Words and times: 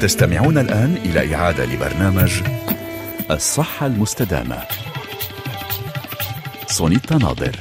تستمعون 0.00 0.58
الآن 0.58 0.96
إلى 1.04 1.34
إعادة 1.34 1.64
لبرنامج 1.64 2.42
الصحة 3.30 3.86
المستدامة. 3.86 4.58
سونيتا 6.66 7.14
ناظر. 7.14 7.56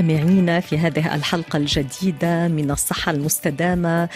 مستمعينا 0.00 0.60
في 0.60 0.78
هذه 0.78 1.14
الحلقة 1.14 1.56
الجديدة 1.56 2.48
من 2.48 2.70
الصحة 2.70 3.12
المستدامة. 3.12 4.08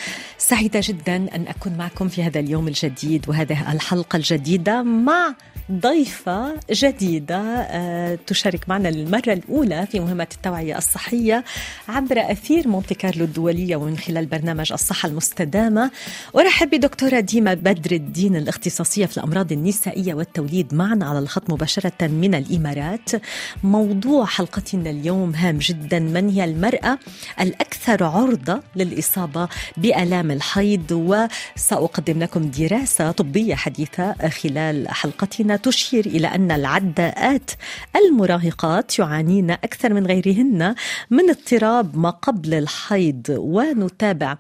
سعيدة 0.48 0.80
جدا 0.82 1.16
أن 1.16 1.46
أكون 1.48 1.72
معكم 1.72 2.08
في 2.08 2.22
هذا 2.22 2.40
اليوم 2.40 2.68
الجديد 2.68 3.28
وهذه 3.28 3.72
الحلقة 3.72 4.16
الجديدة 4.16 4.82
مع 4.82 5.34
ضيفة 5.72 6.54
جديدة 6.70 7.36
آه، 7.36 8.18
تشارك 8.26 8.68
معنا 8.68 8.88
للمرة 8.88 9.32
الأولى 9.32 9.86
في 9.92 10.00
مهمة 10.00 10.26
التوعية 10.34 10.78
الصحية 10.78 11.44
عبر 11.88 12.18
أثير 12.18 12.68
مونتي 12.68 12.94
كارلو 12.94 13.24
الدولية 13.24 13.76
ومن 13.76 13.98
خلال 13.98 14.26
برنامج 14.26 14.72
الصحة 14.72 15.08
المستدامة. 15.08 15.90
أرحب 16.36 16.70
بدكتورة 16.70 17.20
ديما 17.20 17.54
بدر 17.54 17.92
الدين 17.92 18.36
الاختصاصية 18.36 19.06
في 19.06 19.16
الأمراض 19.16 19.52
النسائية 19.52 20.14
والتوليد 20.14 20.74
معنا 20.74 21.06
على 21.06 21.18
الخط 21.18 21.50
مباشرة 21.50 22.06
من 22.06 22.34
الإمارات. 22.34 23.10
موضوع 23.62 24.24
حلقتنا 24.26 24.90
اليوم 24.90 25.34
هام 25.34 25.58
جدا 25.58 25.98
من 25.98 26.28
هي 26.28 26.44
المرأة 26.44 26.98
الأكثر 27.40 28.04
عرضة 28.04 28.62
للإصابة 28.76 29.48
بآلام 29.76 30.30
الحيض 30.34 30.92
وسأقدم 30.92 32.18
لكم 32.18 32.50
دراسة 32.50 33.10
طبية 33.10 33.54
حديثة 33.54 34.28
خلال 34.28 34.88
حلقتنا. 34.88 35.56
تشير 35.56 36.06
إلى 36.06 36.26
أن 36.26 36.50
العداءات 36.50 37.50
المراهقات 37.96 38.98
يعانين 38.98 39.50
أكثر 39.50 39.94
من 39.94 40.06
غيرهن 40.06 40.74
من 41.10 41.30
اضطراب 41.30 41.98
ما 41.98 42.10
قبل 42.10 42.54
الحيض. 42.54 43.26
ونتابع 43.28 44.36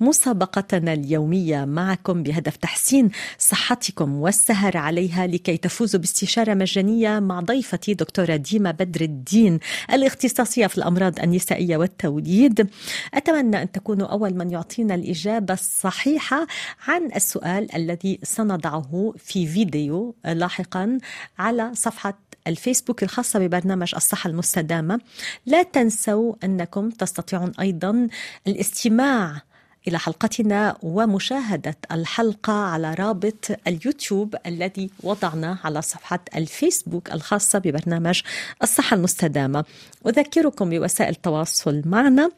مسابقتنا 0.00 0.92
اليومية 0.92 1.64
معكم 1.64 2.22
بهدف 2.22 2.56
تحسين 2.56 3.10
صحتكم 3.38 4.14
والسهر 4.14 4.76
عليها 4.76 5.26
لكي 5.26 5.56
تفوزوا 5.56 6.00
باستشارة 6.00 6.54
مجانية 6.54 7.18
مع 7.18 7.40
ضيفتي 7.40 7.94
دكتورة 7.94 8.36
ديما 8.36 8.70
بدر 8.70 9.00
الدين 9.00 9.58
الاختصاصية 9.92 10.66
في 10.66 10.78
الأمراض 10.78 11.20
النسائية 11.20 11.76
والتوليد. 11.76 12.68
أتمنى 13.14 13.62
أن 13.62 13.72
تكونوا 13.72 14.06
أول 14.06 14.34
من 14.34 14.50
يعطينا 14.50 14.94
الإجابة 14.94 15.31
الصحيحة 15.38 16.46
عن 16.88 17.10
السؤال 17.16 17.74
الذي 17.74 18.18
سنضعه 18.22 19.14
في 19.18 19.46
فيديو 19.46 20.14
لاحقا 20.24 20.98
على 21.38 21.70
صفحة 21.74 22.18
الفيسبوك 22.46 23.02
الخاصة 23.02 23.38
ببرنامج 23.38 23.94
الصحة 23.94 24.30
المستدامة. 24.30 25.00
لا 25.46 25.62
تنسوا 25.62 26.34
أنكم 26.44 26.90
تستطيعون 26.90 27.52
أيضا 27.60 28.08
الاستماع 28.46 29.42
إلى 29.88 29.98
حلقتنا 29.98 30.76
ومشاهدة 30.82 31.76
الحلقة 31.92 32.52
على 32.52 32.94
رابط 32.94 33.46
اليوتيوب 33.66 34.34
الذي 34.46 34.90
وضعنا 35.02 35.58
على 35.64 35.82
صفحة 35.82 36.20
الفيسبوك 36.36 37.12
الخاصة 37.12 37.58
ببرنامج 37.58 38.20
الصحة 38.62 38.94
المستدامة. 38.94 39.64
أذكركم 40.06 40.70
بوسائل 40.70 41.10
التواصل 41.10 41.82
معنا. 41.86 42.30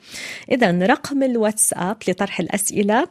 إذا 0.50 0.86
رقم 0.86 1.22
الواتساب 1.22 1.96
لطرح 2.08 2.40
الأسئلة 2.40 3.08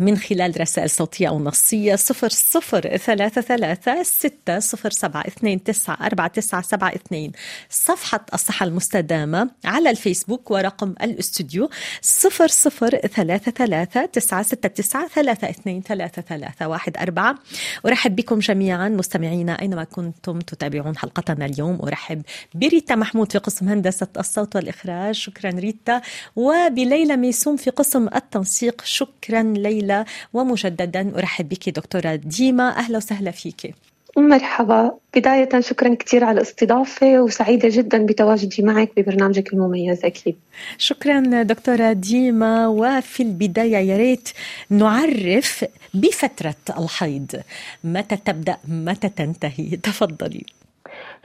من 0.00 0.18
خلال 0.18 0.60
رسائل 0.60 0.90
صوتية 0.90 1.28
أو 1.28 1.38
نصية 1.38 1.94
صفر 1.94 2.28
صفر 2.28 2.96
ثلاثة 2.96 3.40
ثلاثة 3.40 4.02
ستة 4.02 4.58
صفر 4.58 4.90
سبعة 4.90 5.20
اثنين 5.26 5.64
تسعة 5.64 6.06
أربعة 6.06 6.28
تسعة 6.28 6.62
سبعة 6.62 6.88
اثنين. 6.88 7.32
صفحة 7.70 8.26
الصحة 8.34 8.66
المستدامة 8.66 9.50
على 9.64 9.90
الفيسبوك 9.90 10.50
ورقم 10.50 10.94
الاستوديو 11.02 11.70
صفر 12.02 12.48
صفر 12.48 12.90
ثلاثة 12.90 13.50
ثلاثة 13.50 14.06
تسعة 14.06 14.42
ستة 14.42 14.68
تسعة 14.68 15.08
ثلاثة 15.08 15.50
اثنين 15.50 15.82
ثلاثة 15.82 16.22
ثلاثة 16.22 16.68
واحد 16.68 16.96
أربعة. 16.96 17.38
أرحب 17.86 18.16
بكم 18.16 18.38
جميعا 18.38 18.88
مستمعينا 18.88 19.60
أينما 19.62 19.84
كنتم 19.84 20.38
تتابعون 20.38 20.96
حلقتنا 20.96 21.46
اليوم. 21.46 21.82
أرحب 21.82 22.22
بريتا 22.54 22.94
محمود 22.94 23.32
في 23.32 23.38
قسم 23.38 23.68
هندسة 23.68 24.08
الصوت 24.18 24.56
والإخراج. 24.56 25.14
شكرا 25.14 25.50
ريتا. 25.50 26.00
وبليلى 26.36 27.16
ميسوم 27.16 27.56
في 27.56 27.70
قسم 27.70 28.08
التنسيق. 28.14 28.82
شكرا 28.84 29.42
ليلى. 29.42 29.83
ليلى 29.84 30.04
ومجددا 30.32 31.18
أرحب 31.18 31.48
بك 31.48 31.68
دكتورة 31.68 32.14
ديما. 32.14 32.78
أهلا 32.78 32.96
وسهلا 32.96 33.30
فيك. 33.30 33.74
مرحبا. 34.16 34.92
بداية 35.16 35.60
شكرا 35.60 35.94
كثير 35.94 36.24
على 36.24 36.36
الاستضافة 36.36 37.22
وسعيدة 37.22 37.68
جدا 37.72 38.06
بتواجدي 38.06 38.62
معك 38.62 38.90
ببرنامجك 38.96 39.52
المميز 39.52 40.04
أكيد. 40.04 40.36
شكرا 40.78 41.42
دكتورة 41.42 41.92
ديما. 41.92 42.68
وفي 42.68 43.22
البداية 43.22 43.76
يا 43.76 43.96
ريت 43.96 44.28
نعرف 44.70 45.64
بفترة 45.94 46.64
الحيض. 46.78 47.40
متى 47.84 48.16
تبدأ؟ 48.16 48.56
متى 48.68 49.08
تنتهي؟ 49.08 49.76
تفضلي. 49.76 50.44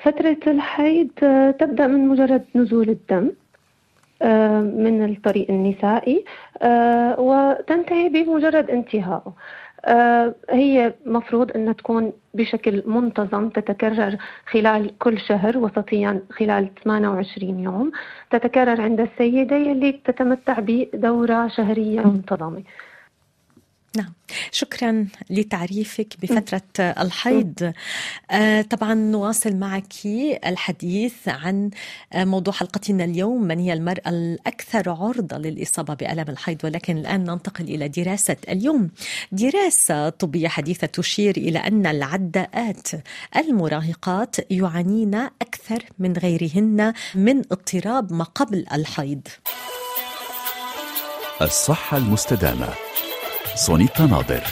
فترة 0.04 0.38
الحيض 0.48 1.08
تبدأ 1.60 1.88
من 1.88 2.08
مجرد 2.08 2.44
نزول 2.56 2.90
الدم. 2.90 3.32
من 4.62 5.06
الطريق 5.06 5.52
النسائي 5.52 6.26
آه، 6.62 7.20
وتنتهي 7.20 8.10
بمجرد 8.10 8.70
انتهائه 8.70 9.34
آه، 9.86 10.36
هي 10.50 10.94
مفروض 11.06 11.52
أن 11.52 11.76
تكون 11.76 12.14
بشكل 12.34 12.84
منتظم 12.86 13.50
تتكرر 13.50 14.18
خلال 14.52 14.98
كل 14.98 15.20
شهر 15.20 15.58
وسطيا 15.58 16.22
خلال 16.32 16.70
28 16.84 17.60
يوم. 17.60 17.92
تتكرر 18.32 18.82
عند 18.82 19.00
السيدة 19.00 19.56
يلي 19.56 19.92
تتمتع 19.92 20.60
بدورة 20.60 21.48
شهرية 21.48 22.02
منتظمة. 22.02 22.64
نعم. 23.98 24.14
شكرا 24.52 25.08
لتعريفك 25.30 26.08
بفترة 26.22 26.62
الحيض. 26.80 27.74
آه 28.32 28.62
طبعا 28.62 28.94
نواصل 28.94 29.56
معك 29.56 29.94
الحديث 30.46 31.14
عن 31.28 31.70
آه، 32.14 32.26
موضوع 32.26 32.54
حلقتنا 32.54 33.04
اليوم 33.04 33.44
من 33.44 33.60
هي 33.60 33.74
المرأة 33.74 34.10
الأكثر 34.10 34.90
عرضة 34.90 35.38
للإصابة 35.38 35.94
بألم 35.94 36.26
الحيض؟ 36.30 36.58
ولكن 36.64 36.98
الآن 36.98 37.24
ننتقل 37.24 37.64
إلى 37.64 37.88
دراسة 37.88 38.38
اليوم. 38.50 38.90
دراسة 39.32 40.10
طبية 40.10 40.48
حديثة 40.48 40.88
تشير 40.88 41.38
إلى 41.38 41.60
أن 41.60 41.86
العداءات 41.86 42.88
المراهقات 43.36 44.52
يعانين 44.52 45.16
أكثر 45.16 45.84
من 46.00 46.14
غيرهن 46.14 46.94
من 47.16 47.38
اضطراب 47.40 48.14
ما 48.14 48.24
قبل 48.24 48.66
الحيض. 48.74 49.28
الصحة 51.42 51.98
المستدامة. 51.98 52.89
سونيتا 53.60 54.06
ناظر 54.06 54.44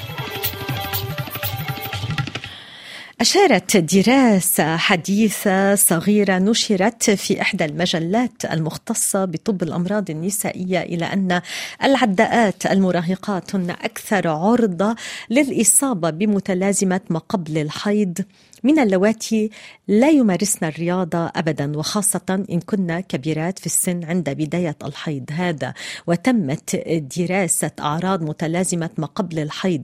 أشارت 3.21 3.77
دراسة 3.77 4.77
حديثة 4.77 5.75
صغيرة 5.75 6.37
نشرت 6.37 7.09
في 7.09 7.41
إحدى 7.41 7.65
المجلات 7.65 8.45
المختصة 8.45 9.25
بطب 9.25 9.63
الأمراض 9.63 10.09
النسائية 10.09 10.81
إلى 10.81 11.05
أن 11.05 11.41
العداءات 11.83 12.65
المراهقات 12.65 13.55
هن 13.55 13.69
أكثر 13.69 14.27
عرضة 14.27 14.95
للإصابة 15.29 16.09
بمتلازمة 16.09 17.01
ما 17.09 17.19
قبل 17.19 17.57
الحيض. 17.57 18.17
من 18.63 18.79
اللواتي 18.79 19.49
لا 19.87 20.09
يمارسن 20.09 20.65
الرياضة 20.65 21.31
أبدا 21.35 21.77
وخاصة 21.77 22.45
إن 22.51 22.59
كنا 22.59 22.99
كبيرات 22.99 23.59
في 23.59 23.65
السن 23.65 24.03
عند 24.03 24.29
بداية 24.29 24.75
الحيض 24.83 25.23
هذا. 25.31 25.73
وتمت 26.07 26.75
دراسة 27.17 27.71
أعراض 27.79 28.23
متلازمة 28.23 28.89
ما 28.97 29.07
قبل 29.07 29.39
الحيض 29.39 29.83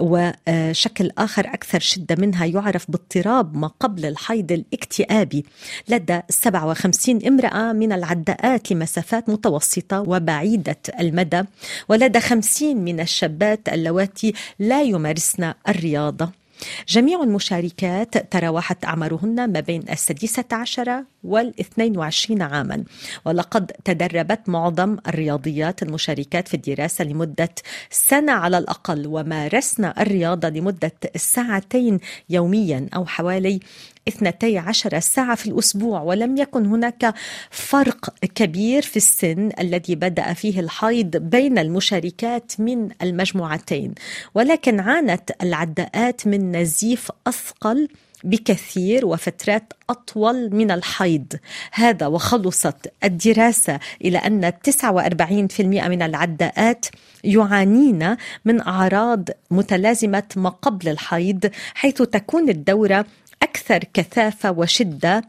وشكل 0.00 1.10
آخر 1.18 1.46
أكثر 1.46 1.80
شدة 1.80 2.16
منها 2.18 2.46
يعرف 2.46 2.90
باضطراب 2.90 3.56
ما 3.56 3.66
قبل 3.66 4.06
الحيض 4.06 4.52
الاكتئابي 4.52 5.44
لدى 5.88 6.20
57 6.28 7.26
امرأة 7.26 7.72
من 7.72 7.92
العداءات 7.92 8.72
لمسافات 8.72 9.28
متوسطة 9.28 10.00
وبعيدة 10.00 10.78
المدى 11.00 11.42
ولدى 11.88 12.20
50 12.20 12.76
من 12.76 13.00
الشابات 13.00 13.68
اللواتي 13.68 14.32
لا 14.58 14.82
يمارسن 14.82 15.54
الرياضة. 15.68 16.41
جميع 16.88 17.22
المشاركات 17.22 18.32
تراوحت 18.32 18.84
أعمارهن 18.84 19.52
ما 19.52 19.60
بين 19.60 19.82
السادسة 19.90 20.44
عشرة 20.52 21.04
والإثنين 21.24 21.98
وعشرين 21.98 22.42
عاما. 22.42 22.84
ولقد 23.24 23.66
تدربت 23.84 24.48
معظم 24.48 24.96
الرياضيات 25.08 25.82
المشاركات 25.82 26.48
في 26.48 26.54
الدراسة 26.54 27.04
لمدة 27.04 27.54
سنة 27.90 28.32
على 28.32 28.58
الأقل 28.58 29.06
ومارسنا 29.06 30.02
الرياضة 30.02 30.48
لمدة 30.48 30.92
ساعتين 31.16 32.00
يوميا 32.30 32.88
أو 32.94 33.06
حوالي 33.06 33.60
12 34.08 35.00
ساعة 35.00 35.34
في 35.34 35.46
الأسبوع 35.46 36.02
ولم 36.02 36.36
يكن 36.36 36.66
هناك 36.66 37.14
فرق 37.50 38.14
كبير 38.34 38.82
في 38.82 38.96
السن 38.96 39.50
الذي 39.60 39.94
بدأ 39.94 40.32
فيه 40.32 40.60
الحيض 40.60 41.16
بين 41.16 41.58
المشاركات 41.58 42.52
من 42.58 42.88
المجموعتين. 43.02 43.94
ولكن 44.34 44.80
عانت 44.80 45.30
العداءات 45.42 46.26
من 46.26 46.56
نزيف 46.56 47.10
أثقل 47.26 47.88
بكثير 48.24 49.06
وفترات 49.06 49.72
أطول 49.90 50.54
من 50.54 50.70
الحيض. 50.70 51.26
هذا 51.72 52.06
وخلصت 52.06 52.92
الدراسة 53.04 53.78
إلى 54.04 54.18
أن 54.18 54.52
49% 54.52 55.60
من 55.60 56.02
العداءات 56.02 56.86
يعانين 57.24 58.16
من 58.44 58.60
أعراض 58.60 59.28
متلازمة 59.50 60.22
ما 60.36 60.48
قبل 60.48 60.88
الحيض 60.88 61.50
حيث 61.74 62.02
تكون 62.02 62.48
الدورة 62.48 63.06
أكثر 63.42 63.78
كثافة 63.94 64.50
وشدة 64.50 65.22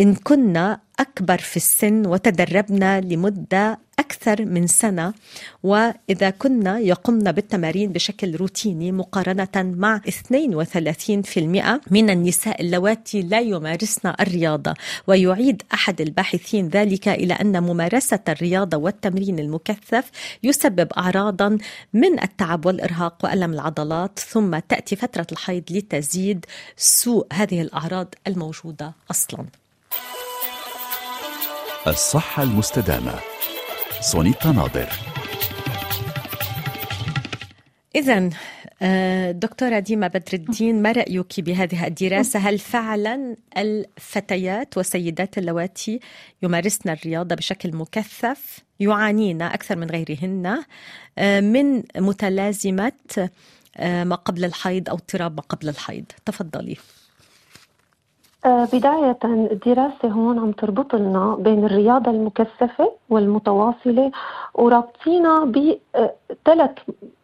إن 0.00 0.14
كنا 0.14 0.80
أكبر 1.00 1.38
في 1.38 1.56
السن 1.56 2.06
وتدربنا 2.06 3.00
لمدة 3.00 3.78
أكثر 3.98 4.44
من 4.44 4.66
سنة 4.66 5.14
وإذا 5.62 6.30
كنا 6.30 6.78
يقمن 6.78 7.32
بالتمارين 7.32 7.92
بشكل 7.92 8.36
روتيني 8.36 8.92
مقارنة 8.92 9.48
مع 9.56 9.98
32% 9.98 11.80
من 11.90 12.10
النساء 12.10 12.60
اللواتي 12.60 13.22
لا 13.22 13.40
يمارسن 13.40 14.12
الرياضة 14.20 14.74
ويعيد 15.06 15.62
أحد 15.74 16.00
الباحثين 16.00 16.68
ذلك 16.68 17.08
إلى 17.08 17.34
أن 17.34 17.62
ممارسة 17.62 18.20
الرياضة 18.28 18.76
والتمرين 18.76 19.38
المكثف 19.38 20.10
يسبب 20.42 20.92
أعراضا 20.92 21.58
من 21.92 22.22
التعب 22.22 22.66
والإرهاق 22.66 23.18
وألم 23.24 23.52
العضلات 23.52 24.18
ثم 24.18 24.58
تأتي 24.58 24.96
فترة 24.96 25.26
الحيض 25.32 25.62
لتزيد 25.70 26.46
سوء 26.76 27.26
هذه 27.32 27.62
الأعراض 27.62 28.14
الموجودة 28.26 28.92
أصلاً. 29.10 29.44
الصحة 31.86 32.42
المستدامة. 32.42 33.33
سونيتا 34.04 34.52
ناظر 34.52 34.88
إذا 37.96 38.30
دكتورة 39.32 39.78
ديما 39.78 40.06
بدر 40.08 40.32
الدين 40.32 40.82
ما 40.82 40.92
رأيك 40.92 41.40
بهذه 41.40 41.86
الدراسة؟ 41.86 42.38
هل 42.40 42.58
فعلا 42.58 43.36
الفتيات 43.56 44.76
والسيدات 44.76 45.38
اللواتي 45.38 46.00
يمارسن 46.42 46.90
الرياضة 46.90 47.34
بشكل 47.34 47.76
مكثف؟ 47.76 48.58
يعانين 48.80 49.42
أكثر 49.42 49.76
من 49.76 49.90
غيرهن 49.90 50.64
آه، 51.18 51.40
من 51.40 51.82
متلازمة 51.96 52.92
آه، 53.76 54.04
ما 54.04 54.16
قبل 54.16 54.44
الحيض 54.44 54.88
أو 54.88 54.94
اضطراب 54.94 55.36
ما 55.36 55.42
قبل 55.42 55.68
الحيض. 55.68 56.04
تفضلي. 56.24 56.76
بداية 58.46 59.18
الدراسة 59.24 60.08
هون 60.08 60.38
عم 60.38 60.52
تربط 60.52 60.94
لنا 60.94 61.36
بين 61.38 61.64
الرياضة 61.64 62.10
المكثفة 62.10 62.92
والمتواصلة 63.10 64.10
ورابطينا 64.54 65.44
بثلاث 65.44 66.70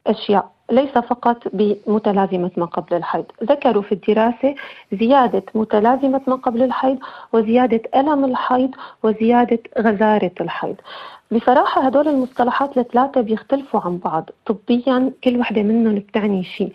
أشياء 0.06 0.50
ليس 0.70 0.98
فقط 0.98 1.36
بمتلازمة 1.52 2.50
ما 2.56 2.66
قبل 2.66 2.96
الحيض. 2.96 3.24
ذكروا 3.44 3.82
في 3.82 3.92
الدراسة 3.92 4.54
زيادة 4.92 5.42
متلازمة 5.54 6.20
ما 6.26 6.34
قبل 6.34 6.62
الحيض 6.62 6.98
وزيادة 7.32 7.82
ألم 7.96 8.24
الحيض 8.24 8.70
وزيادة 9.02 9.58
غزارة 9.78 10.32
الحيض. 10.40 10.76
بصراحة 11.32 11.82
هدول 11.86 12.08
المصطلحات 12.08 12.78
الثلاثة 12.78 13.20
بيختلفوا 13.20 13.80
عن 13.80 13.98
بعض. 13.98 14.30
طبيا 14.46 15.12
كل 15.24 15.38
وحدة 15.40 15.62
منهم 15.62 15.94
بتعني 15.94 16.44
شيء. 16.44 16.72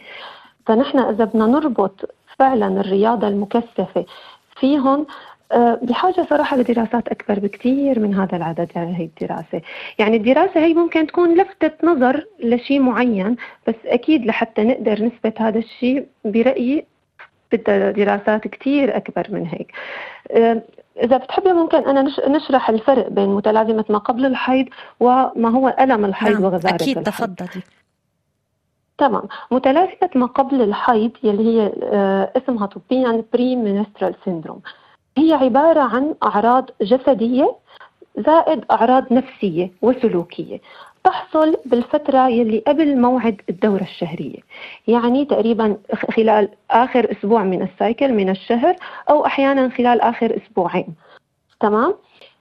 فنحن 0.65 0.99
إذا 0.99 1.25
بدنا 1.25 1.45
نربط 1.45 2.09
فعلا 2.39 2.67
الرياضة 2.67 3.27
المكثفة 3.27 4.05
فيهم 4.59 5.05
آه، 5.51 5.79
بحاجة 5.81 6.27
صراحة 6.29 6.57
لدراسات 6.57 7.07
أكبر 7.07 7.39
بكثير 7.39 7.99
من 7.99 8.13
هذا 8.13 8.37
العدد 8.37 8.71
يعني 8.75 8.99
هي 8.99 9.03
الدراسة 9.03 9.61
يعني 9.99 10.17
الدراسة 10.17 10.59
هي 10.59 10.73
ممكن 10.73 11.07
تكون 11.07 11.37
لفتة 11.37 11.71
نظر 11.83 12.25
لشيء 12.39 12.79
معين 12.79 13.35
بس 13.67 13.75
أكيد 13.85 14.25
لحتى 14.25 14.63
نقدر 14.63 15.03
نثبت 15.03 15.41
هذا 15.41 15.59
الشيء 15.59 16.05
برأيي 16.25 16.85
بدها 17.51 17.91
دراسات 17.91 18.47
كثير 18.47 18.97
أكبر 18.97 19.27
من 19.29 19.45
هيك 19.45 19.71
آه، 20.31 20.61
إذا 21.03 21.17
بتحبي 21.17 21.53
ممكن 21.53 21.77
أنا 21.77 22.01
نشرح 22.27 22.69
الفرق 22.69 23.09
بين 23.09 23.29
متلازمة 23.29 23.85
ما 23.89 23.97
قبل 23.97 24.25
الحيض 24.25 24.65
وما 24.99 25.49
هو 25.49 25.75
ألم 25.79 26.05
الحيض 26.05 26.33
نعم. 26.33 26.43
وغزارة 26.43 26.75
أكيد 26.75 26.97
الحيض. 26.97 27.03
تفضلي 27.03 27.63
تمام. 28.97 29.23
متلازمة 29.51 30.09
ما 30.15 30.25
قبل 30.25 30.61
الحيض 30.61 31.11
يلي 31.23 31.43
هي 31.43 31.73
آه، 31.83 32.31
اسمها 32.37 32.65
طبيا 32.65 33.23
premenstrual 33.33 34.15
syndrome 34.25 34.61
هي 35.17 35.33
عبارة 35.33 35.81
عن 35.81 36.15
أعراض 36.23 36.69
جسدية 36.81 37.55
زائد 38.17 38.65
أعراض 38.71 39.13
نفسية 39.13 39.71
وسلوكية 39.81 40.61
تحصل 41.03 41.57
بالفترة 41.65 42.27
يلي 42.27 42.63
قبل 42.67 42.97
موعد 43.01 43.41
الدورة 43.49 43.81
الشهرية. 43.81 44.39
يعني 44.87 45.25
تقريبا 45.25 45.77
خلال 46.15 46.49
آخر 46.71 47.11
أسبوع 47.11 47.43
من 47.43 47.61
السايكل 47.61 48.13
من 48.13 48.29
الشهر 48.29 48.75
أو 49.09 49.25
أحيانا 49.25 49.69
خلال 49.69 50.01
آخر 50.01 50.37
أسبوعين. 50.37 50.95
تمام؟ 51.59 51.93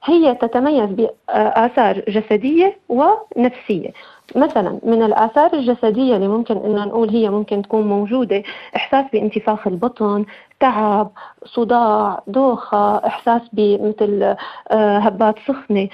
هي 0.05 0.35
تتميز 0.35 0.91
بآثار 0.91 2.01
جسدية 2.09 2.77
ونفسية. 2.89 3.91
مثلا 4.37 4.81
من 4.83 5.03
الآثار 5.03 5.53
الجسدية 5.53 6.17
اللي 6.17 6.29
ممكن 6.29 6.57
أن 6.57 6.75
نقول 6.75 7.11
هي 7.11 7.31
ممكن 7.31 7.63
تكون 7.63 7.87
موجودة 7.87 8.43
إحساس 8.77 9.05
بانتفاخ 9.13 9.67
البطن 9.67 10.25
تعب 10.61 11.11
صداع 11.45 12.23
دوخة 12.27 13.07
إحساس 13.07 13.43
بمثل 13.53 14.37
آه، 14.71 14.99
هبات 14.99 15.35
سخنة. 15.47 15.89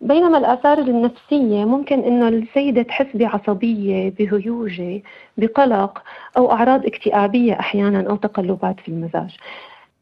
بينما 0.00 0.38
الآثار 0.38 0.78
النفسية 0.78 1.64
ممكن 1.64 2.00
إنه 2.00 2.28
السيدة 2.28 2.82
تحس 2.82 3.06
بعصبية 3.14 4.10
بهيوجة 4.18 5.02
بقلق 5.38 6.02
أو 6.36 6.52
أعراض 6.52 6.86
اكتئابية 6.86 7.60
أحيانا 7.60 8.10
أو 8.10 8.16
تقلبات 8.16 8.80
في 8.80 8.88
المزاج. 8.88 9.36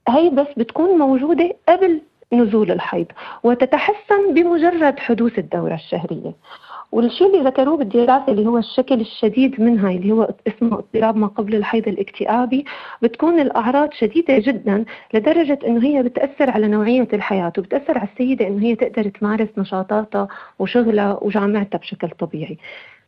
هي 0.09 0.31
بس 0.31 0.47
بتكون 0.57 0.99
موجودة 0.99 1.57
قبل 1.69 2.01
نزول 2.33 2.71
الحيض 2.71 3.07
وتتحسن 3.43 4.35
بمجرد 4.35 4.99
حدوث 4.99 5.39
الدورة 5.39 5.75
الشهرية. 5.75 6.33
والشيء 6.93 7.27
اللي 7.27 7.49
ذكروه 7.51 7.77
بالدراسة 7.77 8.25
اللي 8.29 8.47
هو 8.47 8.59
الشكل 8.59 9.01
الشديد 9.01 9.61
منها 9.61 9.91
اللي 9.91 10.13
هو 10.13 10.29
اسمه 10.47 10.79
اضطراب 10.79 11.17
ما 11.17 11.27
قبل 11.27 11.55
الحيض 11.55 11.89
الاكتئابي 11.89 12.65
بتكون 13.03 13.41
الأعراض 13.41 13.93
شديدة 13.93 14.39
جدا 14.39 14.85
لدرجة 15.15 15.59
إنه 15.67 15.85
هي 15.85 16.03
بتأثر 16.03 16.51
على 16.51 16.69
نوعية 16.69 17.09
الحياة 17.13 17.53
وبتأثر 17.59 17.99
على 17.99 18.09
السيدة 18.13 18.47
إنه 18.47 18.63
هي 18.63 18.75
تقدر 18.75 19.09
تمارس 19.09 19.49
نشاطاتها 19.59 20.29
وشغلها 20.59 21.19
وجامعتها 21.23 21.79
بشكل 21.79 22.09
طبيعي. 22.09 22.59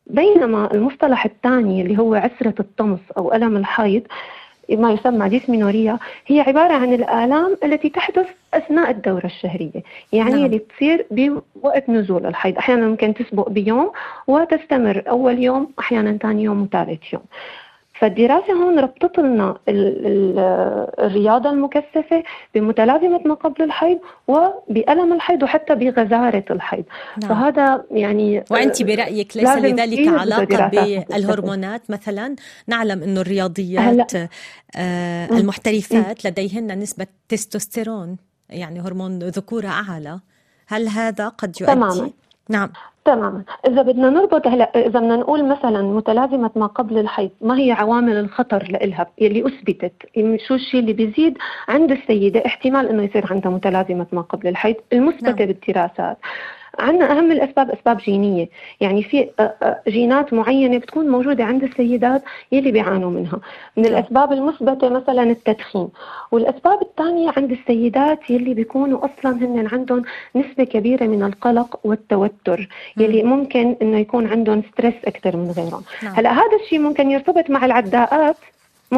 بينما 0.07 0.75
المصطلح 0.75 1.25
الثاني 1.25 1.83
اللي 1.83 1.99
هو 1.99 2.15
عسرة 2.15 2.55
الطمس 2.61 3.01
أو 3.19 3.33
ألم 3.35 3.57
الحيض 3.57 4.03
ما 4.71 4.93
يسمى 4.93 5.29
ديسمينوريا 5.29 5.99
هي 6.27 6.41
عبارة 6.41 6.73
عن 6.73 6.93
الآلام 6.93 7.57
التي 7.65 7.89
تحدث 7.89 8.27
أثناء 8.55 8.91
الدورة 8.91 9.27
الشهرية. 9.27 9.83
يعني 10.13 10.31
نعم. 10.31 10.45
اللي 10.45 10.59
تصير 10.59 11.07
بوقت 11.11 11.89
نزول 11.89 12.27
الحيض. 12.27 12.59
أحيانا 12.59 12.89
ممكن 12.89 13.15
تسبق 13.15 13.49
بيوم 13.49 13.93
وتستمر 14.27 15.03
أول 15.09 15.39
يوم 15.39 15.73
أحيانا 15.79 16.17
ثاني 16.17 16.43
يوم 16.43 16.63
وثالث 16.63 17.13
يوم. 17.13 17.23
فالدراسة 18.01 18.53
هون 18.53 18.79
ربطت 18.79 19.19
لنا 19.19 19.59
الرياضة 20.99 21.51
المكثفة 21.51 22.23
بمتلازمة 22.55 23.21
ما 23.25 23.35
قبل 23.35 23.63
الحيض 23.63 23.99
وبألم 24.29 25.13
الحيض 25.13 25.43
وحتى 25.43 25.75
بغزارة 25.75 26.45
الحيض. 26.51 26.85
نعم. 27.23 27.31
فهذا 27.31 27.85
يعني 27.91 28.45
وأنت 28.51 28.83
برأيك 28.83 29.37
ليس 29.37 29.57
لذلك 29.57 30.09
علاقة 30.09 30.69
بالهرمونات؟ 30.69 31.91
مثلا 31.91 32.37
نعلم 32.67 33.03
أنه 33.03 33.21
الرياضيات 33.21 34.13
آه 34.77 35.29
المحترفات 35.31 36.27
لديهن 36.27 36.79
نسبة 36.79 37.07
تستوستيرون 37.29 38.17
يعني 38.51 38.81
هرمون 38.81 39.19
ذكورة 39.19 39.69
أعلى. 39.69 40.21
هل 40.67 40.89
هذا 40.89 41.29
قد 41.29 41.61
يؤدي؟ 41.61 41.75
تماما. 41.75 42.11
نعم. 42.49 42.73
تماما. 43.05 43.45
إذا 43.69 43.83
بدنا 43.83 44.11
نربط 44.11 44.47
هلا 44.47 44.65
إذا 44.65 45.01
بدنا 45.01 45.17
نقول 45.17 45.49
مثلا 45.49 45.83
متلازمة 45.83 46.51
ما 46.57 46.67
قبل 46.67 46.99
الحيض 46.99 47.31
ما 47.41 47.59
هي 47.59 47.73
عوامل 47.73 48.17
الخطر 48.17 48.69
لإلها؟ 48.71 49.07
يلي 49.19 49.47
أثبتت. 49.47 49.93
شو 50.49 50.55
الشيء 50.55 50.81
اللي 50.81 50.93
بيزيد؟ 50.93 51.39
عند 51.69 51.91
السيدة 51.91 52.43
احتمال 52.47 52.89
إنه 52.89 53.03
يصير 53.03 53.33
عندها 53.33 53.53
متلازمة 53.53 54.07
ما 54.13 54.21
قبل 54.21 54.49
الحيض 54.49 54.77
المثبتة 54.93 55.27
نعم. 55.27 55.47
بالدراسات 55.47 56.19
عندنا 56.79 57.19
أهم 57.19 57.33
الأسباب 57.33 57.71
أسباب 57.71 57.97
جينية 57.97 58.49
يعني 58.81 59.03
في 59.03 59.31
جينات 59.89 60.33
معينة 60.33 60.79
بتكون 60.79 61.09
موجودة 61.09 61.45
عند 61.45 61.63
السيدات 61.63 62.23
يلي 62.53 62.73
بيعانوا 62.73 63.11
منها 63.11 63.41
من. 63.77 63.87
الأسباب 63.87 64.33
المثبتة 64.33 64.89
مثلا 64.89 65.23
التدخين 65.23 65.89
والأسباب 66.31 66.83
الثانية 66.83 67.33
عند 67.37 67.51
السيدات 67.51 68.31
يلي 68.31 68.55
بيكونوا 68.55 69.05
أصلا 69.05 69.33
هن 69.33 69.69
عندهم 69.73 70.03
نسبة 70.37 70.65
كبيرة 70.65 71.05
من 71.05 71.23
القلق 71.23 71.81
والتوتر 71.85 72.69
يلي 72.97 73.23
ممكن 73.23 73.77
إنه 73.83 73.99
يكون 73.99 74.27
عندهم 74.27 74.63
ستريس 74.73 74.95
أكثر 75.05 75.37
من 75.37 75.51
غيرهم 75.51 75.83
نعم. 76.03 76.15
هلأ 76.15 76.33
هذا 76.33 76.57
الشيء 76.65 76.79
ممكن 76.79 77.11
يرتبط 77.11 77.51
مع 77.51 77.65
العداءات. 77.65 78.37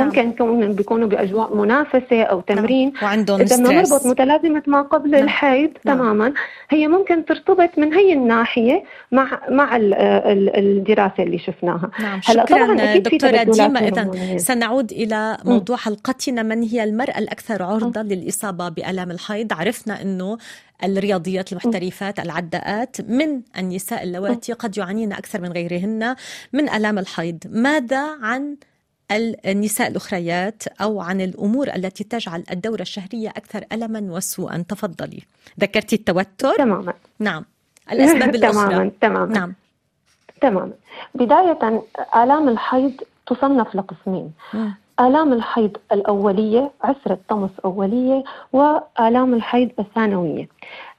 ممكن 0.05 0.29
يكون 0.29 0.73
بيكونوا 0.73 1.09
بأجواء 1.09 1.57
منافسة 1.57 2.23
أو 2.23 2.43
نعم. 2.49 2.59
تمرين 2.59 2.93
نعم. 2.95 3.05
وعندهم 3.05 3.41
إذا 3.41 3.57
بدنا 3.57 3.83
نربط 3.83 4.07
متلازمة 4.07 4.63
ما 4.67 4.83
قبل 4.83 5.11
نعم. 5.11 5.23
الحيض 5.23 5.71
نعم. 5.85 5.99
تماما 5.99 6.33
هي 6.71 6.89
ممكن 6.89 7.25
ترتبط 7.25 7.79
من 7.79 7.95
هي 7.95 8.13
الناحية 8.13 8.85
مع 9.13 9.41
مع 9.51 9.77
الدراسة 9.77 11.23
اللي 11.23 11.39
شفناها 11.39 11.91
نعم 12.01 12.21
هلا 12.27 12.45
شكرا 12.47 12.97
دكتورة 12.97 13.43
ديما 13.43 13.89
اذا 13.89 14.37
سنعود 14.37 14.93
إلى 14.93 15.37
موضوع 15.45 15.77
حلقتنا 15.77 16.43
من 16.43 16.63
هي 16.63 16.85
المرأة 16.85 17.19
الأكثر 17.19 17.63
عرضة. 17.63 18.03
للإصابة 18.03 18.69
بألام 18.69 19.11
الحيض 19.11 19.53
عرفنا 19.53 20.03
إنه 20.03 20.39
الرياضيات 20.85 21.53
المحترفات 21.53 22.21
العداءات 22.21 23.01
من 23.01 23.43
النساء 23.59 24.03
اللواتي 24.03 24.53
قد 24.53 24.79
يعانين 24.79 25.13
أكثر 25.13 25.41
من 25.41 25.53
غيرهن 25.53 26.17
من 26.53 26.69
ألام 26.69 26.99
الحيض 26.99 27.39
ماذا 27.51 28.19
عن 28.23 28.57
النساء 29.47 29.89
الأخريات 29.89 30.63
أو 30.81 31.01
عن 31.01 31.21
الأمور 31.21 31.69
التي 31.77 32.05
تجعل 32.05 32.45
الدورة 32.51 32.83
الشهرية 32.83 33.29
أكثر 33.29 33.65
ألما 33.73 34.01
وسوءا. 34.01 34.65
تفضلي. 34.69 35.23
ذكرتي 35.61 35.97
التوتر؟ 35.97 36.55
تماما. 36.57 36.93
نعم. 37.19 37.45
الأسباب 37.93 38.35
الأخرى؟ 38.35 38.69
تماما 38.69 38.91
تماما. 39.01 39.35
نعم. 39.39 39.55
تماما. 40.41 40.73
بداية 41.15 41.83
آلام 42.17 42.49
الحيض 42.49 42.93
تصنف 43.27 43.77
لقسمين. 43.77 44.33
آلام 45.01 45.33
الحيض 45.33 45.77
الأولية 45.93 46.71
عسرة 46.83 47.19
طمس 47.29 47.51
أولية 47.65 48.25
وآلام 48.53 49.35
الحيض 49.35 49.71
الثانوية. 49.79 50.49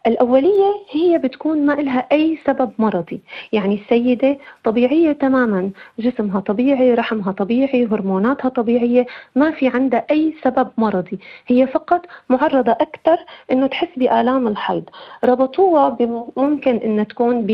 الأولية 0.07 0.73
هي 0.91 1.17
بتكون 1.17 1.65
ما 1.65 1.73
إلها 1.73 2.07
أي 2.11 2.37
سبب 2.45 2.71
مرضي. 2.79 3.21
يعني 3.53 3.75
السيدة 3.75 4.37
طبيعية 4.63 5.11
تماما 5.11 5.69
جسمها 5.99 6.39
طبيعي 6.39 6.93
رحمها 6.93 7.31
طبيعي 7.31 7.85
هرموناتها 7.85 8.49
طبيعية 8.49 9.05
ما 9.35 9.51
في 9.51 9.67
عندها 9.67 10.05
أي 10.11 10.33
سبب 10.43 10.67
مرضي. 10.77 11.19
هي 11.47 11.67
فقط 11.67 12.05
معرضة 12.29 12.71
أكثر 12.71 13.17
أنه 13.51 13.67
تحس 13.67 13.87
بآلام 13.97 14.47
الحيض. 14.47 14.83
ربطوها 15.23 15.97
ممكن 16.37 16.75
أن 16.75 17.07
تكون 17.07 17.47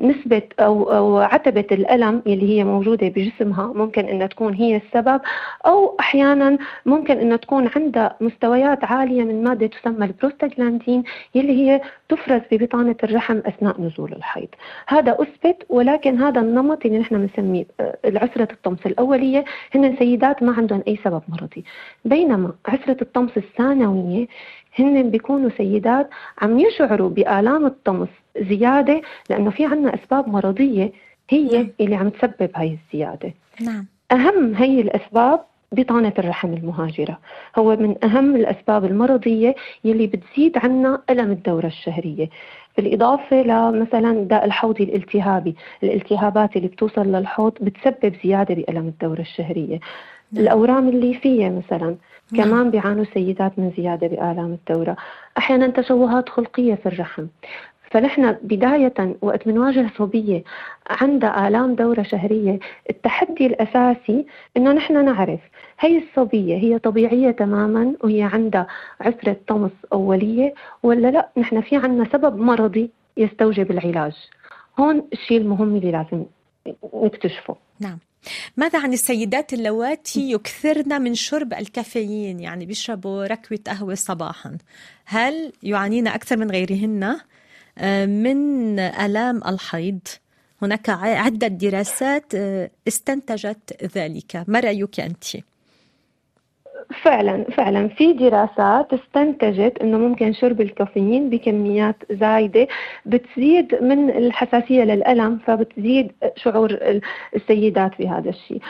بنسبة 0.00 0.42
أو, 0.60 0.92
أو 0.92 1.18
عتبة 1.18 1.66
الألم 1.72 2.22
اللي 2.26 2.58
هي 2.58 2.64
موجودة 2.64 3.08
بجسمها. 3.08 3.72
ممكن 3.74 4.04
أن 4.04 4.28
تكون 4.28 4.54
هي 4.54 4.76
السبب. 4.76 5.20
أو 5.66 5.96
أحيانا 6.00 6.58
ممكن 6.86 7.18
أن 7.18 7.40
تكون 7.40 7.70
عندها 7.76 8.16
مستويات 8.20 8.84
عالية 8.84 9.22
من 9.24 9.44
مادة 9.44 9.66
تسمى 9.66 10.06
البروستاجلاندين 10.06 11.04
اللي 11.36 11.52
هي 11.52 11.80
تفرز 12.08 12.40
ببطانة 12.52 12.96
الرحم 13.04 13.38
أثناء 13.38 13.80
نزول 13.80 14.12
الحيض 14.12 14.48
هذا 14.88 15.16
أثبت 15.20 15.66
ولكن 15.68 16.18
هذا 16.22 16.40
النمط 16.40 16.86
اللي 16.86 16.98
نحن 16.98 17.26
بنسميه 17.26 17.66
آه، 17.80 17.96
العسرة 18.04 18.48
الطمس 18.52 18.86
الأولية 18.86 19.44
هن 19.74 19.96
سيدات 19.98 20.42
ما 20.42 20.52
عندهم 20.52 20.82
أي 20.88 20.98
سبب 21.04 21.22
مرضي 21.28 21.64
بينما 22.04 22.52
عسرة 22.66 22.96
الطمس 23.02 23.36
الثانوية 23.36 24.26
هن 24.78 25.10
بيكونوا 25.10 25.50
سيدات 25.56 26.10
عم 26.42 26.58
يشعروا 26.58 27.08
بآلام 27.08 27.66
الطمس 27.66 28.08
زيادة 28.38 29.02
لأنه 29.30 29.50
في 29.50 29.66
عنا 29.66 29.94
أسباب 29.94 30.28
مرضية 30.28 30.92
هي 31.30 31.58
نعم. 31.58 31.70
اللي 31.80 31.96
عم 31.96 32.08
تسبب 32.08 32.50
هاي 32.56 32.78
الزيادة 32.78 33.34
نعم. 33.60 33.86
أهم 34.12 34.54
هي 34.54 34.80
الأسباب 34.80 35.40
بطانة 35.72 36.12
الرحم 36.18 36.52
المهاجرة. 36.52 37.18
هو 37.58 37.76
من 37.76 38.04
أهم 38.04 38.36
الأسباب 38.36 38.84
المرضية 38.84 39.54
يلي 39.84 40.06
بتزيد 40.06 40.58
عنا 40.58 41.02
ألم 41.10 41.30
الدورة 41.30 41.66
الشهرية. 41.66 42.28
بالإضافة 42.76 43.42
لمثلا 43.42 44.12
داء 44.24 44.44
الحوضي 44.44 44.84
الالتهابي. 44.84 45.56
الالتهابات 45.82 46.56
اللي 46.56 46.68
بتوصل 46.68 47.06
للحوض 47.06 47.52
بتسبب 47.60 48.14
زيادة 48.24 48.54
بألم 48.54 48.86
الدورة 48.86 49.20
الشهرية. 49.20 49.80
نعم. 50.32 50.42
الأورام 50.42 50.88
الليفية 50.88 51.48
مثلا 51.48 51.96
نعم. 52.32 52.44
كمان 52.44 52.70
بيعانوا 52.70 53.04
سيدات 53.14 53.58
من 53.58 53.72
زيادة 53.76 54.06
بآلام 54.06 54.58
الدورة. 54.68 54.96
أحيانا 55.38 55.66
تشوهات 55.66 56.28
خلقية 56.28 56.74
في 56.74 56.86
الرحم. 56.86 57.26
فنحن 57.90 58.32
بداية 58.32 59.16
وقت 59.22 59.48
بنواجه 59.48 59.90
صبية 59.98 60.44
عندها 60.90 61.48
آلام 61.48 61.74
دورة 61.74 62.02
شهرية 62.02 62.58
التحدي 62.90 63.46
الأساسي 63.46 64.26
إنه 64.56 64.72
نحن 64.72 65.04
نعرف 65.04 65.40
هي 65.80 65.98
الصبية 65.98 66.56
هي 66.56 66.78
طبيعية 66.78 67.30
تماما 67.30 67.94
وهي 68.04 68.22
عندها 68.22 68.66
عسرة 69.00 69.36
طمس 69.48 69.70
أولية 69.92 70.54
ولا 70.82 71.08
لا؟ 71.08 71.28
نحن 71.36 71.60
في 71.60 71.76
عنا 71.76 72.08
سبب 72.12 72.36
مرضي 72.36 72.90
يستوجب 73.16 73.70
العلاج. 73.70 74.12
هون 74.78 75.08
الشيء 75.12 75.36
المهم 75.36 75.76
اللي 75.76 75.90
لازم 75.90 76.24
نكتشفه. 76.94 77.56
نعم. 77.80 77.98
ماذا 78.56 78.78
عن 78.78 78.92
السيدات 78.92 79.52
اللواتي؟ 79.52 80.32
يكثرن 80.32 81.02
من 81.02 81.14
شرب 81.14 81.52
الكافيين 81.52 82.40
يعني 82.40 82.66
بيشربوا 82.66 83.26
ركوة 83.26 83.58
قهوة 83.66 83.94
صباحا. 83.94 84.58
هل 85.04 85.52
يعانين 85.62 86.08
أكثر 86.08 86.36
من 86.36 86.50
غيرهن؟ 86.50 87.16
من 88.06 88.78
آلام 88.78 89.40
الحيض 89.46 89.98
هناك 90.62 90.90
عدة 90.90 91.48
دراسات 91.48 92.34
آه، 92.34 92.70
استنتجت 92.88 93.84
ذلك 93.96 94.44
ما 94.46 94.60
رأيك 94.60 95.00
أنت؟ 95.00 95.24
فعلا 97.02 97.44
فعلا. 97.44 97.88
في 97.88 98.12
دراسات 98.12 98.92
استنتجت 98.92 99.78
إنه 99.82 99.98
ممكن 99.98 100.32
شرب 100.32 100.60
الكافيين 100.60 101.30
بكميات 101.30 101.96
زايدة 102.10 102.66
بتزيد 103.06 103.82
من 103.82 104.10
الحساسية 104.10 104.84
للألم 104.84 105.38
فبتزيد 105.46 106.12
شعور 106.36 106.78
السيدات 107.36 107.90
بهذا 107.98 108.30
الشيء. 108.30 108.60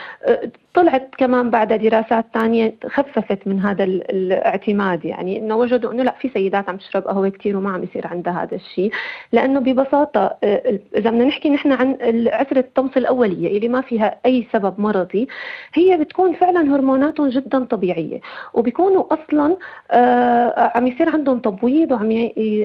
طلعت 0.73 1.09
كمان 1.17 1.49
بعد 1.49 1.73
دراسات 1.73 2.25
ثانية 2.33 2.75
خففت 2.85 3.47
من 3.47 3.59
هذا 3.59 3.83
الاعتماد 3.83 5.05
يعني 5.05 5.37
إنه 5.39 5.55
وجدوا 5.55 5.91
إنه 5.91 6.03
لا 6.03 6.15
في 6.21 6.29
سيدات 6.29 6.69
عم 6.69 6.77
تشرب 6.77 7.03
قهوة 7.03 7.29
كثير 7.29 7.57
وما 7.57 7.71
عم 7.71 7.83
يصير 7.83 8.07
عندها 8.07 8.43
هذا 8.43 8.55
الشيء. 8.55 8.91
لأنه 9.31 9.59
ببساطة 9.59 10.37
إذا 10.43 11.09
بدنا 11.09 11.25
نحكي 11.25 11.49
نحن 11.49 11.71
عن 11.71 11.97
عسره 12.27 12.59
الطمس 12.59 12.97
الأولية 12.97 13.57
اللي 13.57 13.69
ما 13.69 13.81
فيها 13.81 14.15
أي 14.25 14.47
سبب 14.53 14.79
مرضي 14.79 15.27
هي 15.73 15.97
بتكون 15.97 16.33
فعلا 16.33 16.75
هرموناتهم 16.75 17.29
جدا 17.29 17.63
طبيعية. 17.65 18.06
الصحيه 18.07 18.21
وبيكونوا 18.53 19.03
أصلا 19.13 19.57
آه 19.91 20.71
عم 20.75 20.87
يصير 20.87 21.09
عندهم 21.09 21.39
تبويض 21.39 21.91
وعم 21.91 22.11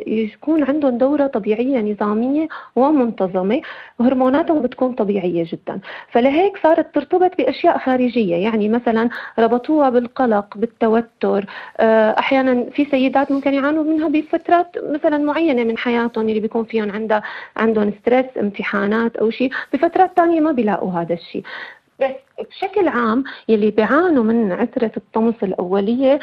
يكون 0.06 0.64
عندهم 0.64 0.98
دورة 0.98 1.26
طبيعية 1.26 1.92
نظامية 1.92 2.48
ومنتظمة. 2.76 3.60
هرموناتهم 4.00 4.62
بتكون 4.62 4.92
طبيعية 4.92 5.44
جدا. 5.52 5.80
فلهيك 6.10 6.58
صارت 6.62 6.94
ترتبط 6.94 7.36
بأشياء 7.38 7.78
خارجية. 7.78 8.36
يعني 8.36 8.68
مثلا 8.68 9.08
ربطوها 9.38 9.90
بالقلق 9.90 10.56
بالتوتر. 10.56 11.46
آه 11.78 12.10
أحيانا 12.18 12.70
في 12.70 12.84
سيدات 12.84 13.32
ممكن 13.32 13.54
يعانوا 13.54 13.84
منها 13.84 14.08
بفترات 14.08 14.76
مثلا 14.90 15.18
معينة 15.18 15.64
من 15.64 15.78
حياتهم 15.78 16.28
اللي 16.28 16.40
بيكون 16.40 16.64
فيهم 16.64 16.90
عندها 16.90 17.22
عندهم 17.56 17.92
ستريس 18.00 18.26
امتحانات 18.40 19.16
أو 19.16 19.30
شيء. 19.30 19.50
بفترات 19.72 20.10
ثانية 20.16 20.40
ما 20.40 20.52
بيلاقوا 20.52 20.92
هذا 20.92 21.14
الشيء. 21.14 21.42
بس 22.02 22.44
بشكل 22.48 22.88
عام 22.88 23.24
يلي 23.48 23.70
بيعانوا 23.70 24.24
من 24.24 24.52
عثرة 24.52 24.90
الطمس 24.96 25.34
الأولية 25.42 26.20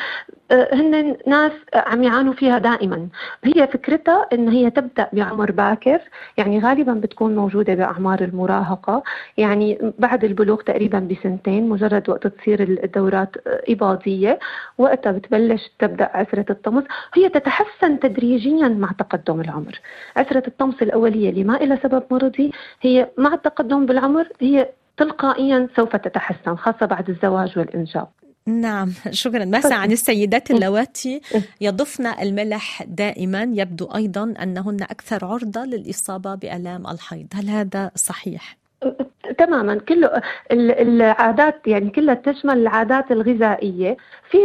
آه، 0.51 0.75
هن 0.75 1.17
ناس 1.27 1.51
عم 1.75 2.03
يعانوا 2.03 2.33
فيها 2.33 2.57
دائما. 2.57 3.07
هي 3.43 3.67
فكرتها 3.67 4.27
إن 4.33 4.49
هي 4.49 4.69
تبدأ 4.69 5.09
بعمر 5.13 5.51
باكر 5.51 5.99
يعني 6.37 6.59
غالبا 6.59 6.93
بتكون 6.93 7.35
موجودة 7.35 7.73
بأعمار 7.73 8.21
المراهقة. 8.21 9.03
يعني 9.37 9.93
بعد 9.99 10.23
البلوغ 10.23 10.61
تقريبا 10.61 10.99
بسنتين 10.99 11.69
مجرد 11.69 12.09
وقت 12.09 12.27
تصير 12.27 12.61
الدورات 12.61 13.35
إباضية. 13.47 14.39
وقتها 14.77 15.11
بتبلش 15.11 15.71
تبدأ 15.79 16.09
عثرة 16.13 16.45
الطمس 16.49 16.83
هي 17.13 17.29
تتحسن 17.29 17.99
تدريجيا 17.99 18.67
مع 18.67 18.91
تقدم 18.91 19.41
العمر. 19.41 19.79
عثرة 20.15 20.43
الطمس 20.47 20.81
الأولية 20.81 21.29
اللي 21.29 21.43
ما 21.43 21.53
لها 21.53 21.79
سبب 21.83 22.03
مرضي 22.11 22.51
هي 22.81 23.09
مع 23.17 23.33
التقدم 23.33 23.85
بالعمر 23.85 24.27
هي 24.41 24.69
تلقائيا 24.99 25.67
سوف 25.75 25.95
تتحسن 25.95 26.55
خاصة 26.55 26.85
بعد 26.85 27.09
الزواج 27.09 27.59
والإنجاب. 27.59 28.07
نعم 28.47 28.93
شكرا. 29.11 29.45
ماذا 29.45 29.75
عن 29.75 29.91
السيدات 29.91 30.51
اللواتي. 30.51 31.21
يضفن 31.61 32.05
الملح 32.05 32.83
دائما. 32.83 33.43
يبدو 33.43 33.85
أيضا 33.85 34.33
أنهن 34.43 34.83
أكثر 34.83 35.25
عرضة 35.25 35.65
للإصابة 35.65 36.35
بألام 36.35 36.87
الحيض. 36.87 37.27
هل 37.33 37.49
هذا 37.49 37.91
صحيح؟ 37.95 38.58
تماما. 39.37 39.75
كله 39.75 40.21
العادات 40.51 41.67
يعني 41.67 41.89
كلها 41.89 42.13
تشمل 42.15 42.57
العادات 42.57 43.11
الغذائية. 43.11 43.97
في 44.29 44.37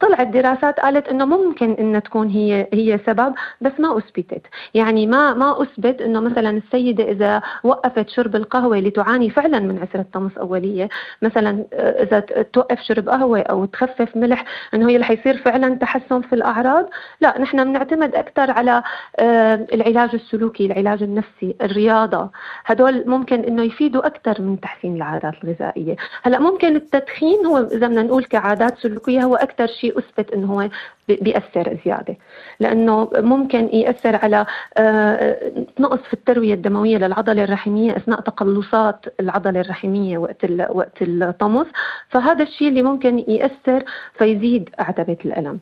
طلعت 0.00 0.26
دراسات 0.26 0.80
قالت 0.80 1.08
إنه 1.08 1.24
ممكن 1.24 1.72
انها 1.72 2.00
تكون 2.00 2.28
هي 2.28 2.68
هي 2.72 3.00
سبب 3.06 3.34
بس 3.60 3.72
ما 3.78 3.98
أثبتت. 3.98 4.46
يعني 4.74 5.06
ما 5.06 5.34
ما 5.34 5.62
أثبت 5.62 6.02
إنه 6.02 6.20
مثلا 6.20 6.50
السيدة 6.50 7.04
إذا 7.04 7.42
وقفت 7.64 8.08
شرب 8.08 8.36
القهوة 8.36 8.78
اللي 8.78 8.90
تعاني 8.90 9.30
فعلا 9.30 9.58
من 9.58 9.78
عسرة 9.78 10.06
طمس 10.12 10.38
أولية 10.38 10.88
مثلا 11.22 11.64
إذا 11.72 12.20
توقف 12.52 12.80
شرب 12.80 13.08
قهوة 13.08 13.40
أو 13.40 13.64
تخفف 13.64 14.16
ملح 14.16 14.44
إنه 14.74 14.88
هي 14.88 14.96
رح 14.96 15.10
يصير 15.10 15.36
فعلا 15.36 15.74
تحسن 15.74 16.20
في 16.20 16.34
الأعراض. 16.34 16.88
لا 17.20 17.40
نحن 17.40 17.64
بنعتمد 17.64 18.14
أكثر 18.14 18.50
على 18.50 18.82
آه، 19.18 19.66
العلاج 19.72 20.10
السلوكي 20.14 20.66
العلاج 20.66 21.02
النفسي 21.02 21.56
الرياضة. 21.62 22.30
هدول 22.64 23.04
ممكن 23.06 23.40
إنه 23.40 23.63
يفيدوا 23.64 24.06
أكثر 24.06 24.42
من 24.42 24.60
تحسين 24.60 24.96
العادات 24.96 25.34
الغذائية. 25.44 25.96
هلأ 26.22 26.38
ممكن 26.38 26.76
التدخين 26.76 27.46
هو 27.46 27.58
إذا 27.58 27.86
بدنا 27.86 28.02
نقول 28.02 28.24
كعادات 28.24 28.78
سلوكية 28.78 29.22
هو 29.22 29.34
أكثر 29.36 29.66
شيء 29.66 29.98
أثبت 29.98 30.30
إنه 30.30 30.52
هو 30.52 30.68
بيأثر 31.08 31.78
زيادة. 31.84 32.16
لأنه 32.60 33.10
ممكن 33.14 33.68
يأثر 33.72 34.16
على 34.16 34.46
آه، 34.76 35.52
نقص 35.78 35.98
في 35.98 36.14
التروية 36.14 36.54
الدموية 36.54 36.98
للعضلة 36.98 37.44
الرحمية 37.44 37.96
أثناء 37.96 38.20
تقلصات 38.20 39.04
العضلة 39.20 39.60
الرحمية 39.60 40.18
وقت 40.18 40.44
وقت 40.70 41.02
الطمس 41.02 41.66
فهذا 42.08 42.42
الشيء 42.42 42.68
اللي 42.68 42.82
ممكن 42.82 43.18
يأثر 43.18 43.84
فيزيد 44.18 44.70
عتبة 44.78 45.16
الألم. 45.24 45.60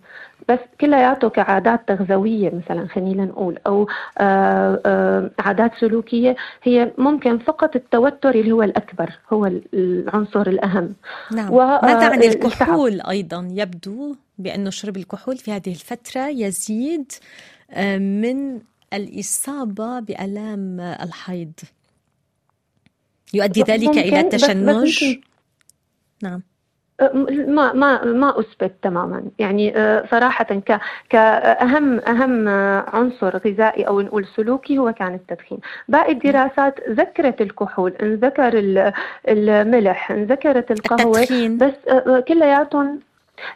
بس 0.53 0.59
كلياته 0.81 1.29
كعادات 1.29 1.89
تغذوية 1.89 2.51
مثلا 2.55 2.87
خلينا 2.89 3.25
نقول 3.25 3.59
أو 3.67 3.89
آآ 4.19 4.81
آآ 4.87 5.31
عادات 5.39 5.73
سلوكية 5.81 6.37
هي 6.63 6.93
ممكن 6.99 7.39
فقط 7.39 7.77
التوتر 7.77 8.35
اللي 8.35 8.53
هو 8.53 8.63
الأكبر 8.63 9.11
هو 9.33 9.47
العنصر 9.75 10.47
الأهم. 10.47 10.95
نعم. 11.33 11.55
ماذا 11.55 12.09
عن 12.09 12.23
الكحول 12.23 13.01
أيضا؟ 13.01 13.49
يبدو 13.51 14.17
بأن 14.39 14.71
شرب 14.71 14.97
الكحول 14.97 15.37
في 15.37 15.53
هذه 15.53 15.71
الفترة 15.71 16.29
يزيد 16.29 17.13
من 17.99 18.61
الإصابة 18.93 20.01
بألام 20.01 20.81
الحيض. 20.81 21.53
يؤدي 23.35 23.63
ذلك 23.63 23.99
إلى 23.99 24.21
التشنج 24.21 25.05
نعم. 26.23 26.43
ما 27.47 27.73
ما 27.73 28.05
ما 28.05 28.41
أثبت 28.41 28.73
تماما 28.83 29.23
يعني 29.39 29.75
صراحة 30.11 30.45
ك 30.45 30.81
كأهم 31.11 32.01
أهم 32.01 32.49
عنصر 32.89 33.37
غذائي 33.37 33.83
أو 33.89 34.01
نقول 34.01 34.27
سلوكي 34.37 34.79
هو 34.79 34.93
كان 34.93 35.15
التدخين 35.15 35.59
باقي 35.89 36.13
الدراسات 36.13 36.81
ذكرت 36.91 37.41
الكحول 37.41 37.93
إن 38.03 38.15
ذكر 38.15 38.53
الملح 39.29 40.11
إن 40.11 40.25
ذكرت 40.25 40.71
القهوة 40.71 41.21
التدخين. 41.21 41.59
بس 41.59 41.75
كلياتهم 42.29 43.01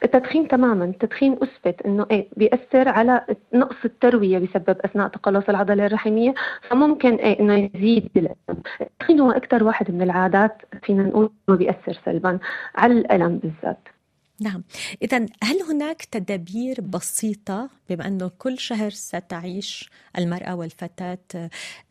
التدخين 0.04 0.48
تماما. 0.48 0.84
التدخين 0.84 1.32
أثبت 1.42 1.82
إنه 1.86 2.06
إيه 2.10 2.28
بيأثر 2.36 2.88
على 2.88 3.24
نقص 3.54 3.76
التروية 3.84 4.38
بسبب 4.38 4.76
أثناء 4.84 5.08
تقلص 5.08 5.48
العضلة 5.48 5.86
الرحمية 5.86 6.34
فممكن 6.68 7.14
إيه 7.14 7.40
إنه 7.40 7.70
يزيد 7.74 8.10
الألم. 8.16 8.62
التدخين 8.80 9.20
هو 9.20 9.30
أكثر 9.30 9.64
واحد 9.64 9.90
من 9.90 10.02
العادات 10.02 10.62
فينا 10.82 11.02
نقول 11.02 11.30
إنه 11.48 11.56
بيأثر 11.58 11.98
سلبا 12.04 12.38
على 12.74 12.92
الألم 12.92 13.38
بالذات. 13.38 13.88
نعم. 14.40 14.64
إذا 15.02 15.26
هل 15.42 15.62
هناك 15.62 16.04
تدابير 16.04 16.80
بسيطة 16.80 17.70
بما 17.90 18.06
أنه 18.06 18.30
كل 18.38 18.58
شهر 18.58 18.90
ستعيش 18.90 19.90
المرأة 20.18 20.54
والفتاة 20.54 21.18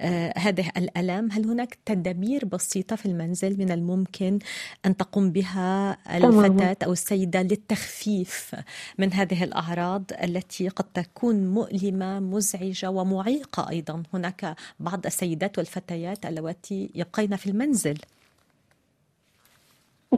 آه 0.02 0.34
هذه 0.38 0.72
الألم 0.78 1.32
هل 1.32 1.46
هناك 1.46 1.78
تدابير 1.86 2.46
بسيطة 2.46 2.96
في 2.96 3.06
المنزل 3.06 3.58
من 3.58 3.72
الممكن 3.72 4.40
أن 4.86 4.98
تقوم 4.98 5.32
بها 5.32 5.98
الفتاة 6.18 6.78
أو 6.86 6.92
السيدة 6.92 7.42
للتخفيف 7.42 8.56
من 8.98 9.14
هذه 9.14 9.44
الأعراض 9.44 10.04
التي 10.24 10.70
قد 10.70 10.86
تكون 10.94 11.48
مؤلمة 11.48 12.20
مزعجة 12.20 12.90
ومعيقة 12.90 13.70
أيضا؟ 13.70 14.04
هناك 14.14 14.56
بعض 14.80 15.06
السيدات 15.06 15.58
والفتيات 15.58 16.26
اللواتي 16.26 16.90
يبقين 16.96 17.36
في 17.36 17.50
المنزل. 17.50 17.98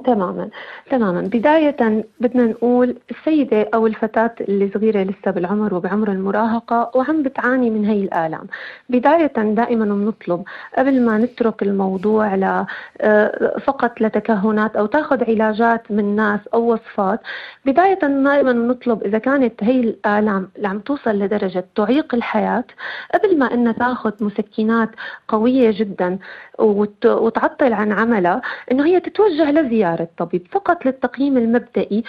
تماما. 0.05 0.49
تماما. 0.89 1.21
بداية 1.21 2.05
بدنا 2.19 2.43
نقول 2.45 2.95
السيدة 3.11 3.69
أو 3.73 3.87
الفتاة 3.87 4.35
اللي 4.41 4.71
صغيرة 4.73 5.03
لسه 5.03 5.31
بالعمر 5.31 5.73
وبعمر 5.73 6.11
المراهقة 6.11 6.91
وعم 6.95 7.23
بتعاني 7.23 7.69
من 7.69 7.85
هي 7.85 8.03
الآلام. 8.03 8.47
بداية 8.89 9.33
دائما 9.35 9.85
بنطلب 9.85 10.43
قبل 10.77 11.01
ما 11.05 11.17
نترك 11.17 11.63
الموضوع 11.63 12.35
ل 12.35 12.65
آه، 13.01 13.57
فقط 13.65 14.01
لتكهنات 14.01 14.75
أو 14.75 14.85
تاخذ 14.85 15.23
علاجات 15.23 15.91
من 15.91 16.15
ناس 16.15 16.39
أو 16.53 16.73
وصفات 16.73 17.19
بداية 17.65 17.99
دائما 17.99 18.51
بنطلب 18.51 19.03
إذا 19.03 19.17
كانت 19.17 19.63
هي 19.63 19.79
الآلام 19.79 20.49
اللي 20.57 20.67
عم 20.67 20.79
توصل 20.79 21.11
لدرجة 21.11 21.65
تعيق 21.75 22.15
الحياة 22.15 22.63
قبل 23.13 23.39
ما 23.39 23.53
إنها 23.53 23.71
تاخذ 23.71 24.11
مسكنات 24.21 24.89
قوية 25.27 25.71
جدا 25.79 26.19
وتعطل 26.59 27.73
عن 27.73 27.91
عملها 27.91 28.41
إنه 28.71 28.85
هي 28.85 28.99
تتوجه 28.99 29.51
لزيارة 29.51 29.77
زيارة 29.87 30.03
الطبيب 30.03 30.47
فقط 30.51 30.85
للتقييم 30.85 31.37
المبدئي. 31.37 32.03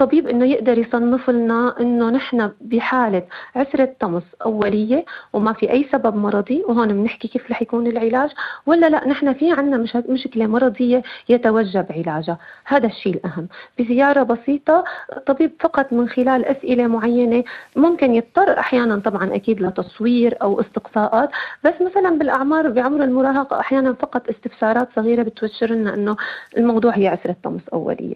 الطبيب 0.00 0.28
إنه 0.28 0.44
يقدر 0.44 0.78
يصنف 0.78 1.30
لنا 1.30 1.74
إنه 1.80 2.10
نحن 2.10 2.50
بحالة 2.60 3.22
عسرة 3.56 3.94
طمس 4.00 4.22
أولية 4.44 5.04
وما 5.32 5.52
في 5.52 5.70
أي 5.72 5.88
سبب 5.92 6.16
مرضي 6.16 6.62
وهون 6.68 6.88
بنحكي 6.88 7.28
كيف 7.28 7.50
رح 7.50 7.62
يكون 7.62 7.86
العلاج 7.86 8.30
ولا 8.66 8.88
لا 8.88 9.08
نحن 9.08 9.32
في 9.32 9.52
عندنا 9.52 9.76
مش 9.76 9.96
مشكلة 9.96 10.46
مرضية 10.46 11.02
يتوجب 11.28 11.86
علاجها. 11.90 12.38
هذا 12.64 12.86
الشيء 12.86 13.14
الأهم. 13.14 13.48
بزيارة 13.78 14.22
بسيطة 14.22 14.84
الطبيب 15.16 15.52
فقط 15.60 15.92
من 15.92 16.08
خلال 16.08 16.44
أسئلة 16.44 16.86
معينة 16.86 17.44
ممكن 17.76 18.14
يضطر 18.14 18.58
أحيانا 18.58 18.98
طبعا 18.98 19.34
أكيد 19.34 19.62
لتصوير 19.62 20.36
أو 20.42 20.60
استقصاءات 20.60 21.30
بس 21.64 21.74
مثلا 21.80 22.18
بالأعمار 22.18 22.68
بعمر 22.70 23.04
المراهقة 23.04 23.60
أحيانا 23.60 23.92
فقط 23.92 24.28
استفسارات 24.28 24.88
صغيرة 24.96 25.22
بتوشر 25.22 25.70
لنا 25.70 25.94
إنه 25.94 26.16
الموضوع 26.56 26.96
هي 26.96 27.08
عسرة 27.08 27.36
طمس 27.44 27.68
أولية. 27.72 28.14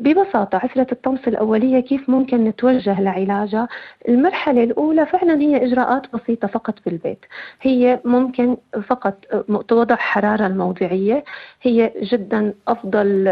ببساطة 0.00 0.58
عسرة 0.58 0.86
الطمس 0.92 1.28
الأولية 1.28 1.80
كيف 1.80 2.10
ممكن 2.10 2.44
نتوجه 2.44 3.00
لعلاجها 3.00 3.68
المرحلة 4.08 4.64
الأولى 4.64 5.06
فعلا 5.06 5.40
هي 5.40 5.64
إجراءات 5.64 6.02
بسيطة 6.16 6.48
فقط 6.48 6.74
بالبيت 6.86 7.18
هي 7.60 8.00
ممكن 8.04 8.56
فقط 8.88 9.24
وضع 9.72 9.96
حرارة 9.96 10.46
الموضعية. 10.46 11.24
هي 11.62 11.92
جدا 12.02 12.54
أفضل 12.68 13.28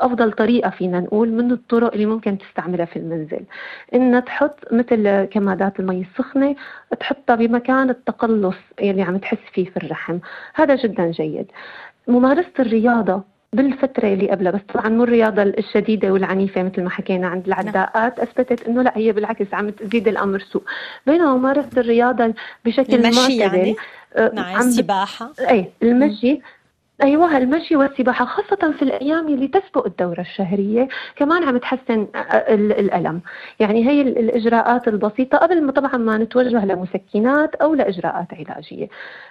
أفضل 0.00 0.32
طريقة 0.32 0.70
فينا 0.70 1.00
نقول 1.00 1.28
من 1.32 1.52
الطرق 1.52 1.92
اللي 1.92 2.06
ممكن 2.06 2.38
تستعملها 2.38 2.84
في 2.84 2.96
المنزل. 2.98 3.40
إن 3.94 4.24
تحط 4.24 4.58
مثل 4.72 5.24
كمادات 5.24 5.80
المي 5.80 6.06
السخنة 6.10 6.56
تحطها 7.00 7.36
بمكان 7.36 7.90
التقلص 7.90 8.56
اللي 8.80 9.02
عم 9.02 9.18
تحس 9.18 9.38
فيه 9.52 9.64
في 9.64 9.76
الرحم. 9.76 10.18
هذا 10.54 10.74
جدا 10.74 11.10
جيد. 11.10 11.46
ممارسة 12.08 12.52
الرياضة 12.58 13.22
بالفترة 13.52 14.08
اللي 14.08 14.30
قبلها 14.30 14.52
بس 14.52 14.60
طبعا 14.74 14.88
مو 14.88 15.04
الرياضة 15.04 15.42
الشديدة 15.42 16.12
والعنيفة 16.12 16.62
مثل 16.62 16.82
ما 16.82 16.90
حكينا 16.90 17.28
عند 17.28 17.46
العداءات 17.46 18.18
أثبتت 18.20 18.68
إنه 18.68 18.82
لا 18.82 18.92
هي 18.96 19.12
بالعكس 19.12 19.54
عم 19.54 19.70
تزيد 19.70 20.08
الأمر 20.08 20.38
سوء. 20.38 20.62
بينما 21.06 21.36
ممارسة 21.36 21.70
الرياضة 21.80 22.34
بشكل 22.64 22.94
المشي 22.94 23.36
يعني؟ 23.36 23.76
آه، 24.16 24.30
نعم 24.34 24.56
السباحة. 24.56 25.32
أي 25.50 25.72
المشي. 25.82 26.40
أيوه 27.02 27.36
المشي 27.36 27.76
والسباحة 27.76 28.24
خاصة 28.24 28.72
في 28.72 28.82
الأيام 28.82 29.28
اللي 29.28 29.48
تسبق 29.48 29.86
الدورة 29.86 30.20
الشهرية 30.20 30.88
كمان 31.16 31.44
عم 31.44 31.58
تحسن 31.58 32.06
الألم. 32.50 33.20
يعني 33.60 33.88
هي 33.88 34.00
الإجراءات 34.00 34.88
البسيطة 34.88 35.38
قبل 35.38 35.62
ما 35.62 35.72
طبعا 35.72 35.96
ما 35.96 36.18
نتوجه 36.18 36.64
لمسكنات 36.64 37.54
أو 37.54 37.74
لإجراءات 37.74 38.26
علاجية. 38.32 38.88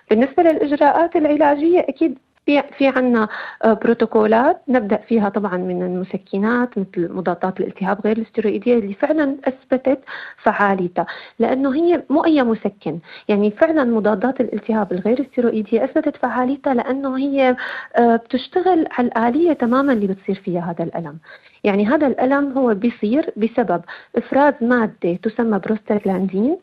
بالنسبة 0.09 0.43
للإجراءات 0.43 1.15
العلاجية 1.15 1.79
أكيد 1.79 2.17
في 2.47 2.63
في 2.77 2.87
عندنا 2.87 3.27
آه، 3.63 3.73
بروتوكولات 3.73 4.61
نبدأ 4.67 4.97
فيها 4.97 5.29
طبعا 5.29 5.57
من 5.57 5.83
المسكنات 5.83 6.69
مثل 6.77 7.13
مضادات 7.13 7.59
الالتهاب 7.59 8.01
غير 8.05 8.17
الاستروئيديه 8.17 8.77
اللي 8.79 8.93
فعلا 8.93 9.37
أثبتت 9.45 9.99
فعاليتها. 10.37 11.05
لأنه 11.39 11.75
هي 11.75 12.03
مو 12.09 12.25
أي 12.25 12.43
مسكن. 12.43 12.99
يعني 13.27 13.51
فعلا 13.51 13.83
مضادات 13.83 14.41
الالتهاب 14.41 14.91
الغير 14.91 15.21
استروئيديه 15.21 15.83
أثبتت 15.83 16.15
فعاليتها 16.17 16.73
لأنه 16.73 17.17
هي 17.17 17.55
آه، 17.95 18.15
بتشتغل 18.15 18.87
على 18.91 19.07
الآلية 19.07 19.53
تماما 19.53 19.93
اللي 19.93 20.07
بتصير 20.07 20.35
فيها 20.35 20.61
هذا 20.71 20.83
الألم. 20.83 21.17
يعني 21.63 21.85
هذا 21.85 22.07
الألم 22.07 22.51
هو 22.57 22.73
بيصير 22.73 23.33
بسبب 23.37 23.81
إفراز 24.15 24.53
مادة 24.61 25.13
تسمى 25.23 25.59
بروستاجلاندين. 25.59 26.57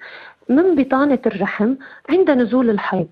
من 0.49 0.75
بطانة 0.75 1.19
الرحم 1.27 1.75
عند 2.11 2.31
نزول 2.31 2.71
الحيض. 2.71 3.09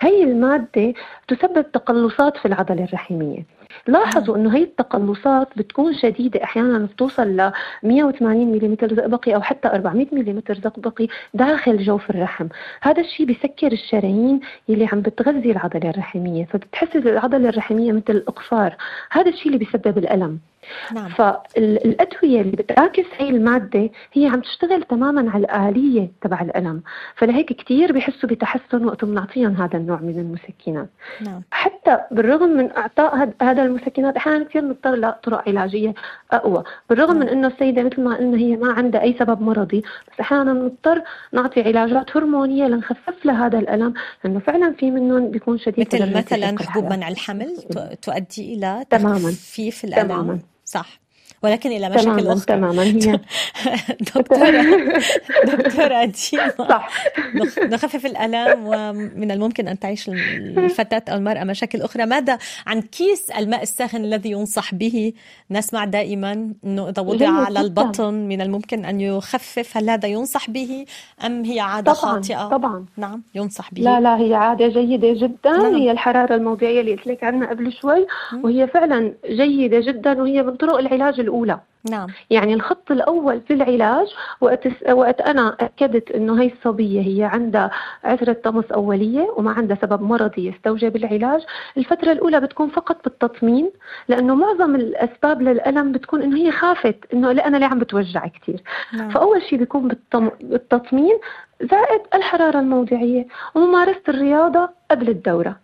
هي 0.00 0.22
المادة 0.22 0.94
تسبب 1.28 1.72
تقلصات 1.72 2.36
في 2.36 2.46
العضلة 2.46 2.84
الرحمية. 2.84 3.44
لاحظوا 3.86 4.36
إنه 4.36 4.56
هي 4.56 4.62
التقلصات 4.62 5.48
بتكون 5.56 5.94
شديدة 5.94 6.44
أحيانا 6.44 6.78
بتوصل 6.78 7.22
ل 7.22 7.52
180 7.82 8.52
ملم 8.52 8.76
زئبقي 8.82 9.34
أو 9.34 9.42
حتى 9.42 9.68
400 9.68 10.06
ملم 10.12 10.42
زئبقي 10.50 11.08
داخل 11.34 11.78
جوف 11.78 12.10
الرحم، 12.10 12.46
هذا 12.80 13.00
الشيء 13.00 13.26
بسكر 13.26 13.72
الشرايين 13.72 14.40
اللي 14.68 14.88
عم 14.92 15.00
بتغذي 15.00 15.50
العضلة 15.50 15.90
الرحمية، 15.90 16.44
فبتحس 16.44 16.96
العضلة 16.96 17.48
الرحمية 17.48 17.92
مثل 17.92 18.04
الاقفار، 18.08 18.76
هذا 19.10 19.28
الشيء 19.28 19.46
اللي 19.46 19.58
بيسبب 19.58 19.98
الألم. 19.98 20.38
نعم. 20.92 21.08
فالأدوية 21.08 22.40
اللي 22.40 22.56
بتعاكس 22.56 23.04
هي 23.18 23.28
المادة 23.28 23.90
هي 24.12 24.26
عم 24.26 24.40
تشتغل 24.40 24.82
تماما 24.82 25.30
على 25.30 25.44
الآلية 25.44 26.10
تبع 26.22 26.40
الألم. 26.40 26.82
فلهيك 27.16 27.52
كثير 27.52 27.92
بيحسوا 27.92 28.28
بتحسن 28.28 28.84
وقت 28.84 29.04
بنعطيهم 29.04 29.54
هذا 29.54 29.76
النوع 29.76 30.00
من 30.00 30.18
المسكنات. 30.18 30.88
نعم. 31.20 31.42
حتى 31.50 31.98
بالرغم 32.10 32.48
من 32.48 32.70
إعطاء 32.76 33.32
هذا 33.42 33.62
المسكنات 33.62 34.16
أحيانا 34.16 34.44
كثير 34.44 34.64
نضطر 34.64 34.94
لطرق 34.94 35.48
علاجية 35.48 35.94
أقوى. 36.32 36.64
بالرغم 36.90 37.18
نعم. 37.18 37.22
من 37.22 37.28
إنه 37.28 37.48
السيدة 37.48 37.82
مثل 37.82 38.02
ما 38.02 38.16
قلنا 38.16 38.38
هي 38.38 38.56
ما 38.56 38.72
عندها 38.72 39.02
أي 39.02 39.16
سبب 39.18 39.42
مرضي 39.42 39.80
بس 39.80 40.20
أحيانا 40.20 40.52
نضطر 40.52 41.02
نعطي 41.32 41.62
علاجات 41.62 42.16
هرمونية 42.16 42.66
لنخفف 42.66 43.26
لها 43.26 43.46
هذا 43.46 43.58
الألم 43.58 43.94
لأنه 44.24 44.40
فعلا 44.40 44.74
في 44.78 44.90
منهم 44.90 45.30
بيكون 45.30 45.58
شديد 45.58 45.86
مثل 45.86 46.16
مثلا 46.16 46.56
حبوب 46.58 46.92
منع 46.92 47.08
الحمل 47.08 47.56
تؤدي 48.02 48.54
إلى 48.54 48.84
تخفيف 48.90 49.84
الألم. 49.84 50.08
تماما. 50.08 50.38
صح 50.74 51.03
ولكن 51.44 51.70
إلى 51.70 51.88
مشاكل 51.90 52.04
تماما 52.04 52.32
أخرى 52.32 52.44
تماما 52.46 52.82
هي. 52.82 53.20
دكتورة 54.16 54.60
دكتورة 55.56 56.04
ديما 56.04 56.50
صح. 56.58 56.90
نخفف 57.62 58.06
الألم 58.06 58.60
ومن 58.66 59.30
الممكن 59.30 59.68
أن 59.68 59.78
تعيش 59.78 60.08
الفتاة 60.08 61.12
أو 61.12 61.16
المرأة 61.16 61.44
مشاكل 61.44 61.82
أخرى. 61.82 62.06
ماذا 62.06 62.38
عن 62.66 62.80
كيس 62.82 63.30
الماء 63.30 63.62
الساخن 63.62 64.04
الذي 64.04 64.30
ينصح 64.30 64.74
به؟ 64.74 65.12
نسمع 65.50 65.84
دائما 65.84 66.52
إنه 66.64 66.88
إذا 66.88 67.02
وضع 67.02 67.28
على 67.28 67.60
البطن 67.60 68.14
من 68.14 68.40
الممكن 68.40 68.84
أن 68.84 69.00
يخفف 69.00 69.76
هل 69.76 69.90
هذا 69.90 70.08
ينصح 70.08 70.50
به 70.50 70.84
أم 71.26 71.44
هي 71.44 71.60
عادة 71.60 71.92
طبعا 71.92 72.12
خاطئة؟ 72.12 72.48
طبعا. 72.48 72.86
نعم 72.96 73.22
ينصح 73.34 73.74
به. 73.74 73.82
لا 73.82 74.00
لا 74.00 74.16
هي 74.16 74.34
عادة 74.34 74.68
جيدة 74.68 75.12
جدا. 75.12 75.50
نعم. 75.50 75.74
هي 75.74 75.90
الحرارة 75.90 76.34
الموضعيه 76.34 76.80
اللي 76.80 76.94
قلت 76.94 77.06
لك 77.06 77.24
عنها 77.24 77.50
قبل 77.50 77.72
شوي 77.72 78.06
وهي 78.42 78.66
فعلا 78.66 79.14
جيدة 79.30 79.80
جدا 79.80 80.22
وهي 80.22 80.42
من 80.42 80.56
طرق 80.56 80.78
العلاج 80.78 81.13
الأولى 81.20 81.44
الأولى. 81.44 81.60
نعم. 81.90 82.08
يعني 82.30 82.54
الخط 82.54 82.90
الأول 82.90 83.40
في 83.40 83.54
العلاج 83.54 84.06
وقت, 84.40 84.68
وقت 84.90 85.20
أنا 85.20 85.56
أكدت 85.60 86.10
إنه 86.10 86.42
هي 86.42 86.52
الصبية 86.52 87.00
هي 87.00 87.24
عندها 87.24 87.70
عثرة 88.04 88.32
طمس 88.32 88.64
أولية 88.72 89.34
وما 89.36 89.52
عندها 89.52 89.78
سبب 89.82 90.02
مرضي 90.02 90.48
يستوجب 90.48 90.96
العلاج. 90.96 91.42
الفترة 91.76 92.12
الأولى 92.12 92.40
بتكون 92.40 92.68
فقط 92.68 93.04
بالتطمين 93.04 93.70
لأنه 94.08 94.34
معظم 94.34 94.74
الأسباب 94.74 95.42
للألم 95.42 95.92
بتكون 95.92 96.22
إنه 96.22 96.36
هي 96.36 96.52
خافت 96.52 96.96
إنه 97.12 97.32
لا 97.32 97.46
أنا 97.46 97.56
ليه 97.56 97.66
عم 97.66 97.78
بتوجع 97.78 98.26
كثير 98.26 98.62
نعم. 98.92 99.10
فأول 99.10 99.42
شيء 99.42 99.58
بيكون 99.58 99.88
بالتم... 99.88 100.30
بالتطمين 100.40 101.18
زائد 101.60 102.00
الحرارة 102.14 102.58
الموضعية 102.58 103.26
وممارسة 103.54 104.02
الرياضة 104.08 104.68
قبل 104.90 105.08
الدورة. 105.08 105.63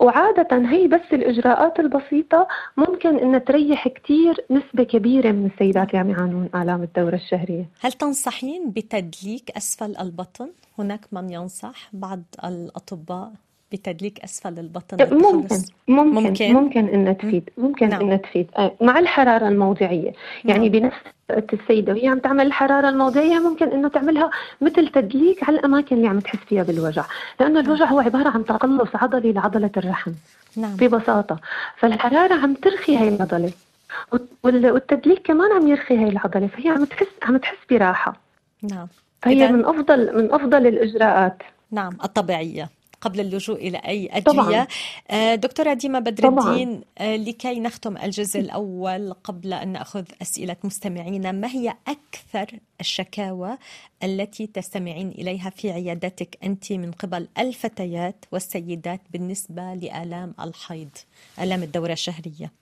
وعادة 0.00 0.68
هي 0.68 0.88
بس 0.88 1.00
الإجراءات 1.12 1.80
البسيطة 1.80 2.48
ممكن 2.76 3.18
أن 3.18 3.44
تريح 3.44 3.88
كتير 3.88 4.44
نسبة 4.50 4.84
كبيرة 4.84 5.32
من 5.32 5.46
السيدات 5.46 5.88
اللي 5.88 5.98
عم 5.98 6.10
يعانون 6.10 6.48
آلام 6.54 6.82
الدورة 6.82 7.14
الشهرية 7.14 7.68
هل 7.80 7.92
تنصحين 7.92 8.70
بتدليك 8.70 9.50
أسفل 9.56 9.96
البطن؟ 10.00 10.48
هناك 10.78 11.00
من 11.12 11.30
ينصح 11.30 11.88
بعض 11.92 12.22
الأطباء 12.44 13.32
بتدليك 13.72 14.20
أسفل 14.24 14.58
البطن 14.58 14.96
ممكن 15.16 15.56
ممكن 15.88 16.28
ممكن, 16.28 16.52
ممكن 16.52 16.88
انها 16.88 17.12
تفيد 17.12 17.50
ممكن 17.58 17.88
نعم. 17.88 18.00
انها 18.00 18.16
تفيد. 18.16 18.50
مع 18.80 18.98
الحرارة 18.98 19.48
الموضعية. 19.48 20.12
يعني 20.44 20.68
نعم. 20.68 20.80
بنفس 20.80 21.52
السيدة 21.52 21.92
وهي 21.92 22.08
عم 22.08 22.18
تعمل 22.18 22.46
الحرارة 22.46 22.88
الموضعية 22.88 23.38
ممكن 23.38 23.68
إنه 23.68 23.88
تعملها 23.88 24.30
مثل 24.60 24.88
تدليك 24.88 25.48
على 25.48 25.58
الأماكن 25.58 25.96
اللي 25.96 26.08
عم 26.08 26.20
تحس 26.20 26.38
فيها 26.38 26.62
بالوجع. 26.62 27.04
لأنه 27.40 27.60
الوجع 27.60 27.84
هو 27.84 28.00
عبارة 28.00 28.28
عن 28.28 28.44
تقلص 28.44 28.88
عضلي 28.94 29.32
لعضلة 29.32 29.70
الرحم 29.76 30.12
نعم. 30.56 30.76
ببساطة. 30.76 31.40
فالحرارة 31.76 32.34
عم 32.34 32.54
ترخي 32.54 32.96
هاي 32.96 33.08
العضلة 33.08 33.50
والتدليك 34.44 35.22
كمان 35.26 35.52
عم 35.52 35.68
يرخي 35.68 35.96
هاي 35.96 36.08
العضلة 36.08 36.46
فهي 36.46 36.68
عم 36.68 36.84
تحس 36.84 37.06
عم 37.22 37.36
تحس 37.36 37.58
براحة. 37.70 38.16
نعم. 38.62 38.86
هي 39.24 39.52
من 39.52 39.64
أفضل 39.64 40.18
من 40.18 40.32
أفضل 40.32 40.66
الإجراءات. 40.66 41.42
نعم 41.70 41.92
الطبيعية. 42.04 42.68
قبل 43.00 43.20
اللجوء 43.20 43.56
إلى 43.56 43.78
أي 43.78 44.08
أدوية. 44.12 44.42
طبعا. 44.42 44.66
آه، 45.10 45.34
دكتورة 45.34 45.72
ديما 45.72 45.98
بدر 45.98 46.28
الدين 46.28 46.80
آه، 46.98 47.16
لكي 47.16 47.60
نختم 47.60 47.96
الجزء 47.96 48.40
الأول 48.40 49.12
قبل 49.12 49.52
أن 49.52 49.68
نأخذ 49.68 50.04
أسئلة 50.22 50.56
مستمعينا 50.64 51.32
ما 51.32 51.48
هي 51.48 51.74
أكثر 51.88 52.58
الشكاوى 52.80 53.58
التي 54.02 54.46
تستمعين 54.46 55.08
إليها 55.08 55.50
في 55.50 55.70
عيادتك 55.70 56.38
أنت 56.44 56.72
من 56.72 56.90
قبل 56.92 57.28
الفتيات 57.38 58.24
والسيدات 58.32 59.00
بالنسبة 59.12 59.74
لآلام 59.74 60.34
الحيض 60.40 60.90
آلام 61.40 61.62
الدورة 61.62 61.92
الشهرية؟ 61.92 62.52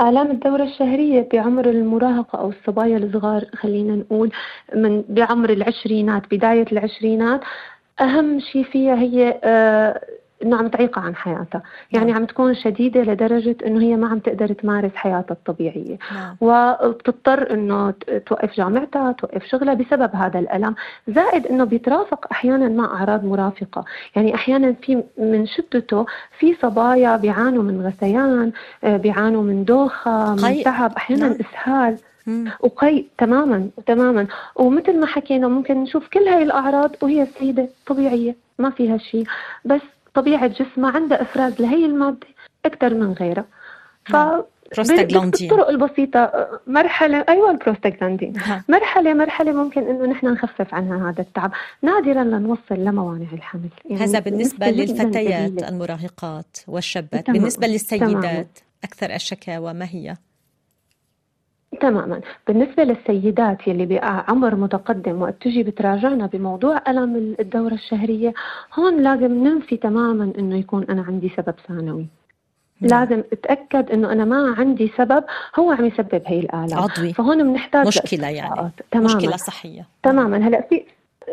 آلام 0.00 0.30
الدورة 0.30 0.62
الشهرية 0.64 1.28
بعمر 1.32 1.70
المراهقة 1.70 2.38
أو 2.38 2.50
الصبايا 2.50 2.96
الصغار 2.98 3.44
خلينا 3.54 3.96
نقول 3.96 4.32
من 4.74 5.04
بعمر 5.08 5.50
العشرينات 5.50 6.22
بداية 6.34 6.66
العشرينات 6.72 7.40
أهم 8.00 8.40
شيء 8.40 8.64
فيها 8.64 8.94
هي 8.94 9.40
آه 9.44 10.00
إنه 10.42 10.56
عم 10.56 10.68
تعيقها 10.68 11.04
عن 11.04 11.16
حياتها 11.16 11.62
يعني 11.92 12.06
نعم. 12.06 12.16
عم 12.16 12.24
تكون 12.24 12.54
شديدة 12.54 13.00
لدرجة 13.00 13.56
إنه 13.66 13.80
هي 13.80 13.96
ما 13.96 14.08
عم 14.08 14.18
تقدر 14.18 14.52
تمارس 14.52 14.94
حياتها 14.94 15.34
الطبيعية 15.34 15.98
نعم. 16.14 16.36
وبتضطر 16.40 17.50
إنه 17.54 17.94
توقف 18.26 18.56
جامعتها 18.56 19.12
توقف 19.12 19.44
شغلها 19.44 19.74
بسبب 19.74 20.16
هذا 20.16 20.38
الألم 20.38 20.74
زائد 21.08 21.46
إنه 21.46 21.64
بيترافق 21.64 22.26
أحيانا 22.32 22.68
مع 22.68 22.84
أعراض 22.84 23.24
مرافقة 23.24 23.84
يعني 24.16 24.34
أحيانا 24.34 24.74
في 24.82 25.02
من 25.18 25.46
شدته 25.46 26.06
في 26.38 26.54
صبايا 26.62 27.16
بيعانوا 27.16 27.62
من 27.62 27.86
غثيان 27.86 28.52
آه، 28.84 28.96
بيعانوا 28.96 29.42
من 29.42 29.64
دوخة 29.64 30.34
من 30.34 30.62
تعب 30.62 30.92
أحيانا 30.96 31.28
نعم. 31.28 31.38
إسهال 31.40 31.98
وقي 32.60 33.04
تماما 33.18 33.68
تماما. 33.86 34.26
ومثل 34.56 35.00
ما 35.00 35.06
حكينا 35.06 35.48
ممكن 35.48 35.82
نشوف 35.82 36.08
كل 36.08 36.28
هاي 36.28 36.42
الأعراض 36.42 36.90
وهي 37.02 37.22
السيدة 37.22 37.68
طبيعية 37.86 38.36
ما 38.58 38.70
فيها 38.70 38.98
شيء. 38.98 39.26
بس 39.64 39.80
طبيعة 40.14 40.46
جسمها 40.46 40.90
عندها 40.90 41.22
إفراز 41.22 41.60
لهي 41.60 41.84
المادة 41.86 42.26
أكثر 42.64 42.94
من 42.94 43.12
غيرها. 43.12 43.44
ف 44.04 44.12
نعم. 44.12 44.42
بروستاجلاندين 44.74 45.50
الطرق 45.50 45.68
البسيطة 45.68 46.48
مرحلة 46.66 47.24
أيوة 47.28 47.50
البروستاجلاندين 47.50 48.32
مرحلة 48.68 49.14
مرحلة 49.14 49.52
ممكن 49.52 49.82
إنه 49.82 50.06
نحن 50.06 50.26
نخفف 50.26 50.74
عنها 50.74 51.10
هذا 51.10 51.20
التعب. 51.20 51.52
نادرا 51.82 52.24
لنوصل 52.24 52.74
لموانع 52.74 53.26
الحمل. 53.32 53.68
يعني 53.84 54.04
هذا 54.04 54.18
بالنسبة 54.18 54.66
للفتيات 54.66 55.62
المراهقات 55.62 56.56
والشابات. 56.68 57.30
بالنسبة 57.30 57.66
للسيدات 57.66 58.10
تمام. 58.10 58.46
أكثر 58.84 59.14
الشكاوى 59.14 59.72
ما 59.72 59.84
هي؟ 59.84 60.16
تماما. 61.76 62.20
بالنسبة 62.48 62.84
للسيدات 62.84 63.68
يلي 63.68 63.86
بعمر 63.86 64.54
متقدم 64.54 65.22
وقت 65.22 65.34
تجي 65.40 65.62
بتراجعنا 65.62 66.26
بموضوع 66.26 66.82
ألم 66.88 67.36
الدورة 67.40 67.74
الشهرية 67.74 68.34
هون 68.78 69.02
لازم 69.02 69.44
ننفي 69.44 69.76
تماما 69.76 70.32
إنه 70.38 70.56
يكون 70.56 70.84
أنا 70.90 71.02
عندي 71.02 71.32
سبب 71.36 71.54
ثانوي. 71.68 72.06
نعم. 72.80 73.00
لازم 73.00 73.22
أتأكد 73.32 73.90
إنه 73.90 74.12
أنا 74.12 74.24
ما 74.24 74.54
عندي 74.58 74.92
سبب 74.96 75.24
هو 75.58 75.72
عم 75.72 75.84
يسبب 75.84 76.22
هي 76.26 76.40
الالام 76.40 76.78
عضوي. 76.78 77.12
فهون 77.12 77.42
بنحتاج 77.42 77.86
مشكلة 77.86 78.28
يعني. 78.28 78.70
تماما. 78.90 79.06
مشكلة 79.06 79.36
صحية. 79.36 79.86
تماما. 80.02 80.36
هلأ 80.36 80.60
في 80.60 80.82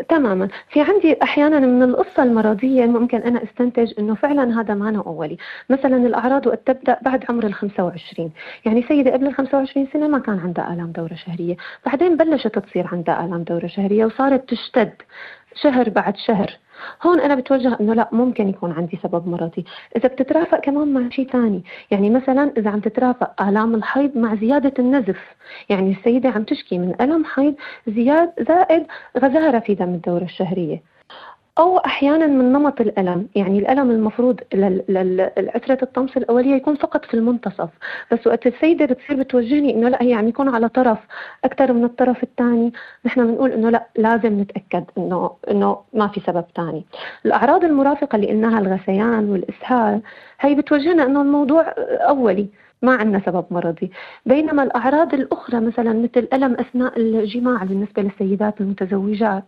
تماما. 0.09 0.47
في 0.69 0.81
عندي 0.81 1.23
أحيانا 1.23 1.59
من 1.59 1.83
القصة 1.83 2.23
المرضية 2.23 2.85
ممكن 2.85 3.17
أنا 3.17 3.43
أستنتج 3.43 3.93
إنه 3.99 4.15
فعلا 4.15 4.61
هذا 4.61 4.73
ما 4.73 5.03
أولي. 5.07 5.37
مثلا 5.69 5.97
الأعراض 5.97 6.47
وقت 6.47 6.67
تبدأ 6.67 6.97
بعد 7.01 7.25
عمر 7.29 7.45
ال 7.45 7.53
25 7.53 8.31
يعني 8.65 8.83
سيدة 8.83 9.11
قبل 9.13 9.27
ال 9.27 9.33
25 9.33 9.87
سنة 9.93 10.07
ما 10.07 10.19
كان 10.19 10.39
عندها 10.39 10.73
آلام 10.73 10.91
دورة 10.91 11.13
شهرية. 11.13 11.55
بعدين 11.85 12.17
بلشت 12.17 12.59
تصير 12.59 12.87
عندها 12.91 13.25
آلام 13.25 13.43
دورة 13.43 13.67
شهرية 13.67 14.05
وصارت 14.05 14.49
تشتد 14.49 14.93
شهر 15.55 15.89
بعد 15.89 16.17
شهر. 16.17 16.51
هون 17.05 17.19
أنا 17.19 17.35
بتوجه 17.35 17.77
إنه 17.81 17.93
لا 17.93 18.09
ممكن 18.11 18.49
يكون 18.49 18.71
عندي 18.71 18.99
سبب 19.03 19.27
مرضي. 19.27 19.65
إذا 19.97 20.07
بتترافق 20.09 20.59
كمان 20.59 20.93
مع 20.93 21.09
شيء 21.09 21.27
ثاني 21.31 21.63
يعني 21.91 22.09
مثلا 22.09 22.53
إذا 22.57 22.69
عم 22.69 22.79
تترافق 22.79 23.41
آلام 23.41 23.75
الحيض 23.75 24.17
مع 24.17 24.35
زيادة 24.35 24.73
النزف. 24.79 25.19
يعني 25.69 25.91
السيدة 25.91 26.29
عم 26.29 26.43
تشكي 26.43 26.77
من 26.77 26.95
الم 27.01 27.25
حيض 27.25 27.55
زياد 27.87 28.31
زائد 28.47 28.85
غزارة 29.17 29.59
في 29.59 29.75
دم 29.75 29.93
الدورة 29.93 30.23
الشهرية. 30.23 30.92
أو 31.59 31.77
أحيانا 31.77 32.27
من 32.27 32.51
نمط 32.53 32.81
الألم. 32.81 33.27
يعني 33.35 33.59
الألم 33.59 33.91
المفروض 33.91 34.39
لعترة 35.37 35.77
الطمس 35.81 36.17
الأولية 36.17 36.55
يكون 36.55 36.75
فقط 36.75 37.05
في 37.05 37.13
المنتصف. 37.13 37.69
بس 38.11 38.27
وقت 38.27 38.47
السيدة 38.47 38.85
بتصير 38.85 39.15
بتوجهني 39.15 39.73
إنه 39.73 39.89
لا 39.89 40.01
هي 40.03 40.13
عم 40.13 40.27
يكون 40.27 40.49
على 40.55 40.69
طرف 40.69 40.97
أكثر 41.43 41.73
من 41.73 41.83
الطرف 41.83 42.23
الثاني. 42.23 42.73
نحن 43.05 43.27
بنقول 43.27 43.51
إنه 43.51 43.69
لا 43.69 43.87
لازم 43.95 44.39
نتأكد 44.39 44.83
إنه 44.97 45.31
إنه 45.51 45.77
ما 45.93 46.07
في 46.07 46.19
سبب 46.19 46.45
ثاني. 46.55 46.85
الأعراض 47.25 47.63
المرافقة 47.63 48.15
اللي 48.15 48.27
قلناها 48.27 48.59
الغثيان 48.59 49.29
والإسهال 49.29 50.01
هي 50.39 50.55
بتوجهنا 50.55 51.03
إنه 51.03 51.21
الموضوع 51.21 51.73
أولي 52.09 52.47
ما 52.81 52.95
عندنا 52.95 53.21
سبب 53.25 53.45
مرضي. 53.51 53.91
بينما 54.25 54.63
الأعراض 54.63 55.13
الأخرى 55.13 55.59
مثلا 55.59 55.93
مثل 55.93 56.27
ألم 56.33 56.53
أثناء 56.53 56.97
الجماع 56.97 57.63
بالنسبة 57.63 58.01
للسيدات 58.01 58.61
المتزوجات 58.61 59.43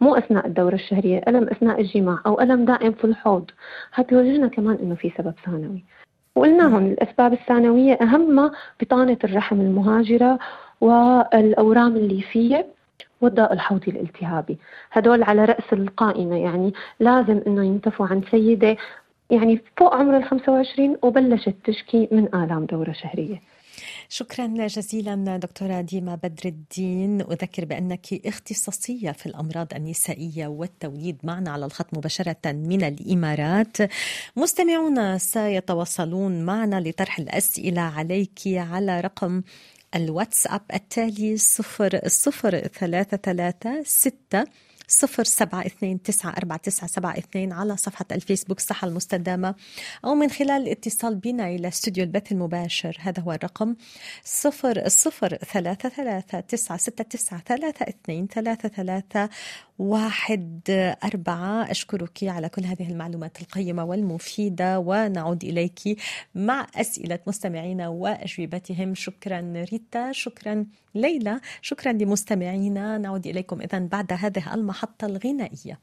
مو 0.00 0.14
أثناء 0.14 0.46
الدورة 0.46 0.74
الشهرية 0.74 1.22
ألم 1.28 1.48
أثناء 1.48 1.80
الجماع 1.80 2.18
أو 2.26 2.40
ألم 2.40 2.64
دائم 2.64 2.92
في 2.92 3.04
الحوض. 3.04 3.50
هتوجهنا 3.94 4.48
كمان 4.48 4.78
إنه 4.82 4.94
في 4.94 5.12
سبب 5.18 5.34
ثانوي. 5.44 5.84
وقلنا 6.34 6.74
هون 6.74 6.86
الأسباب 6.86 7.32
الثانوية 7.32 7.92
أهمها 7.94 8.52
بطانة 8.80 9.16
الرحم 9.24 9.60
المهاجرة 9.60 10.38
والأورام 10.80 11.96
الليفية 11.96 12.66
والداء 13.20 13.52
الحوضي 13.52 13.90
الالتهابي. 13.90 14.58
هدول 14.92 15.22
على 15.22 15.44
رأس 15.44 15.72
القائمة 15.72 16.36
يعني 16.36 16.72
لازم 17.00 17.40
إنه 17.46 17.64
ينتفوا 17.64 18.06
عن 18.06 18.22
سيدة 18.30 18.76
يعني 19.30 19.60
فوق 19.76 19.94
عمر 19.94 20.16
ال 20.16 20.24
25 20.24 20.96
وبلشت 21.02 21.54
تشكي 21.64 22.08
من 22.12 22.28
آلام 22.34 22.64
دورة 22.64 22.92
شهرية. 22.92 23.40
شكرا 24.08 24.66
جزيلا 24.66 25.36
دكتورة 25.36 25.80
ديما 25.80 26.14
بدر 26.14 26.48
الدين. 26.48 27.20
أذكر 27.20 27.64
بأنك 27.64 28.26
اختصاصية 28.26 29.10
في 29.10 29.26
الأمراض 29.26 29.74
النسائية 29.74 30.46
والتوليد 30.46 31.16
معنا 31.22 31.50
على 31.50 31.64
الخط 31.64 31.94
مباشرة 31.94 32.36
من 32.44 32.84
الإمارات. 32.84 33.76
مستمعون 34.36 35.18
سيتواصلون 35.18 36.44
معنا 36.44 36.80
لطرح 36.80 37.18
الأسئلة 37.18 37.82
عليك 37.82 38.40
على 38.46 39.00
رقم 39.00 39.42
الواتساب 39.94 40.60
التالي 40.74 41.36
صفر 41.36 42.00
صفر 42.06 42.58
ثلاثة 42.58 43.16
ثلاثة 43.16 43.82
ستة 43.82 44.44
صفر 44.88 45.24
سبعة 45.24 45.66
اثنين 45.66 46.02
تسعة 46.02 46.30
أربعة 46.30 46.58
تسعة 46.58 46.86
سبعة 46.86 47.18
اثنين 47.18 47.52
على 47.52 47.76
صفحة 47.76 48.04
الفيسبوك 48.12 48.58
الصحة 48.58 48.88
المستدامة 48.88 49.54
أو 50.04 50.14
من 50.14 50.30
خلال 50.30 50.62
الاتصال 50.62 51.14
بنا 51.14 51.48
إلى 51.48 51.68
استوديو 51.68 52.04
البث 52.04 52.32
المباشر. 52.32 52.96
هذا 53.00 53.22
هو 53.22 53.32
الرقم 53.32 53.74
صفر 54.24 54.88
صفر 54.88 55.36
ثلاثة 55.36 55.88
ثلاثة 55.88 56.40
تسعة 56.40 56.78
ستة 56.78 57.04
تسعة 57.04 57.42
ثلاثة 57.46 57.86
اثنين 57.88 58.26
ثلاثة 58.26 58.68
ثلاثة 58.68 59.28
واحد 59.82 60.70
أربعة 61.04 61.70
أشكرك 61.70 62.18
على 62.22 62.48
كل 62.48 62.64
هذه 62.64 62.90
المعلومات 62.90 63.40
القيمة 63.40 63.84
والمفيدة 63.84 64.78
ونعود 64.78 65.44
إليك 65.44 65.80
مع 66.34 66.66
أسئلة 66.76 67.18
مستمعينا 67.26 67.88
وأجوبتهم. 67.88 68.94
شكرا 68.94 69.64
ريتا 69.72 70.12
شكرا 70.12 70.66
ليلى 70.94 71.40
شكرا 71.62 71.92
لمستمعينا. 71.92 72.98
نعود 72.98 73.26
إليكم 73.26 73.60
إذا 73.60 73.78
بعد 73.78 74.12
هذه 74.12 74.54
المحطة 74.54 75.06
الغنائية. 75.06 75.78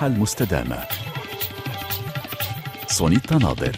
الصحة 0.00 0.06
المستدامة 0.06 0.78
سونيتا 2.86 3.38
ناظر. 3.38 3.76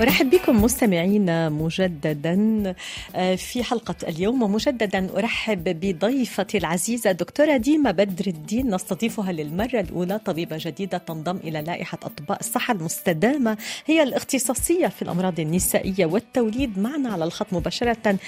أرحب 0.00 0.30
بكم 0.30 0.62
مستمعينا 0.62 1.48
مجددا 1.48 2.74
آه، 3.14 3.34
في 3.34 3.64
حلقة 3.64 3.94
اليوم. 4.08 4.42
ومجددا 4.42 5.18
أرحب 5.18 5.64
بضيفتي 5.64 6.58
العزيزة 6.58 7.12
دكتورة 7.12 7.56
ديما 7.56 7.90
بدر 7.90 8.26
الدين. 8.26 8.74
نستضيفها 8.74 9.32
للمرة 9.32 9.80
الأولى 9.80 10.18
طبيبة 10.18 10.56
جديدة 10.60 10.98
تنضم 10.98 11.36
إلى 11.36 11.62
لائحة 11.62 11.98
أطباء 12.02 12.40
الصحة 12.40 12.74
المستدامة. 12.74 13.56
هي 13.86 14.02
الاختصاصية 14.02 14.86
في 14.86 15.02
الأمراض 15.02 15.40
النسائية 15.40 16.06
والتوليد 16.06 16.78
معنا 16.78 17.12
على 17.12 17.24
الخط 17.24 17.52
مباشرة 17.52 18.18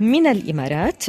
من 0.00 0.26
الإمارات. 0.26 1.04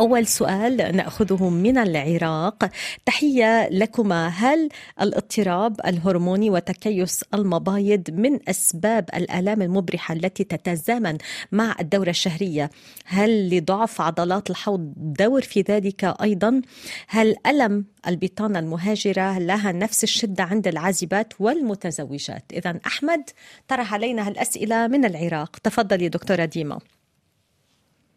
أول 0.00 0.26
سؤال 0.26 0.96
نأخذه 0.96 1.48
من 1.48 1.78
العراق. 1.78 2.70
تحية 3.06 3.68
لكما. 3.68 4.28
هل 4.28 4.68
الاضطراب 5.00 5.80
الهرموني 5.86 6.50
وتكيس 6.50 7.24
المبايض 7.34 8.10
من 8.10 8.48
أسباب 8.48 9.08
الآلام 9.14 9.62
المبرحة 9.62 10.14
التي 10.14 10.44
تتزامن 10.44 11.18
مع 11.52 11.76
الدورة 11.80 12.10
الشهرية؟ 12.10 12.70
هل 13.04 13.56
لضعف 13.56 14.00
عضلات 14.00 14.50
الحوض 14.50 14.92
دور 14.96 15.42
في 15.42 15.60
ذلك 15.60 16.04
أيضا؟ 16.04 16.62
هل 17.08 17.36
ألم 17.46 17.84
البطانة 18.06 18.58
المهاجرة 18.58 19.38
لها 19.38 19.72
نفس 19.72 20.04
الشدة 20.04 20.44
عند 20.44 20.68
العازبات 20.68 21.32
والمتزوجات؟ 21.40 22.44
إذا 22.52 22.80
أحمد 22.86 23.30
طرح 23.68 23.94
علينا 23.94 24.28
هالأسئلة 24.28 24.86
من 24.86 25.04
العراق. 25.04 25.56
تفضلي 25.56 26.08
دكتورة 26.08 26.44
ديما. 26.44 26.78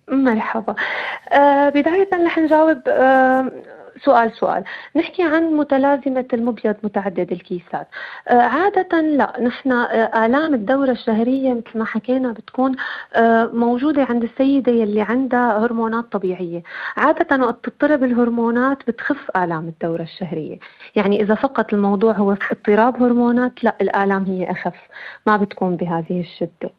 مرحبا. 0.08 0.76
آه 1.30 1.70
بداية 1.70 2.10
رح 2.14 2.38
نجاوب 2.40 2.82
آه 2.88 3.52
سؤال 4.04 4.32
سؤال. 4.32 4.64
نحكي 4.96 5.24
عن 5.24 5.44
متلازمة 5.44 6.26
المبيض 6.34 6.76
متعدد 6.84 7.32
الكيسات. 7.32 7.88
آه 8.28 8.42
عادة 8.42 9.02
لا. 9.02 9.34
نحن 9.42 9.72
آلام 10.16 10.54
الدورة 10.54 10.92
الشهرية 10.92 11.54
مثل 11.54 11.80
ما 11.80 11.86
حكينا 11.86 12.32
بتكون 12.32 12.76
موجودة 13.54 14.04
عند 14.04 14.24
السيدة 14.24 14.72
يلي 14.72 15.02
عندها 15.02 15.58
هرمونات 15.66 16.06
طبيعية. 16.12 16.64
عادة 16.98 17.46
وقت 17.46 17.66
تضطرب 17.66 18.04
الهرمونات 18.04 18.78
بتخف 18.88 19.38
آلام 19.38 19.68
الدورة 19.68 20.02
الشهرية. 20.02 20.60
يعني 20.96 21.22
إذا 21.22 21.36
فقط 21.36 21.74
الموضوع 21.74 22.14
هو 22.14 22.32
اضطراب 22.52 23.04
هرمونات 23.04 23.64
لا 23.64 23.76
الآلام 23.82 24.24
هي 24.24 24.52
أخف. 24.52 24.76
ما 25.28 25.38
بتكون 25.38 25.76
بهذه 25.76 26.20
الشدة. 26.20 26.70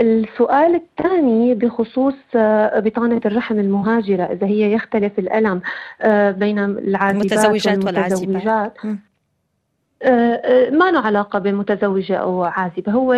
السؤال 0.00 0.74
الثاني 0.74 1.54
بخصوص 1.54 2.14
آه، 2.36 2.80
بطانة 2.80 3.20
الرحم 3.26 3.58
المهاجرة 3.58 4.22
إذا 4.22 4.46
هي 4.46 4.72
يختلف 4.72 5.18
الألم 5.18 5.60
آه، 6.00 6.30
بين 6.30 6.58
العازبات 6.58 7.32
المتزوجات 7.32 7.84
والعازبات. 7.84 8.76
آه، 8.84 8.96
ما 10.70 10.90
له 10.90 11.00
علاقة 11.00 11.38
بمتزوجة 11.38 12.16
أو 12.16 12.44
عازبة 12.44 12.92
هو 12.92 13.12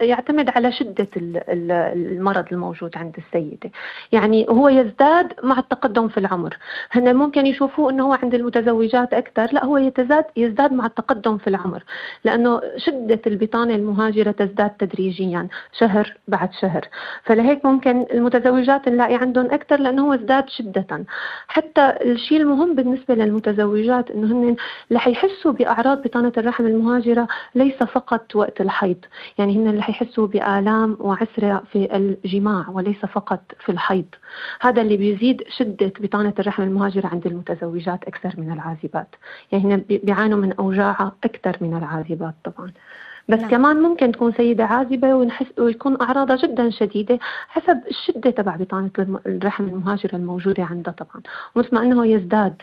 يعتمد 0.00 0.50
على 0.50 0.72
شدة 0.72 1.08
المرض 1.16 2.44
الموجود 2.52 2.96
عند 2.96 3.16
السيدة. 3.18 3.70
يعني 4.12 4.46
هو 4.48 4.68
يزداد 4.68 5.32
مع 5.42 5.58
التقدم 5.58 6.08
في 6.08 6.18
العمر. 6.18 6.56
هن 6.92 7.16
ممكن 7.16 7.46
يشوفوه 7.46 7.90
أنه 7.90 8.06
هو 8.06 8.12
عند 8.12 8.34
المتزوجات 8.34 9.14
أكثر. 9.14 9.48
لا 9.52 9.64
هو 9.64 9.76
يتزاد 9.76 10.24
يزداد 10.36 10.72
مع 10.72 10.86
التقدم 10.86 11.38
في 11.38 11.48
العمر. 11.48 11.82
لأنه 12.24 12.60
شدة 12.76 13.20
البطانة 13.26 13.74
المهاجرة 13.74 14.30
تزداد 14.30 14.70
تدريجيا 14.70 15.48
شهر 15.78 16.16
بعد 16.28 16.52
شهر. 16.60 16.88
فلهيك 17.22 17.64
ممكن 17.64 18.06
المتزوجات 18.12 18.88
نلاقي 18.88 19.14
عندهم 19.14 19.46
أكثر 19.46 19.80
لأنه 19.80 20.06
هو 20.08 20.14
ازداد 20.14 20.48
شدة. 20.48 21.04
حتى 21.48 21.94
الشيء 22.02 22.40
المهم 22.40 22.74
بالنسبة 22.74 23.14
للمتزوجات 23.14 24.10
أنه 24.10 24.26
هن 24.26 24.56
رح 24.92 25.08
يحسوا 25.08 25.52
بأعراض 25.52 26.07
بطانة 26.08 26.32
الرحم 26.36 26.66
المهاجرة 26.66 27.28
ليس 27.54 27.74
فقط 27.74 28.36
وقت 28.36 28.60
الحيض. 28.60 28.96
يعني 29.38 29.56
هن 29.56 29.68
اللي 29.68 29.82
حيحسوا 29.82 30.26
بآلام 30.26 30.96
وعسرة 31.00 31.62
في 31.72 31.96
الجماع 31.96 32.68
وليس 32.68 32.96
فقط 32.96 33.42
في 33.64 33.72
الحيض. 33.72 34.04
هذا 34.60 34.82
اللي 34.82 34.96
بيزيد 34.96 35.42
شدة 35.48 35.92
بطانة 36.00 36.34
الرحم 36.38 36.62
المهاجرة 36.62 37.06
عند 37.06 37.26
المتزوجات 37.26 38.04
أكثر 38.04 38.34
من 38.40 38.52
العازبات. 38.52 39.14
يعني 39.52 39.74
هن 39.74 39.84
بيعانوا 39.88 40.38
من 40.38 40.52
أوجاعها 40.52 41.12
أكثر 41.24 41.56
من 41.60 41.76
العازبات 41.76 42.34
طبعا. 42.44 42.72
بس 43.28 43.40
نعم. 43.40 43.50
كمان 43.50 43.76
ممكن 43.76 44.12
تكون 44.12 44.32
سيدة 44.32 44.64
عازبة 44.64 45.14
ونحس 45.14 45.46
ويكون 45.58 46.02
أعراضها 46.02 46.36
جدا 46.36 46.70
شديدة 46.70 47.18
حسب 47.48 47.80
الشدة 47.90 48.30
تبع 48.30 48.56
بطانة 48.56 48.90
الرحم 49.26 49.64
المهاجرة 49.64 50.16
الموجودة 50.16 50.64
عندها 50.64 50.94
طبعا. 50.94 51.22
ومثل 51.54 51.74
ما 51.74 51.82
أنه 51.82 52.06
يزداد 52.06 52.62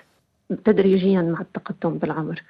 تدريجيا 0.66 1.22
مع 1.22 1.42
التقدم 1.42 1.98
بالعمر. 1.98 2.44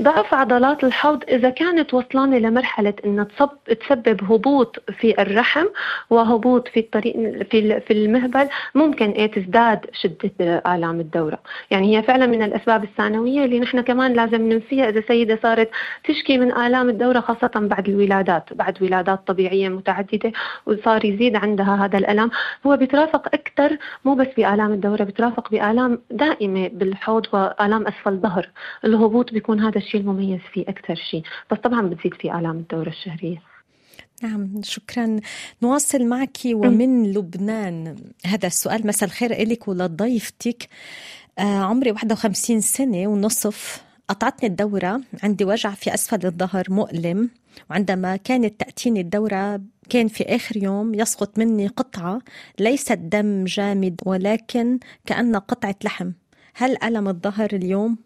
ضعف 0.00 0.34
عضلات 0.34 0.84
الحوض 0.84 1.24
إذا 1.28 1.50
كانت 1.50 1.94
وصلانة 1.94 2.38
لمرحلة 2.38 2.94
أنها 3.04 3.26
تسبب 3.66 4.32
هبوط 4.32 4.76
في 5.00 5.22
الرحم 5.22 5.64
وهبوط 6.10 6.68
في 6.68 6.80
الطريق 6.80 7.16
في 7.50 7.80
في 7.80 7.92
المهبل 7.92 8.48
ممكن 8.74 9.10
إيه 9.10 9.26
تزداد 9.26 9.86
شدة 9.92 10.62
آلام 10.66 11.00
الدورة، 11.00 11.38
يعني 11.70 11.96
هي 11.96 12.02
فعلا 12.02 12.26
من 12.26 12.42
الأسباب 12.42 12.84
الثانوية 12.84 13.44
اللي 13.44 13.60
نحن 13.60 13.80
كمان 13.80 14.12
لازم 14.12 14.48
ننسيها 14.52 14.88
إذا 14.88 15.02
سيدة 15.08 15.38
صارت 15.42 15.70
تشكي 16.04 16.38
من 16.38 16.52
آلام 16.52 16.88
الدورة 16.88 17.20
خاصة 17.20 17.50
بعد 17.54 17.88
الولادات، 17.88 18.52
بعد 18.52 18.82
ولادات 18.82 19.20
طبيعية 19.26 19.68
متعددة 19.68 20.32
وصار 20.66 21.04
يزيد 21.04 21.36
عندها 21.36 21.84
هذا 21.84 21.98
الألم، 21.98 22.30
هو 22.66 22.76
بيترافق 22.76 23.26
أكثر 23.34 23.76
مو 24.04 24.14
بس 24.14 24.28
بآلام 24.36 24.72
الدورة 24.72 25.04
بيترافق 25.04 25.50
بآلام 25.50 25.98
دائمة 26.10 26.68
بالحوض 26.68 27.26
وآلام 27.32 27.86
أسفل 27.86 28.12
الظهر، 28.12 28.48
الهبوط 28.84 29.32
بيكون 29.32 29.60
هذا 29.60 29.78
الشيء 29.86 30.00
المميز 30.00 30.40
فيه 30.52 30.62
أكثر 30.62 30.94
شيء. 31.10 31.22
بس 31.52 31.58
طبعا 31.58 31.82
بتزيد 31.82 32.14
في 32.14 32.38
آلام 32.38 32.56
الدورة 32.56 32.88
الشهرية. 32.88 33.42
نعم 34.22 34.60
شكرا. 34.62 35.20
نواصل 35.62 36.06
معك 36.06 36.36
ومن 36.46 37.12
لبنان. 37.12 37.96
هذا 38.26 38.46
السؤال 38.46 38.86
مساء 38.86 39.08
الخير 39.08 39.48
لك 39.48 39.68
ولضيفتك. 39.68 40.68
آه 41.38 41.58
عمري 41.58 41.90
51 41.90 42.60
سنة 42.60 43.06
ونصف. 43.06 43.84
قطعتني 44.08 44.48
الدورة. 44.48 45.00
عندي 45.22 45.44
وجع 45.44 45.70
في 45.70 45.94
أسفل 45.94 46.26
الظهر 46.26 46.64
مؤلم. 46.68 47.30
وعندما 47.70 48.16
كانت 48.16 48.60
تأتيني 48.60 49.00
الدورة 49.00 49.60
كان 49.88 50.08
في 50.08 50.24
آخر 50.24 50.56
يوم 50.56 50.94
يسقط 50.94 51.38
مني 51.38 51.66
قطعة. 51.66 52.18
ليست 52.60 52.98
دم 52.98 53.44
جامد 53.44 54.00
ولكن 54.06 54.78
كأن 55.06 55.36
قطعة 55.36 55.76
لحم. 55.84 56.10
هل 56.54 56.76
ألم 56.82 57.08
الظهر 57.08 57.48
اليوم؟ 57.52 57.98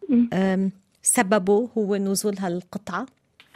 سببه 1.03 1.69
هو 1.79 1.97
نزول 1.97 2.39
هالقطعة؟ 2.39 3.07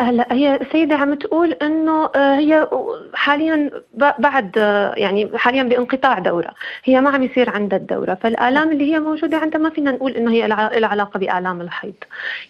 هلا 0.00 0.32
هي 0.32 0.56
السيدة 0.56 0.96
عم 0.96 1.14
تقول 1.14 1.52
إنه 1.52 2.10
آه، 2.16 2.36
هي 2.36 2.68
حاليا 3.14 3.70
بعد 4.18 4.58
آه، 4.58 4.94
يعني 4.96 5.30
حاليا 5.34 5.62
بانقطاع 5.62 6.18
دورة، 6.18 6.50
هي 6.84 7.00
ما 7.00 7.10
عم 7.10 7.22
يصير 7.22 7.50
عندها 7.50 7.78
الدورة، 7.78 8.14
فالآلام 8.14 8.72
اللي 8.72 8.92
هي 8.92 9.00
موجودة 9.00 9.36
عندها 9.36 9.60
ما 9.60 9.70
فينا 9.70 9.90
نقول 9.90 10.12
إنه 10.12 10.30
هي 10.30 10.48
لها 10.48 10.86
علاقة 10.86 11.18
بآلام 11.18 11.60
الحيض. 11.60 11.94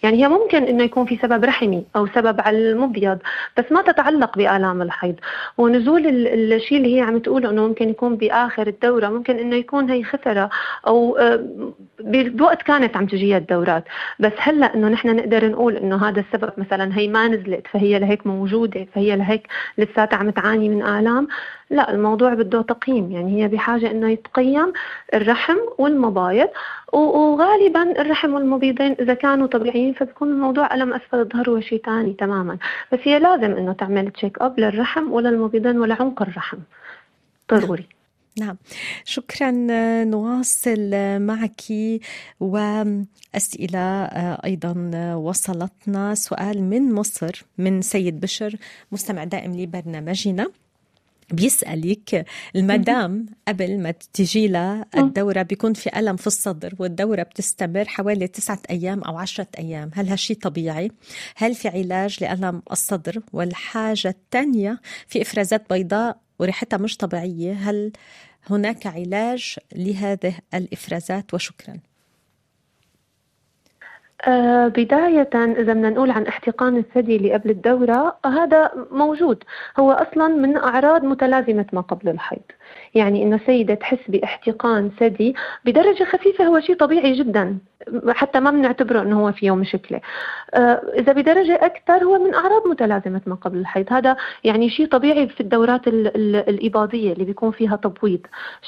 يعني 0.03 0.23
هي 0.23 0.27
ممكن 0.27 0.63
إنه 0.63 0.83
يكون 0.83 1.05
في 1.05 1.17
سبب 1.17 1.43
رحمي 1.43 1.85
أو 1.95 2.07
سبب 2.07 2.41
على 2.41 2.57
المبيض، 2.57 3.17
بس 3.57 3.65
ما 3.71 3.81
تتعلق 3.81 4.37
بآلام 4.37 4.81
الحيض، 4.81 5.15
ونزول 5.57 6.07
الشيء 6.07 6.77
اللي 6.77 6.97
هي 6.97 7.01
عم 7.01 7.19
تقوله 7.19 7.49
إنه 7.49 7.67
ممكن 7.67 7.89
يكون 7.89 8.15
بآخر 8.15 8.67
الدورة، 8.67 9.07
ممكن 9.07 9.39
إنه 9.39 9.55
يكون 9.55 9.89
هي 9.89 10.03
خثرة 10.03 10.49
أو 10.87 11.17
آه، 11.17 11.45
بوقت 11.99 12.61
كانت 12.61 12.97
عم 12.97 13.05
تجيها 13.05 13.37
الدورات، 13.37 13.83
بس 14.19 14.33
هلا 14.37 14.75
إنه 14.75 14.87
نحن 14.87 15.15
نقدر 15.15 15.49
نقول 15.49 15.77
إنه 15.77 16.07
هذا 16.09 16.19
السبب 16.19 16.51
مثلا 16.57 16.97
هي 16.97 17.07
ما 17.07 17.34
نزلت 17.35 17.67
فهي 17.67 17.99
لهيك 17.99 18.27
موجودة 18.27 18.87
فهي 18.93 19.15
لهيك 19.15 19.47
لساتها 19.77 20.17
عم 20.17 20.29
تعاني 20.29 20.69
من 20.69 20.83
آلام. 20.83 21.27
لا 21.69 21.91
الموضوع 21.93 22.33
بده 22.33 22.61
تقييم 22.61 23.11
يعني 23.11 23.43
هي 23.43 23.47
بحاجة 23.47 23.91
إنه 23.91 24.09
يتقيم 24.09 24.73
الرحم 25.13 25.57
والمبايض 25.77 26.49
وغالبا 26.93 28.01
الرحم 28.01 28.33
والمبيضين 28.33 28.95
إذا 28.99 29.13
كانوا 29.13 29.47
طبيعيين 29.47 29.93
فبيكون 29.93 30.29
الموضوع 30.29 30.75
ألم 30.75 30.93
أسفل 30.93 31.19
الظهر 31.19 31.49
هو 31.49 31.59
شيء 31.59 31.81
ثاني 31.85 32.13
تماما. 32.13 32.57
بس 32.91 32.99
هي 33.03 33.19
لازم 33.19 33.51
إنه 33.57 33.73
تعمل 33.73 34.11
تشيك 34.11 34.41
اب 34.41 34.59
للرحم 34.59 35.11
ولا 35.11 35.97
عنق 35.99 36.21
الرحم. 36.21 36.57
ضروري 37.53 37.94
نعم 38.39 38.57
شكرا 39.05 39.51
نواصل 40.03 40.89
معك 41.19 41.61
وأسئلة 42.39 44.05
أيضا 44.45 44.73
وصلتنا 45.15 46.15
سؤال 46.15 46.63
من 46.63 46.93
مصر 46.93 47.45
من 47.57 47.81
سيد 47.81 48.19
بشر 48.19 48.55
مستمع 48.91 49.23
دائم 49.23 49.55
لبرنامجنا 49.55 50.47
بيسألك 51.31 52.25
المدام 52.55 53.25
قبل 53.47 53.79
ما 53.79 53.91
تجي 54.13 54.47
لها 54.47 54.85
الدورة 54.97 55.41
بيكون 55.41 55.73
في 55.73 55.99
ألم 55.99 56.15
في 56.15 56.27
الصدر 56.27 56.73
والدورة 56.79 57.23
بتستمر 57.23 57.85
حوالي 57.85 58.27
تسعة 58.27 58.59
أيام 58.69 59.01
أو 59.01 59.17
عشرة 59.17 59.47
أيام 59.59 59.91
هل 59.93 60.09
هالشي 60.09 60.35
طبيعي؟ 60.35 60.91
هل 61.35 61.55
في 61.55 61.67
علاج 61.67 62.23
لألم 62.23 62.61
الصدر؟ 62.71 63.21
والحاجة 63.33 64.07
الثانية 64.07 64.81
في 65.07 65.21
إفرازات 65.21 65.73
بيضاء 65.73 66.24
وريحتها 66.39 66.77
مش 66.77 66.97
طبيعية. 66.97 67.53
هل 67.53 67.91
هناك 68.49 68.87
علاج 68.87 69.55
لهذه 69.75 70.33
الإفرازات؟ 70.53 71.33
وشكرا. 71.33 71.79
آه، 74.27 74.67
بداية 74.67 75.29
إذا 75.33 75.73
بدنا 75.73 75.89
نقول 75.89 76.11
عن 76.11 76.27
احتقان 76.27 76.77
الثدي 76.77 77.15
اللي 77.15 77.33
قبل 77.33 77.49
الدورة 77.49 78.17
هذا 78.25 78.71
موجود. 78.91 79.43
هو 79.79 79.91
أصلا 79.91 80.27
من 80.27 80.57
أعراض 80.57 81.03
متلازمة 81.03 81.65
ما 81.73 81.81
قبل 81.81 82.09
الحيض. 82.09 82.41
يعني 82.95 83.23
إنه 83.23 83.39
سيدة 83.45 83.73
تحس 83.73 83.99
باحتقان 84.07 84.91
ثدي 84.99 85.35
بدرجة 85.65 86.03
خفيفة 86.03 86.43
هو 86.47 86.59
شيء 86.59 86.75
طبيعي 86.75 87.13
جدا. 87.13 87.57
حتى 88.09 88.39
ما 88.39 88.51
بنعتبره 88.51 89.01
إنه 89.01 89.19
هو 89.19 89.31
فيه 89.31 89.55
مشكله 89.55 90.01
آه، 90.53 90.81
إذا 90.93 91.13
بدرجة 91.13 91.55
أكثر 91.55 92.03
هو 92.03 92.19
من 92.19 92.33
أعراض 92.33 92.67
متلازمة 92.67 93.21
ما 93.25 93.35
قبل 93.35 93.57
الحيض. 93.57 93.93
هذا 93.93 94.15
يعني 94.43 94.69
شيء 94.69 94.87
طبيعي 94.87 95.27
في 95.27 95.41
الدورات 95.41 95.87
الإباضية 95.87 97.13
اللي 97.13 97.25
بيكون 97.25 97.51
فيها 97.51 97.75
تبويض. 97.75 98.19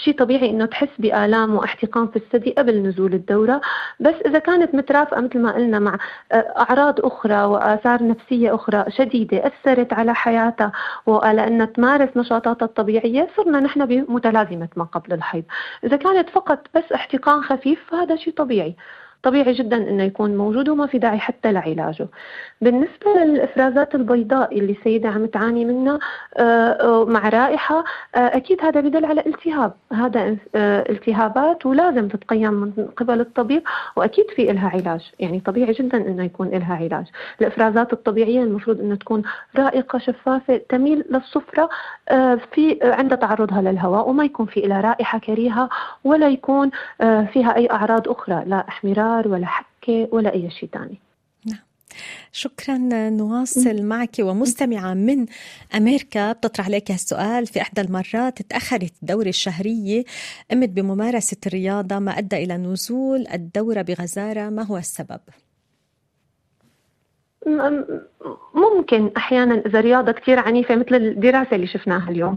شيء 0.04 0.16
طبيعي 0.16 0.50
إنه 0.50 0.66
تحس 0.66 0.90
بآلام 1.00 1.56
واحتقان 1.56 2.08
في 2.08 2.16
الثدي 2.16 2.52
قبل 2.52 2.84
نزول 2.84 3.14
الدورة. 3.14 3.62
بس 4.00 4.16
إذا 4.26 4.40
كانت 4.40 4.76
مترافقة 4.76 5.22
مثل 5.22 5.40
ما 5.40 5.52
قلنا 5.52 5.80
مع 5.80 5.98
آه، 6.32 6.36
أعراض 6.36 7.06
أخرى 7.06 7.44
وآثار 7.44 8.08
نفسية 8.08 8.56
أخرى 8.56 8.86
شديدة 8.90 9.48
أثرت 9.48 9.94
على 9.94 10.16
حياتها 10.16 10.72
وعلى 11.06 11.48
إنها 11.48 11.66
تمارس 11.66 12.10
نشاطاتها 12.18 12.66
الطبيعية 12.66 13.28
صرنا 13.38 13.60
نحن 13.60 13.86
بمتلازمة 13.86 14.70
ما 14.76 14.84
قبل 14.84 15.14
الحيض. 15.14 15.44
إذا 15.84 15.98
كانت 15.98 16.30
فقط 16.30 16.60
بس 16.76 16.92
احتقان 16.96 17.44
خفيف 17.44 17.80
فهذا 17.92 18.16
شيء 18.16 18.34
طبيعي. 18.34 18.76
طبيعي 19.24 19.54
جدا 19.54 19.78
إنه 19.78 20.04
يكون 20.04 20.38
موجود 20.38 20.70
وما 20.70 20.88
في 20.88 20.98
داعي 20.98 21.20
حتى 21.20 21.52
لعلاجه. 21.52 22.08
بالنسبة 22.62 23.14
للإفرازات 23.26 23.96
البيضاء 23.96 24.60
اللي 24.60 24.72
السيده 24.72 25.10
عم 25.10 25.26
تعاني 25.26 25.66
منها 25.66 26.00
آه، 26.38 26.72
آه، 26.72 27.06
مع 27.06 27.30
رائحة 27.30 27.84
آه، 28.16 28.38
أكيد 28.38 28.62
هذا 28.62 28.82
بدل 28.82 29.06
على 29.06 29.24
التهاب، 29.26 29.74
هذا 29.94 30.38
التهابات 30.56 31.66
ولازم 31.66 32.08
تتقيم 32.08 32.54
من 32.54 32.88
قبل 32.98 33.20
الطبيب 33.20 33.64
وأكيد 33.96 34.26
في 34.36 34.44
لها 34.44 34.70
علاج، 34.70 35.12
يعني 35.20 35.40
طبيعي 35.40 35.74
جدا 35.74 35.98
إنه 35.98 36.24
يكون 36.24 36.48
لها 36.50 36.76
علاج. 36.76 37.06
الإفرازات 37.42 37.94
الطبيعية 37.94 38.44
المفروض 38.44 38.80
إنها 38.80 38.96
تكون 38.96 39.22
رائقة 39.58 40.00
شفافة 40.00 40.62
تميل 40.70 41.06
للصفرة 41.10 41.70
في 42.52 42.80
عند 42.84 43.18
تعرضها 43.18 43.62
للهواء 43.62 44.10
وما 44.10 44.26
يكون 44.26 44.46
في 44.46 44.60
لها 44.60 44.82
رائحة 44.82 45.20
كريهة 45.20 45.70
ولا 46.04 46.28
يكون 46.28 46.72
فيها 47.34 47.56
أي 47.56 47.72
أعراض 47.72 48.10
أخرى 48.10 48.44
لا 48.46 48.66
إحمرار 48.70 49.07
انهيار 49.08 49.28
ولا 49.28 49.46
حكة 49.46 50.08
ولا 50.12 50.34
أي 50.34 50.50
شيء 50.52 50.70
ثاني 50.70 51.00
نعم. 51.46 51.60
شكرا 52.32 52.78
نواصل 53.10 53.82
معك 53.84 54.16
ومستمعة 54.20 54.94
من 54.94 55.26
أمريكا. 55.76 56.32
بتطرح 56.32 56.66
عليك 56.66 56.92
السؤال 56.92 57.48
في 57.48 57.62
إحدى 57.62 57.82
المرات 57.82 58.42
تأخرت 58.42 58.94
الدورة 59.02 59.30
الشهرية 59.30 60.04
قمت 60.52 60.70
بممارسة 60.70 61.38
الرياضة 61.48 62.00
ما 62.00 62.18
أدى 62.18 62.36
إلى 62.36 62.58
نزول 62.58 63.28
الدورة 63.34 63.82
بغزارة. 63.82 64.50
ما 64.50 64.64
هو 64.64 64.78
السبب؟ 64.78 65.20
ممكن 68.54 69.12
أحيانا 69.18 69.62
إذا 69.66 69.80
رياضة 69.80 70.12
كثير 70.12 70.40
عنيفة 70.40 70.76
مثل 70.76 70.96
الدراسة 70.96 71.56
اللي 71.56 71.68
شفناها 71.68 72.12
اليوم 72.12 72.36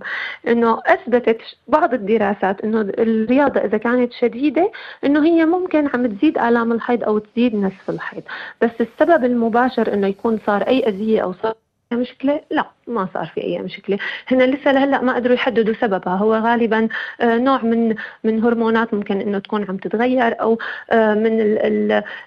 إنه 0.48 0.82
أثبتت 0.86 1.38
بعض 1.68 1.94
الدراسات 1.94 2.60
إنه 2.64 2.80
الرياضة 2.80 3.60
إذا 3.60 3.78
كانت 3.78 4.12
شديدة 4.12 4.72
إنه 5.04 5.24
هي 5.24 5.44
ممكن 5.44 5.88
عم 5.94 6.06
تزيد 6.06 6.38
آلام 6.38 6.72
الحيض 6.72 7.04
أو 7.04 7.18
تزيد 7.18 7.54
نزف 7.54 7.90
الحيض. 7.90 8.22
بس 8.62 8.70
السبب 8.80 9.24
المباشر 9.24 9.94
إنه 9.94 10.06
يكون 10.06 10.38
صار 10.46 10.62
أي 10.62 10.88
أذية 10.88 11.20
أو 11.20 11.32
صار 11.42 11.54
مشكلة 11.92 12.40
لا. 12.50 12.64
ما 12.90 13.08
صار 13.14 13.26
في 13.34 13.44
أي 13.44 13.58
مشكلة. 13.58 13.98
هن 14.28 14.42
لسه 14.42 14.72
لهلأ 14.72 15.02
ما 15.02 15.14
قدروا 15.14 15.34
يحددوا 15.34 15.74
سببها. 15.80 16.14
هو 16.16 16.34
غالبا 16.34 16.88
آه، 17.20 17.38
نوع 17.38 17.62
من 17.62 17.94
من 18.24 18.44
هرمونات 18.44 18.94
ممكن 18.94 19.20
إنه 19.20 19.38
تكون 19.38 19.66
عم 19.68 19.76
تتغير 19.76 20.40
أو 20.40 20.58
آه، 20.90 21.14
من 21.14 21.40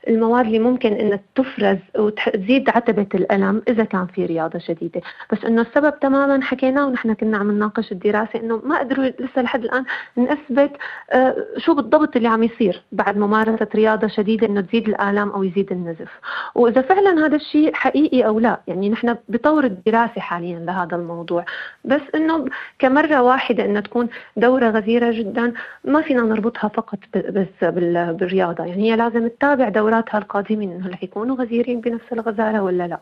المواد 0.07 0.45
اللي 0.45 0.59
ممكن 0.59 0.93
إنها 0.93 1.20
تفرز 1.36 1.78
وتزيد 1.97 2.70
عتبة 2.70 3.07
الألم 3.16 3.61
إذا 3.68 3.84
كان 3.84 4.07
في 4.07 4.26
رياضة 4.26 4.59
شديدة. 4.59 5.01
بس 5.32 5.45
إنه 5.45 5.61
السبب 5.61 5.99
تماما 5.99 6.41
حكيناه 6.43 6.88
ونحن 6.88 7.14
كنا 7.14 7.38
عم 7.38 7.51
نناقش 7.51 7.91
الدراسة 7.91 8.39
إنه 8.39 8.61
ما 8.64 8.80
قدروا 8.80 9.05
لسه 9.05 9.41
لحد 9.41 9.64
الآن 9.64 9.84
نثبت 10.18 10.72
آه، 11.11 11.36
شو 11.57 11.76
بالضبط 11.76 12.16
اللي 12.16 12.28
عم 12.28 12.43
يصير 12.43 12.84
بعد 12.91 13.18
ممارسة 13.18 13.68
رياضة 13.76 14.07
شديدة 14.07 14.47
إنه 14.47 14.61
تزيد 14.61 14.89
الآلام 14.89 15.30
أو 15.30 15.43
يزيد 15.43 15.72
النزف. 15.72 16.09
وإذا 16.55 16.82
فعلا 16.82 17.26
هذا 17.26 17.36
الشيء 17.36 17.74
حقيقي 17.74 18.26
أو 18.26 18.39
لا 18.39 18.59
يعني 18.68 18.89
نحن 18.89 19.16
بطور 19.30 19.64
الدراسة 19.64 20.22
حاليا 20.22 20.53
لهذا 20.60 20.95
الموضوع. 20.95 21.45
بس 21.86 22.01
إنه 22.16 22.45
كمرة 22.80 23.22
واحدة 23.22 23.66
انها 23.66 23.82
تكون 23.82 24.10
دورة 24.38 24.70
غزيرة 24.70 25.12
جدا 25.12 25.54
ما 25.84 26.01
فينا 26.01 26.22
نربطها 26.22 26.68
فقط 26.68 26.99
بس 27.16 27.47
بالرياضة. 27.62 28.66
يعني 28.66 28.91
هي 28.91 28.95
لازم 28.95 29.28
تتابع 29.28 29.70
دوراتها 29.70 30.18
القادمين 30.18 30.72
إنه 30.72 30.89
رح 30.89 31.04
يكونوا 31.04 31.36
غزيرين 31.36 31.82
بنفس 31.82 32.14
الغزارة 32.14 32.62
ولا 32.64 32.88
لا. 32.88 32.99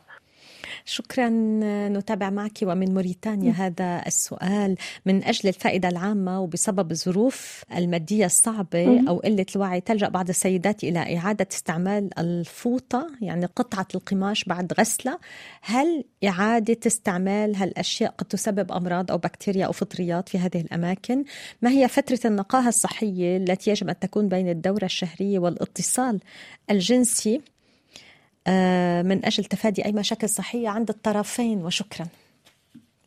شكرا 0.86 1.30
نتابع 1.90 2.30
معك 2.30 2.60
ومن 2.64 2.94
موريتانيا 2.94 3.52
هذا 3.52 4.04
السؤال 4.08 4.76
من 5.06 5.24
أجل 5.24 5.50
الفائدة 5.50 5.90
العامة 5.90 6.42
وبسبب 6.42 6.92
الظروف 6.92 7.64
المادية 7.78 8.26
الصعبة 8.26 9.10
أو 9.10 9.18
قلة 9.18 9.46
الوعي 9.56 9.82
تلجأ 9.82 10.08
بعض 10.10 10.30
السيدات 10.30 10.84
إلى 10.84 11.18
إعادة 11.18 11.48
استعمال 11.52 12.20
الفوطة 12.20 13.08
يعني 13.22 13.46
قطعة 13.46 13.88
القماش 13.96 14.44
بعد 14.44 14.74
غسلة. 14.74 15.20
هل 15.62 16.04
إعادة 16.24 16.78
استعمال 16.88 17.56
هالأشياء 17.56 18.12
قد 18.18 18.26
تسبب 18.26 18.72
أمراض 18.72 19.12
أو 19.12 19.18
بكتيريا 19.18 19.66
أو 19.66 19.72
فطريات 19.72 20.30
في 20.30 20.38
هذه 20.38 20.62
الأماكن؟ 20.62 21.24
ما 21.62 21.70
هي 21.70 21.88
فترة 21.88 22.20
النقاهة 22.26 22.68
الصحية 22.68 23.38
التي 23.38 23.72
يجب 23.72 23.90
أن 23.90 24.00
تكون 24.00 24.28
بين 24.28 24.50
الدورة 24.50 24.86
الشهرية 24.86 25.40
والاتصال 25.40 26.20
الجنسي؟ 26.72 27.42
من 29.04 29.26
أجل 29.26 29.46
تفادي 29.46 29.86
أي 29.86 29.92
مشاكل 29.92 30.30
صحية 30.30 30.70
عند 30.70 30.90
الطرفين 30.90 31.66
وشكرا. 31.66 32.08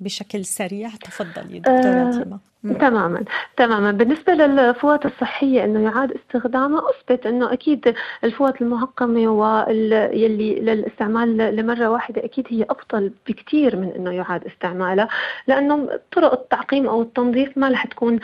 بشكل 0.01 0.45
سريع 0.45 0.91
تفضلي 0.91 1.59
دكتورة 1.59 2.35
آه 2.35 2.41
تماما. 2.73 3.25
تماما. 3.57 3.93
بالنسبة 3.93 4.33
للفوات 4.33 5.07
الصحية 5.07 5.65
إنه 5.65 5.81
يعاد 5.81 6.13
استخدامها 6.13 6.83
أثبت 6.91 7.27
إنه 7.27 7.53
أكيد 7.53 7.95
الفوات 8.25 8.63
المعقمه 8.63 9.29
واللي 9.29 10.55
للاستعمال 10.61 11.37
لمرة 11.57 11.89
واحدة 11.89 12.25
أكيد 12.25 12.47
هي 12.49 12.67
أفضل 12.71 13.13
بكثير 13.29 13.77
من 13.77 13.93
إنه 13.97 14.11
يعاد 14.11 14.45
استعمالها 14.47 15.09
لأنه 15.47 15.89
طرق 16.13 16.33
التعقيم 16.33 16.87
أو 16.87 17.03
التنظيف 17.03 17.59
ما 17.59 17.69
رح 17.69 17.87
تكون 17.87 18.21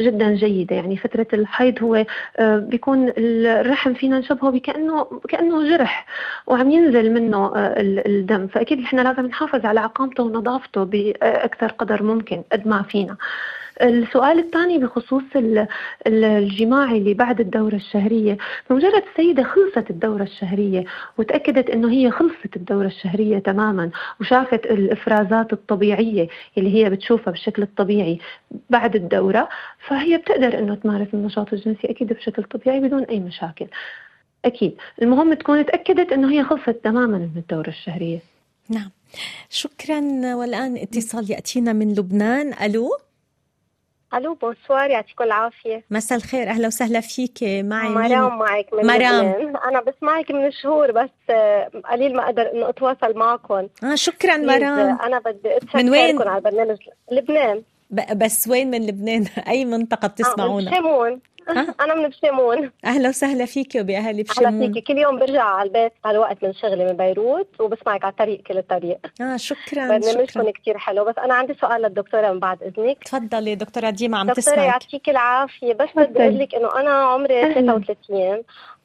جدا 0.00 0.34
جيدة. 0.34 0.76
يعني 0.76 0.96
فترة 0.96 1.26
الحيض 1.32 1.82
هو 1.82 2.04
بيكون 2.40 3.12
الرحم 3.18 3.94
فينا 3.94 4.18
نشبهه 4.18 4.50
بكأنه 4.50 5.20
كأنه 5.28 5.68
جرح 5.68 6.06
وعم 6.46 6.70
ينزل 6.70 7.12
منه 7.12 7.46
آه، 7.56 7.74
الدم. 7.80 8.46
فأكيد 8.46 8.78
نحن 8.80 8.98
لازم 9.00 9.26
نحافظ 9.26 9.66
على 9.66 9.80
عقامته 9.80 10.22
ونظافته 10.24 10.84
بأكثر 10.84 11.66
قدر 11.68 12.02
ممكن 12.02 12.42
قد 12.52 12.68
ما 12.68 12.82
فينا. 12.82 13.16
السؤال 13.82 14.38
الثاني 14.38 14.78
بخصوص 14.78 15.22
الجماع 16.06 16.92
اللي 16.92 17.14
بعد 17.14 17.40
الدورة 17.40 17.74
الشهرية. 17.74 18.38
بمجرد 18.70 19.02
السيدة 19.10 19.42
خلصت 19.42 19.90
الدورة 19.90 20.22
الشهرية 20.22 20.84
وتأكدت 21.18 21.70
أنه 21.70 21.90
هي 21.90 22.10
خلصت 22.10 22.56
الدورة 22.56 22.86
الشهرية 22.86 23.38
تماما 23.38 23.90
وشافت 24.20 24.66
الإفرازات 24.66 25.52
الطبيعية 25.52 26.28
اللي 26.58 26.74
هي 26.74 26.90
بتشوفها 26.90 27.30
بالشكل 27.30 27.62
الطبيعي 27.62 28.18
بعد 28.70 28.96
الدورة 28.96 29.48
فهي 29.88 30.16
بتقدر 30.18 30.58
أنه 30.58 30.74
تمارس 30.74 31.08
النشاط 31.14 31.52
الجنسي 31.52 31.90
أكيد 31.90 32.12
بشكل 32.12 32.42
طبيعي 32.42 32.80
بدون 32.80 33.02
أي 33.02 33.20
مشاكل. 33.20 33.66
أكيد. 34.44 34.76
المهم 35.02 35.34
تكون 35.34 35.66
تأكدت 35.66 36.12
أنه 36.12 36.32
هي 36.32 36.44
خلصت 36.44 36.80
تماما 36.84 37.18
من 37.18 37.30
الدورة 37.36 37.68
الشهرية. 37.68 38.18
نعم. 38.70 38.90
شكرا. 39.50 40.00
والآن 40.34 40.76
اتصال 40.76 41.30
يأتينا 41.30 41.72
من 41.72 41.94
لبنان. 41.94 42.52
ألو؟ 42.62 42.90
ألو 44.14 44.34
bonsoir 44.34 44.90
يعطيكم 44.90 45.24
العافية. 45.24 45.84
مساء 45.90 46.18
الخير 46.18 46.48
أهلا 46.48 46.66
وسهلا 46.66 47.00
فيك 47.00 47.42
معي 47.42 47.88
مرام 47.88 48.38
معك 48.38 48.66
من 48.72 48.86
مرام. 48.86 49.24
لبنان. 49.26 49.56
أنا 49.56 49.80
بسمعك 49.80 50.30
من 50.30 50.50
شهور 50.50 50.92
بس 50.92 51.10
آه، 51.30 51.70
قليل 51.92 52.16
ما 52.16 52.24
أقدر 52.24 52.52
إنه 52.52 52.68
أتواصل 52.68 53.18
معكم. 53.18 53.68
آه 53.84 53.94
شكرا 53.94 54.36
مرام. 54.36 55.00
أنا 55.00 55.18
بدي 55.18 55.56
اتشكركم 55.56 56.28
على 56.28 56.36
البرنامج. 56.38 56.78
لبنان. 57.12 57.62
بس 57.90 58.48
وين 58.48 58.70
من 58.70 58.86
لبنان؟ 58.86 59.24
أي 59.48 59.64
منطقة 59.64 60.08
بتسمعونا؟ 60.08 60.78
آه 60.78 61.18
أنا 61.80 61.94
من 61.94 62.08
بشيمون. 62.08 62.70
أهلا 62.84 63.08
وسهلا 63.08 63.44
فيك 63.46 63.72
وباهل 63.80 64.22
بشيمون 64.22 64.62
أهلا 64.62 64.72
فيك. 64.72 64.86
كل 64.86 64.98
يوم 64.98 65.18
برجع 65.18 65.42
على 65.42 65.66
البيت 65.66 65.92
على 66.04 66.18
وقت 66.18 66.44
من 66.44 66.54
شغلي 66.54 66.84
من 66.84 66.92
بيروت 66.92 67.60
وبسمعك 67.60 68.04
على 68.04 68.10
الطريق 68.10 68.42
كل 68.42 68.58
الطريق. 68.58 68.98
آه 69.20 69.36
شكرا 69.36 69.98
برنامجكم 69.98 70.50
كثير 70.50 70.78
حلو. 70.78 71.04
بس 71.04 71.18
أنا 71.18 71.34
عندي 71.34 71.54
سؤال 71.60 71.82
للدكتورة 71.82 72.32
من 72.32 72.38
بعد 72.38 72.62
إذنك. 72.62 73.04
تفضلي 73.04 73.54
دكتورة 73.54 73.90
ديما 73.90 74.18
عم 74.18 74.32
تسمعك. 74.32 74.56
دكتوره 74.58 74.66
يعطيك 74.66 75.08
العافية. 75.08 75.74
بس 75.74 75.88
بدي 75.96 76.22
أقول 76.22 76.38
لك 76.38 76.54
إنه 76.54 76.80
أنا 76.80 76.90
عمري 76.90 77.54
33 77.54 78.42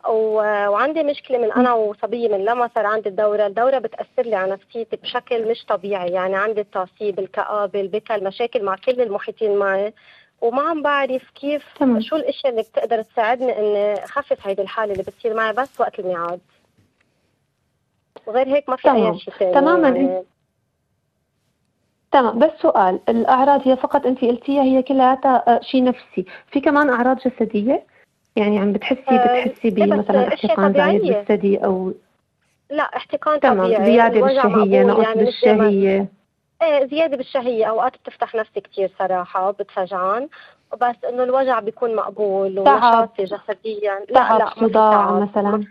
وعندي 0.10 1.04
مشكلة 1.04 1.38
من 1.38 1.52
أنا 1.52 1.74
وصبية 1.74 2.30
من 2.30 2.46
لما 2.46 2.70
صار 2.76 2.86
عندي 2.86 3.10
الدورة، 3.10 3.48
الدورة 3.48 3.78
بتأثر 3.78 4.30
لي 4.30 4.36
على 4.36 4.52
نفسيتي 4.52 4.96
بشكل 4.96 5.48
مش 5.52 5.66
طبيعي، 5.66 6.10
يعني 6.10 6.36
عندي 6.36 6.62
التعصيب، 6.62 7.20
الكآبة، 7.20 7.82
البكا، 7.82 8.16
المشاكل 8.16 8.64
مع 8.64 8.76
كل 8.76 9.02
المحيطين 9.02 9.56
معي، 9.58 9.94
وما 10.44 10.62
عم 10.62 10.82
بعرف 10.82 11.30
كيف 11.36 11.66
شو 12.00 12.16
الاشياء 12.16 12.52
اللي 12.52 12.64
بتقدر 12.64 13.02
تساعدني 13.02 13.60
إني 13.60 13.94
أخفف 14.04 14.48
هيدي 14.48 14.62
الحالة 14.62 14.92
اللي 14.92 15.04
بتصير 15.04 15.34
معي 15.34 15.54
بس 15.54 15.80
وقت 15.82 16.00
الميعاد. 16.00 16.40
وغير 18.28 18.48
هيك 18.48 18.70
ما 18.70 18.76
في 18.76 18.92
أي 18.92 19.20
شيء 19.20 19.34
ثاني 19.34 19.54
تماما. 19.54 19.90
يعني 19.90 20.24
تمام. 22.12 22.40
بس 22.40 22.52
سؤال 22.62 23.00
الأعراض 23.10 23.68
هي 23.68 23.76
فقط 23.76 24.06
أنت 24.06 24.22
قلتيها 24.22 24.64
هي 24.64 24.84
كلها 24.84 25.22
آه، 25.26 25.60
شيء 25.62 25.84
نفسي. 25.84 26.26
في 26.52 26.62
كمان 26.62 26.90
أعراض 26.90 27.18
جسدية؟ 27.18 27.84
يعني 28.36 28.60
عم 28.60 28.74
بتحسي 28.74 29.02
آه، 29.10 29.46
بتحسي 29.46 29.70
بمثلا 29.70 30.28
احتقان 30.28 30.74
زايد 30.74 31.02
بالثدي 31.02 31.58
أو 31.58 31.94
لا 32.70 32.84
احتقان 32.84 33.40
تمام. 33.40 33.66
طبيعي. 33.66 33.86
زيادة 33.86 34.22
بالشهية 34.22 34.84
نقص 34.84 35.04
يعني 35.04 35.26
بالشهية. 35.26 36.08
إيه 36.62 36.88
زيادة 36.88 37.18
بالشهية. 37.18 37.66
أوقات 37.66 37.94
بتفتح 37.98 38.36
نفسي 38.36 38.62
كثير 38.62 38.92
صراحة 39.00 39.52
بتفجعان 39.52 40.30
بس 40.82 40.96
إنه 41.10 41.24
الوجع 41.24 41.60
بيكون 41.60 41.96
مقبول 41.96 42.60
ونشاطي 42.60 43.24
جسديا. 43.24 44.06
لا 44.10 44.38
لا 44.38 44.50
صداع 44.50 45.12
مثلا. 45.12 45.64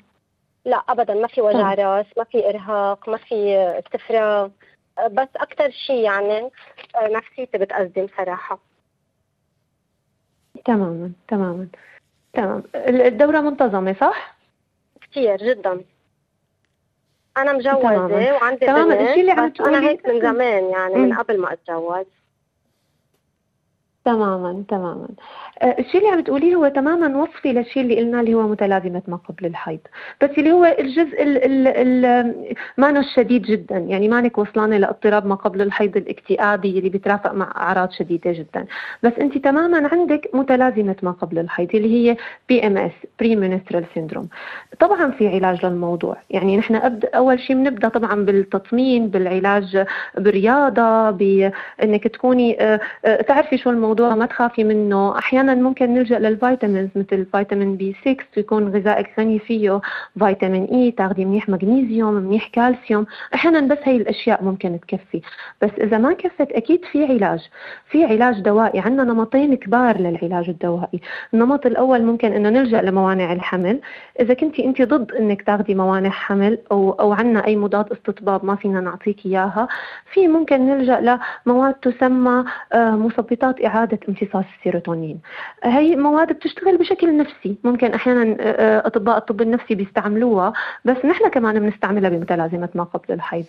لا 0.64 0.76
أبدا 0.88 1.14
ما 1.14 1.26
في 1.26 1.40
وجع 1.40 1.74
راس 1.74 2.06
ما 2.16 2.24
في 2.24 2.48
إرهاق 2.48 3.08
ما 3.08 3.16
في 3.16 3.56
استفراغ 3.78 4.48
بس 5.10 5.28
أكثر 5.36 5.70
شيء 5.70 6.00
يعني 6.00 6.50
آه، 6.96 7.08
نفسيتي 7.08 7.58
بتأزم 7.58 8.06
صراحة. 8.16 8.58
تماما 10.64 11.12
تماما 11.28 11.68
تمام. 12.32 12.62
الدورة 12.76 13.40
منتظمة 13.40 13.96
صح؟ 14.00 14.34
كثير 15.00 15.36
جدا. 15.36 15.84
أنا 17.36 17.52
مجوزة 17.52 17.78
تماماً. 17.80 18.32
وعندي 18.32 18.66
تماما. 18.66 19.00
الشيء 19.00 19.20
اللي 19.20 19.32
عم 19.32 19.52
أنا 19.66 19.88
هيك 19.88 20.08
من 20.08 20.20
زمان 20.20 20.64
يعني 20.70 20.94
من 20.94 21.14
قبل 21.14 21.40
ما 21.40 21.52
أتجوز. 21.52 22.06
تماما 24.05 24.64
تماما. 24.68 25.09
آه، 25.62 25.76
الشيء 25.78 26.00
اللي 26.00 26.12
عم 26.12 26.20
تقوليه 26.20 26.55
هو 26.55 26.68
تماما 26.68 27.22
وصفي 27.22 27.53
للشيء 27.53 27.82
اللي 27.82 27.96
قلنا 27.96 28.20
اللي 28.20 28.34
هو 28.34 28.42
متلازمة 28.42 29.03
ما 29.09 29.16
قبل 29.16 29.46
الحيض. 29.46 29.78
بس 30.22 30.30
اللي 30.38 30.53
هو 30.53 30.64
الجزء 30.78 31.22
ال 31.22 31.44
ال 31.44 31.66
ال 31.66 32.34
مانو 32.78 33.00
الشديد 33.00 33.42
جدا. 33.42 33.78
يعني 33.78 34.09
مانك 34.09 34.38
وصلانة 34.38 34.76
لاضطراب 34.76 35.26
ما 35.26 35.34
قبل 35.34 35.62
الحيض 35.62 35.96
الاكتئابي 35.96 36.78
اللي 36.78 36.88
بيترافق 36.88 37.32
مع 37.32 37.53
أعراض 37.57 37.90
شديدة 37.90 38.32
جدا. 38.32 38.66
بس 39.03 39.12
أنت 39.20 39.38
تماما 39.38 39.88
عندك 39.92 40.30
متلازمة 40.34 40.96
ما 41.03 41.11
قبل 41.11 41.38
الحيض 41.38 41.68
اللي 41.74 41.94
هي 41.94 42.16
PMS 42.48 42.92
premenstrual 43.20 43.84
syndrome 43.94 44.28
طبعا 44.80 45.11
في 45.11 45.28
علاج 45.28 45.66
للموضوع. 45.66 46.16
يعني 46.30 46.57
نحن 46.57 46.74
أبدأ 46.74 47.11
أول 47.14 47.40
شيء 47.40 47.57
بنبدأ 47.57 47.88
طبعا 47.88 48.14
بالتطمين 48.24 49.09
بالعلاج 49.09 49.84
بالرياضة 50.18 51.11
بانك 51.11 52.09
تكوني 52.09 52.62
آه، 52.62 52.80
آه، 53.05 53.22
تعرفي 53.22 53.59
شو 53.59 53.70
الموضوع 53.70 53.91
الموضوع 53.93 54.14
ما 54.14 54.26
تخافي 54.26 54.64
منه. 54.64 55.18
أحيانا 55.18 55.55
ممكن 55.55 55.95
نلجأ 55.95 56.18
لل 56.18 56.32
vitamins 56.32 56.88
مثل 56.97 57.26
فيتامين 57.32 57.76
B 57.76 57.96
6 58.01 58.16
يكون 58.36 58.68
غذائك 58.68 59.07
غني 59.18 59.38
فيه 59.38 59.80
فيتامين 60.18 60.64
E 60.64 60.90
تاخذي 60.90 61.24
منيح 61.24 61.49
مغنيسيوم 61.49 62.14
منيح 62.14 62.49
كالسيوم. 62.49 63.07
أحيانا 63.34 63.61
بس 63.61 63.78
هي 63.82 63.97
الأشياء 63.97 64.45
ممكن 64.45 64.80
تكفي. 64.80 65.20
بس 65.62 65.70
إذا 65.80 65.99
ما 65.99 66.12
كفت 66.12 66.53
أكيد 66.53 66.84
في 66.84 67.05
علاج. 67.05 67.49
في 67.90 68.05
علاج 68.05 68.40
دوائي. 68.40 68.80
عندنا 68.80 69.05
نمطين 69.05 69.55
كبار 69.55 70.01
للعلاج 70.01 70.49
الدوائي. 70.49 71.01
النمط 71.34 71.66
الأول 71.66 72.03
ممكن 72.03 72.32
إنه 72.32 72.49
نلجأ 72.49 72.82
لموانع 72.82 73.32
الحمل. 73.32 73.80
إذا 74.20 74.34
كنتي 74.34 74.64
انت 74.64 74.82
ضد 74.82 75.12
إنك 75.12 75.43
تاخذي 75.43 75.74
موانع 75.74 76.11
حمل 76.11 76.59
أو 76.70 76.93
أو 76.93 77.12
عندنا 77.12 77.47
أي 77.47 77.57
مضاد 77.57 77.93
استطباب 77.93 78.45
ما 78.45 78.57
فينا 78.57 78.80
نعطيك 78.80 79.26
إياها 79.26 79.68
في 80.12 80.28
ممكن 80.28 80.66
نلجأ 80.66 81.18
لمواد 81.47 81.74
تسمى 81.74 82.45
آه، 82.72 82.90
مثبطات 82.90 83.64
إعادة 83.64 83.81
إعادة 83.82 83.98
امتصاص 84.08 84.44
السيروتونين. 84.58 85.18
هي 85.64 85.96
مواد 85.96 86.32
بتشتغل 86.32 86.76
بشكل 86.76 87.16
نفسي. 87.16 87.56
ممكن 87.64 87.94
أحيانا 87.94 88.36
آه، 88.40 88.42
آه، 88.42 88.86
أطباء 88.86 89.18
الطب 89.18 89.42
النفسي 89.42 89.74
بيستعملوها 89.74 90.52
بس 90.84 91.04
نحن 91.04 91.28
كمان 91.28 91.60
بنستعملها 91.60 92.10
بمتلازمة 92.10 92.68
ما 92.74 92.84
قبل 92.84 93.14
الحيض. 93.14 93.44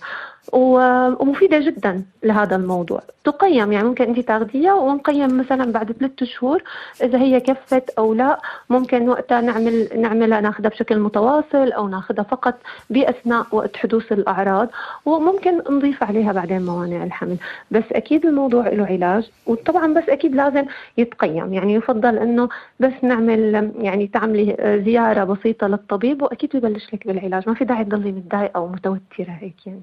ومفيدة 0.53 1.59
جدا 1.59 2.03
لهذا 2.23 2.55
الموضوع. 2.55 3.01
تقيم 3.23 3.71
يعني 3.71 3.87
ممكن 3.87 4.03
أنت 4.03 4.19
تاخذيها 4.19 4.73
ونقيم 4.73 5.37
مثلا 5.37 5.71
بعد 5.71 5.91
ثلاثة 5.91 6.25
شهور 6.25 6.63
إذا 7.03 7.17
هي 7.17 7.39
كفت 7.39 7.89
أو 7.89 8.13
لا. 8.13 8.39
ممكن 8.69 9.09
وقتها 9.09 9.41
نعمل 9.41 9.87
نعملها 9.95 10.41
ناخذها 10.41 10.69
بشكل 10.69 10.99
متواصل 10.99 11.71
أو 11.71 11.87
ناخذها 11.87 12.23
فقط 12.23 12.55
بأثناء 12.89 13.45
وقت 13.51 13.77
حدوث 13.77 14.11
الأعراض. 14.11 14.69
وممكن 15.05 15.57
نضيف 15.69 16.03
عليها 16.03 16.31
بعدين 16.31 16.65
موانع 16.65 17.03
الحمل. 17.03 17.37
بس 17.71 17.83
أكيد 17.91 18.25
الموضوع 18.25 18.67
له 18.67 18.85
علاج. 18.85 19.31
وطبعا 19.45 19.93
بس 19.93 20.09
أكيد 20.09 20.22
لازم 20.31 20.65
يتقيم. 20.97 21.53
يعني 21.53 21.73
يفضل 21.73 22.17
إنه 22.17 22.49
بس 22.79 22.93
نعمل 23.03 23.71
يعني 23.77 24.07
تعملي 24.07 24.81
زيارة 24.85 25.23
بسيطة 25.23 25.67
للطبيب 25.67 26.21
وأكيد 26.21 26.57
ببلش 26.57 26.93
لك 26.93 27.07
بالعلاج. 27.07 27.43
ما 27.49 27.55
في 27.55 27.65
داعي 27.65 27.83
تضلي 27.83 28.11
متضايقة 28.11 28.57
أو 28.57 28.67
متوترة 28.67 29.37
هيك 29.41 29.67
يعني. 29.67 29.81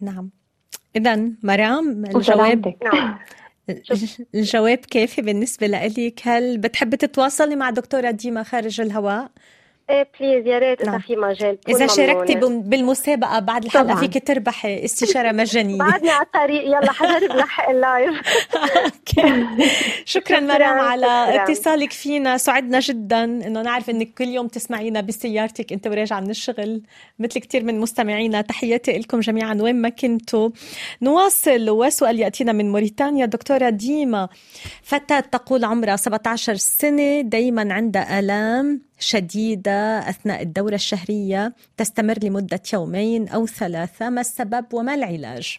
نعم. 0.00 0.30
اذا 0.96 1.30
مرام 1.42 2.04
الجواب 2.04 2.74
نعم. 2.84 3.18
الجواب 4.34 4.78
كافي 4.78 5.22
بالنسبة 5.22 5.66
لك 5.66 6.20
هل 6.22 6.58
بتحبي 6.58 6.96
تتواصلي 6.96 7.56
مع 7.56 7.70
دكتورة 7.70 8.10
ديما 8.10 8.42
خارج 8.42 8.80
الهواء؟ 8.80 9.30
إيه 9.90 10.08
please 10.20 10.46
يا 10.46 10.58
ريت 10.58 10.80
إذا 10.80 10.90
نعم. 10.90 11.00
في 11.00 11.16
مجال. 11.16 11.58
إذا 11.68 11.86
شاركتي 11.86 12.34
بالمسابقة 12.44 13.38
بعد 13.38 13.64
الحلقة 13.64 13.84
طبعا. 13.84 14.00
فيك 14.00 14.26
تربحي 14.26 14.84
استشارة 14.84 15.32
مجانية. 15.32 15.78
بعدني 15.78 16.10
على 16.10 16.26
الطريق. 16.26 16.64
يلا 16.64 16.92
حجرب 16.92 17.36
لحق 17.36 17.70
اللايف 17.70 18.14
شكرا 20.04 20.40
مرام 20.40 20.78
على 20.78 21.42
اتصالك 21.42 21.92
فينا. 21.92 22.36
سعدنا 22.36 22.80
جدا 22.80 23.24
إنه 23.24 23.62
نعرف 23.62 23.90
إنك 23.90 24.14
كل 24.14 24.24
يوم 24.24 24.48
تسمعينا 24.48 25.00
بسيارتك 25.00 25.72
أنت 25.72 25.86
وراجعه 25.86 26.20
من 26.20 26.30
الشغل. 26.30 26.82
مثل 27.18 27.40
كثير 27.40 27.64
من 27.64 27.80
مستمعينا 27.80 28.40
تحياتي 28.40 28.98
لكم 28.98 29.20
جميعا. 29.20 29.58
وين 29.60 29.76
ما 29.82 29.88
كنتوا. 29.88 30.50
نواصل. 31.02 31.70
وسؤال 31.70 32.20
يأتينا 32.20 32.52
من 32.52 32.72
موريتانيا. 32.72 33.26
دكتورة 33.26 33.68
ديما 33.68 34.28
فتاة 34.82 35.20
تقول 35.20 35.64
عمرها 35.64 35.96
17 35.96 36.54
سنة 36.54 37.20
دائما 37.20 37.74
عندها 37.74 38.18
آلام. 38.18 38.86
شديدة 38.98 39.98
أثناء 39.98 40.42
الدورة 40.42 40.74
الشهرية 40.74 41.54
تستمر 41.76 42.18
لمدة 42.22 42.62
يومين 42.72 43.28
أو 43.28 43.46
ثلاثة 43.46 44.10
ما 44.10 44.20
السبب 44.20 44.64
وما 44.72 44.94
العلاج؟ 44.94 45.58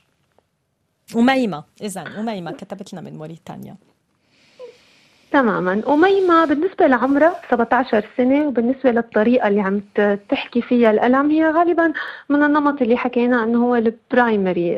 أميمة 1.15 1.63
إذا 1.81 2.01
أميمة 2.01 2.51
كتبت 2.51 2.93
لنا 2.93 3.01
من 3.01 3.17
موريتانيا 3.17 3.75
تماما. 5.37 5.81
أميمة 5.87 6.45
بالنسبة 6.45 6.87
لعمرها 6.87 7.35
17 7.51 8.05
سنة 8.17 8.47
وبالنسبة 8.47 8.91
للطريقة 8.91 9.47
اللي 9.47 9.61
عم 9.61 9.81
تحكي 10.29 10.61
فيها 10.61 10.91
الألم 10.91 11.29
هي 11.31 11.49
غالبا 11.51 11.93
من 12.29 12.43
النمط 12.43 12.81
اللي 12.81 12.97
حكينا 12.97 13.43
أنه 13.43 13.65
هو 13.65 13.75
البرايمري 13.75 14.77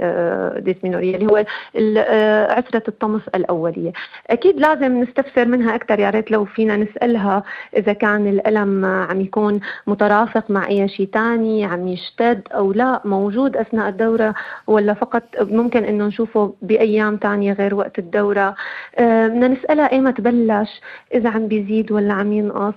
ديسمينوريا 0.58 1.18
اللي 1.18 1.32
هو 1.32 1.46
آه، 1.98 2.54
عسرة 2.54 2.84
الطمس 2.88 3.22
الأولية. 3.36 3.92
أكيد 4.30 4.60
لازم 4.60 5.02
نستفسر 5.02 5.46
منها 5.46 5.76
أكثر 5.76 6.00
يا 6.00 6.10
ريت 6.10 6.32
لو 6.32 6.46
فينا 6.46 6.78
نسألها 6.78 7.44
إذا 7.78 7.94
كان 7.94 8.28
الألم 8.28 8.86
عم 8.86 9.22
يكون 9.22 9.60
مترافق 9.88 10.52
مع 10.52 10.68
أي 10.68 10.88
شيء 10.88 11.10
ثاني 11.14 11.66
عم 11.66 11.88
يشتد 11.88 12.42
أو 12.54 12.74
لا 12.74 13.02
موجود 13.06 13.58
أثناء 13.58 13.90
الدورة 13.90 14.34
ولا 14.68 14.94
فقط 14.94 15.24
ممكن 15.42 15.84
أنه 15.84 16.08
نشوفه 16.08 16.54
بأيام 16.62 17.20
ثانية 17.22 17.54
غير 17.54 17.76
وقت 17.76 18.00
الدورة. 18.00 18.56
آه، 18.96 19.28
بدنا 19.28 19.48
نسألها 19.48 19.92
أيمتى 19.92 20.22
تبلش 20.22 20.49
بلش 20.50 20.82
إذا 21.14 21.30
عم 21.30 21.48
بيزيد 21.48 21.92
ولا 21.92 22.14
عم 22.14 22.34
ينقص. 22.34 22.74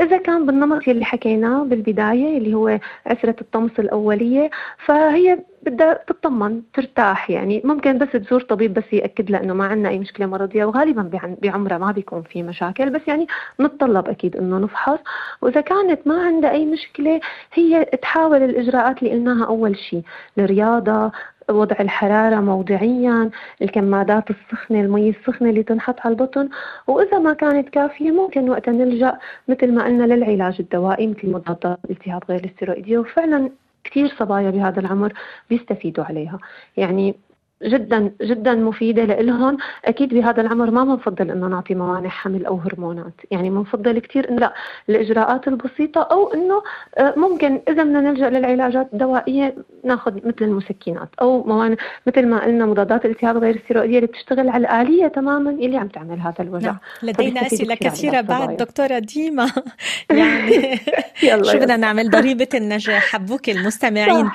إذا 0.00 0.16
كان 0.16 0.46
بالنمط 0.46 0.88
اللي 0.88 1.04
حكيناه 1.04 1.64
بالبداية 1.64 2.38
اللي 2.38 2.54
هو 2.54 2.78
عسرة 3.06 3.36
الطمس 3.40 3.70
الأولية 3.78 4.50
فهي 4.86 5.38
بدها 5.62 5.94
تطمن 6.06 6.62
ترتاح 6.74 7.30
يعني. 7.30 7.62
ممكن 7.64 7.98
بس 7.98 8.08
تزور 8.12 8.40
طبيب 8.40 8.74
بس 8.74 8.92
يأكد 8.92 9.30
لها 9.30 9.42
إنه 9.42 9.54
ما 9.54 9.64
عندنا 9.64 9.88
أي 9.88 9.98
مشكلة 9.98 10.26
مرضية 10.26 10.64
وغالبا 10.64 11.10
بعمرها 11.42 11.78
ما 11.78 11.92
بيكون 11.92 12.22
في 12.22 12.42
مشاكل 12.42 12.90
بس 12.90 13.00
يعني 13.06 13.26
نتطلب 13.60 14.08
أكيد 14.08 14.36
إنه 14.36 14.58
نفحص. 14.58 14.98
وإذا 15.42 15.60
كانت 15.60 16.06
ما 16.06 16.22
عندها 16.22 16.50
أي 16.50 16.66
مشكلة 16.66 17.20
هي 17.54 17.84
تحاول 17.84 18.42
الإجراءات 18.42 19.02
اللي 19.02 19.10
قلناها 19.14 19.46
أول 19.46 19.76
شيء 19.78 20.02
الرياضة 20.38 21.12
وضع 21.54 21.76
الحرارة 21.80 22.40
موضعيا 22.40 23.30
الكمادات 23.62 24.24
السخنة 24.30 24.80
المي 24.80 25.08
السخنة 25.10 25.50
اللي 25.50 25.62
تنحط 25.62 26.00
على 26.00 26.12
البطن. 26.12 26.48
وإذا 26.86 27.18
ما 27.18 27.32
كانت 27.32 27.68
كافية 27.68 28.10
ممكن 28.10 28.50
وقتها 28.50 28.72
نلجأ 28.72 29.18
مثل 29.48 29.74
ما 29.74 29.84
قلنا 29.84 30.14
للعلاج 30.14 30.56
الدوائي 30.60 31.06
مثل 31.06 31.30
مضادات 31.30 31.78
الالتهاب 31.84 32.22
غير 32.28 32.44
الستيرويدية 32.44 32.98
وفعلا 32.98 33.50
كثير 33.84 34.08
صبايا 34.18 34.50
بهذا 34.50 34.80
العمر 34.80 35.12
بيستفيدوا 35.50 36.04
عليها. 36.04 36.38
يعني 36.76 37.14
جدا 37.62 38.12
جدا 38.22 38.54
مفيدة 38.54 39.04
لهم 39.04 39.56
أكيد 39.84 40.14
بهذا 40.14 40.40
العمر 40.40 40.70
ما 40.70 40.84
بنفضل 40.84 41.30
إنه 41.30 41.46
نعطي 41.46 41.74
موانع 41.74 42.08
حمل 42.08 42.46
أو 42.46 42.56
هرمونات. 42.56 43.12
يعني 43.30 43.50
بنفضل 43.50 43.98
كثير 43.98 44.28
انه 44.28 44.38
لا 44.38 44.54
الإجراءات 44.88 45.48
البسيطة 45.48 46.02
أو 46.02 46.34
إنه 46.34 46.62
آه، 46.98 47.14
ممكن 47.16 47.60
إذا 47.68 47.82
بدنا 47.82 48.00
نلجأ 48.00 48.30
للعلاجات 48.30 48.88
الدوائية 48.92 49.54
ناخذ 49.84 50.14
مثل 50.14 50.36
المسكنات 50.42 51.08
أو 51.20 51.44
موانع 51.44 51.76
مثل 52.06 52.26
ما 52.26 52.44
قلنا 52.44 52.66
مضادات 52.66 53.04
الالتهاب 53.04 53.36
غير 53.38 53.54
الستيرويديه 53.54 53.96
اللي 53.96 54.06
بتشتغل 54.06 54.48
على 54.48 54.66
الآلية 54.66 55.06
تماما 55.08 55.50
اللي 55.50 55.76
عم 55.76 55.88
تعمل 55.88 56.20
هذا 56.20 56.34
الوجع. 56.40 56.66
نعم. 56.66 56.78
لدينا 57.02 57.46
أسئلة 57.46 57.74
كثيرة 57.74 58.20
بعد 58.20 58.56
دكتورة 58.56 58.98
ديما. 58.98 59.50
يعني 60.10 60.80
شو 61.50 61.58
بدنا 61.58 61.76
نعمل؟ 61.76 62.10
ضريبة 62.10 62.48
النجاح. 62.54 63.12
حبوك 63.12 63.48
المستمعين. 63.48 64.30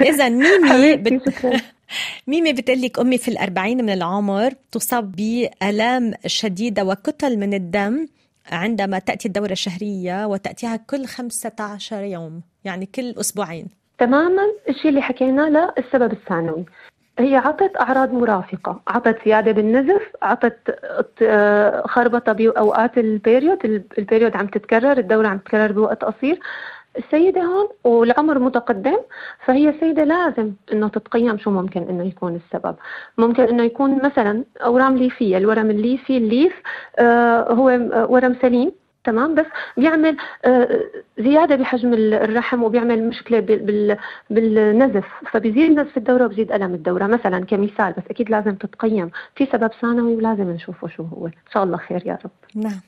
اذا 0.00 0.28
ميمي 0.28 0.96
بت... 0.96 1.62
ميمي 2.26 2.52
بتقول 2.52 2.82
لك 2.82 2.98
أمي 2.98 3.18
في 3.18 3.28
الأربعين 3.28 3.84
من 3.84 3.90
العمر 3.90 4.50
تصاب 4.72 5.12
بآلام 5.12 6.12
شديدة 6.26 6.84
وكتل 6.84 7.38
من 7.38 7.54
الدم 7.54 8.06
عندما 8.52 8.98
تأتي 8.98 9.28
الدورة 9.28 9.52
الشهرية 9.52 10.26
وتأتيها 10.26 10.76
كل 10.76 11.06
15 11.06 12.02
يوم 12.02 12.42
يعني 12.64 12.86
كل 12.86 13.14
أسبوعين. 13.20 13.66
تماما. 13.98 14.42
الشيء 14.68 14.88
اللي 14.88 15.02
حكيناه 15.02 15.48
لا 15.48 15.74
السبب 15.78 16.12
الثانوي. 16.12 16.64
هي 17.18 17.36
عطت 17.36 17.76
أعراض 17.80 18.12
مرافقة 18.12 18.80
عطت 18.88 19.16
زيادة 19.24 19.52
بالنزف 19.52 20.02
عطت 20.22 20.58
آه، 21.22 21.82
خربطة 21.86 22.32
بأوقات 22.32 22.98
ال 22.98 23.09
period. 23.09 23.84
ال 23.98 24.03
period 24.03 24.36
عم 24.36 24.46
تتكرر 24.46 24.98
الدورة 24.98 25.28
عم 25.28 25.38
تتكرر 25.38 25.72
بوقت 25.72 26.04
قصير. 26.04 26.40
السيدة 26.98 27.42
هون 27.42 27.68
والعمر 27.84 28.38
متقدم 28.38 28.96
فهي 29.44 29.68
السيدة 29.68 30.04
لازم 30.04 30.52
إنه 30.72 30.88
تتقيم 30.88 31.38
شو 31.38 31.50
ممكن 31.50 31.82
إنه 31.82 32.04
يكون 32.04 32.34
السبب. 32.34 32.76
ممكن 33.18 33.42
إنه 33.42 33.62
يكون 33.62 34.02
مثلا 34.04 34.44
أورام 34.60 34.96
ليفية 34.96 35.36
الورم 35.36 35.70
الليفي 35.70 36.16
الليف 36.16 36.62
آه 36.98 37.52
هو 37.52 37.64
ورم 38.14 38.36
سليم 38.42 38.72
تمام؟ 39.04 39.34
بس 39.34 39.46
بيعمل 39.76 40.16
آه 40.44 40.80
زيادة 41.18 41.56
بحجم 41.56 41.94
الرحم 41.94 42.62
وبيعمل 42.62 43.08
مشكلة 43.08 43.40
بالنزف 44.30 45.06
فبيزيد 45.30 45.70
نزف 45.80 45.96
الدورة 45.96 46.24
وبزيد 46.24 46.52
ألم 46.52 46.74
الدورة. 46.74 47.06
مثلا 47.06 47.44
كمثال 47.44 47.92
بس 47.92 48.02
أكيد 48.10 48.30
لازم 48.30 48.54
تتقيم. 48.54 49.10
في 49.36 49.46
سبب 49.46 49.70
ثانوي 49.80 50.16
ولازم 50.16 50.50
نشوفه 50.50 50.88
شو 50.88 51.02
هو. 51.02 51.26
إن 51.26 51.32
شاء 51.52 51.64
الله 51.64 51.76
خير 51.76 52.06
يا 52.06 52.18
رب. 52.24 52.30
نعم. 52.54 52.80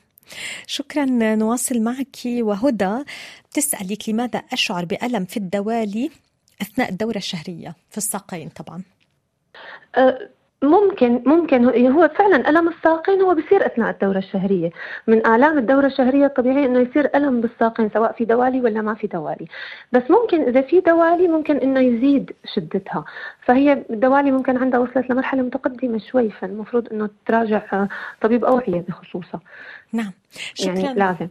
شكرا 0.67 1.05
نواصل 1.35 1.81
معك 1.81 2.17
وهدى. 2.25 3.03
بتسألك 3.49 4.09
لماذا 4.09 4.41
أشعر 4.53 4.85
بألم 4.85 5.25
في 5.25 5.37
الدوالي 5.37 6.09
أثناء 6.61 6.89
الدورة 6.89 7.17
الشهرية؟ 7.17 7.75
في 7.89 7.97
الساقين 7.97 8.49
طبعا. 8.49 8.81
أه 9.95 10.29
ممكن 10.63 11.23
ممكن. 11.25 11.65
هو 11.91 12.11
فعلا 12.17 12.49
ألم 12.49 12.67
الساقين 12.67 13.21
هو 13.21 13.33
بيصير 13.33 13.65
أثناء 13.65 13.89
الدورة 13.89 14.17
الشهرية. 14.17 14.69
من 15.07 15.27
آلام 15.27 15.57
الدورة 15.57 15.85
الشهرية 15.85 16.25
الطبيعي 16.25 16.65
إنه 16.65 16.79
يصير 16.79 17.09
ألم 17.15 17.41
بالساقين 17.41 17.89
سواء 17.93 18.11
في 18.11 18.25
دوالي 18.25 18.61
ولا 18.61 18.81
ما 18.81 18.93
في 18.93 19.07
دوالي. 19.07 19.47
بس 19.91 20.03
ممكن 20.09 20.41
إذا 20.41 20.61
في 20.61 20.79
دوالي 20.79 21.27
ممكن 21.27 21.57
إنه 21.57 21.79
يزيد 21.79 22.31
شدتها. 22.55 23.05
فهي 23.45 23.73
الدوالي 23.89 24.31
ممكن 24.31 24.57
عندها 24.57 24.79
وصلت 24.79 25.09
لمرحلة 25.09 25.41
متقدمة 25.41 25.97
شوي 26.11 26.29
فالمفروض 26.29 26.93
إنه 26.93 27.09
تراجع 27.25 27.87
طبيب 28.21 28.45
أوعية 28.45 28.85
بخصوصها. 28.87 29.39
نعم. 29.95 30.11
شكرا. 30.53 30.79
يعني 30.79 30.99
لازم 30.99 31.27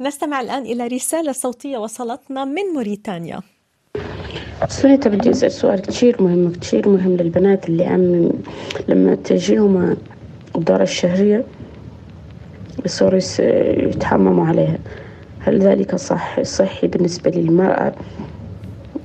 نستمع 0.00 0.40
الآن 0.40 0.62
إلى 0.62 0.86
رسالة 0.86 1.32
صوتية 1.32 1.78
وصلتنا 1.78 2.44
من 2.44 2.62
موريتانيا. 2.74 3.40
سونيتا 4.68 5.10
بدي 5.10 5.30
أسأل 5.30 5.52
سؤال 5.52 5.82
كثير 5.82 6.22
مهم 6.22 6.52
كثير 6.52 6.88
مهم 6.88 7.16
للبنات 7.16 7.68
اللي 7.68 7.84
عم 7.84 8.30
لما 8.88 9.14
تجيهم 9.14 9.96
الدورة 10.56 10.82
الشهرية 10.82 11.44
بصوروا 12.84 13.20
يتحمموا 13.88 14.46
عليها. 14.46 14.78
هل 15.40 15.58
ذلك 15.58 15.96
صح 15.96 16.42
صحي 16.42 16.86
بالنسبة 16.86 17.30
للمرأة 17.30 17.92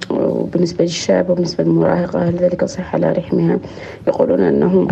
وبالنسبة 0.10 0.84
للشاب 0.84 1.30
وبالنسبة 1.30 1.64
للمراهقة؟ 1.64 2.30
هل 2.30 2.36
ذلك 2.36 2.66
صحي 2.66 2.97
على 2.97 3.12
رحمها؟ 3.12 3.60
يقولون 4.08 4.41
أنه 4.41 4.88